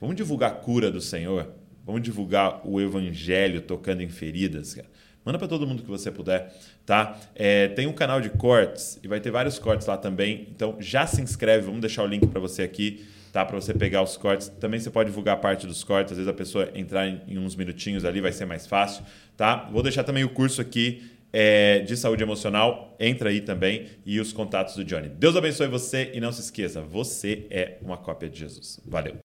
Vamos 0.00 0.14
divulgar 0.14 0.52
a 0.52 0.54
cura 0.54 0.90
do 0.90 1.00
Senhor. 1.00 1.50
Vamos 1.84 2.02
divulgar 2.02 2.60
o 2.64 2.80
evangelho 2.80 3.60
tocando 3.60 4.02
em 4.02 4.08
feridas, 4.08 4.74
cara. 4.74 4.88
Manda 5.28 5.38
para 5.38 5.46
todo 5.46 5.66
mundo 5.66 5.82
que 5.82 5.90
você 5.90 6.10
puder, 6.10 6.54
tá? 6.86 7.20
É, 7.34 7.68
tem 7.68 7.86
um 7.86 7.92
canal 7.92 8.18
de 8.18 8.30
cortes 8.30 8.98
e 9.02 9.06
vai 9.06 9.20
ter 9.20 9.30
vários 9.30 9.58
cortes 9.58 9.86
lá 9.86 9.98
também. 9.98 10.48
Então 10.50 10.76
já 10.80 11.06
se 11.06 11.20
inscreve, 11.20 11.66
vamos 11.66 11.82
deixar 11.82 12.02
o 12.02 12.06
link 12.06 12.26
para 12.26 12.40
você 12.40 12.62
aqui, 12.62 13.04
tá? 13.30 13.44
Para 13.44 13.60
você 13.60 13.74
pegar 13.74 14.02
os 14.02 14.16
cortes. 14.16 14.48
Também 14.48 14.80
você 14.80 14.88
pode 14.88 15.10
divulgar 15.10 15.38
parte 15.38 15.66
dos 15.66 15.84
cortes. 15.84 16.12
Às 16.12 16.16
vezes 16.16 16.30
a 16.30 16.34
pessoa 16.34 16.70
entrar 16.74 17.06
em, 17.06 17.36
uns 17.36 17.54
minutinhos 17.56 18.06
ali 18.06 18.22
vai 18.22 18.32
ser 18.32 18.46
mais 18.46 18.66
fácil, 18.66 19.04
tá? 19.36 19.68
Vou 19.70 19.82
deixar 19.82 20.02
também 20.02 20.24
o 20.24 20.30
curso 20.30 20.62
aqui 20.62 21.02
é, 21.30 21.80
de 21.80 21.94
saúde 21.94 22.22
emocional. 22.22 22.96
Entra 22.98 23.28
aí 23.28 23.42
também 23.42 23.84
e 24.06 24.18
os 24.20 24.32
contatos 24.32 24.76
do 24.76 24.82
Johnny. 24.82 25.10
Deus 25.10 25.36
abençoe 25.36 25.66
você 25.68 26.10
e 26.14 26.20
não 26.22 26.32
se 26.32 26.40
esqueça, 26.40 26.80
você 26.80 27.44
é 27.50 27.76
uma 27.82 27.98
cópia 27.98 28.30
de 28.30 28.38
Jesus. 28.38 28.80
Valeu. 28.86 29.14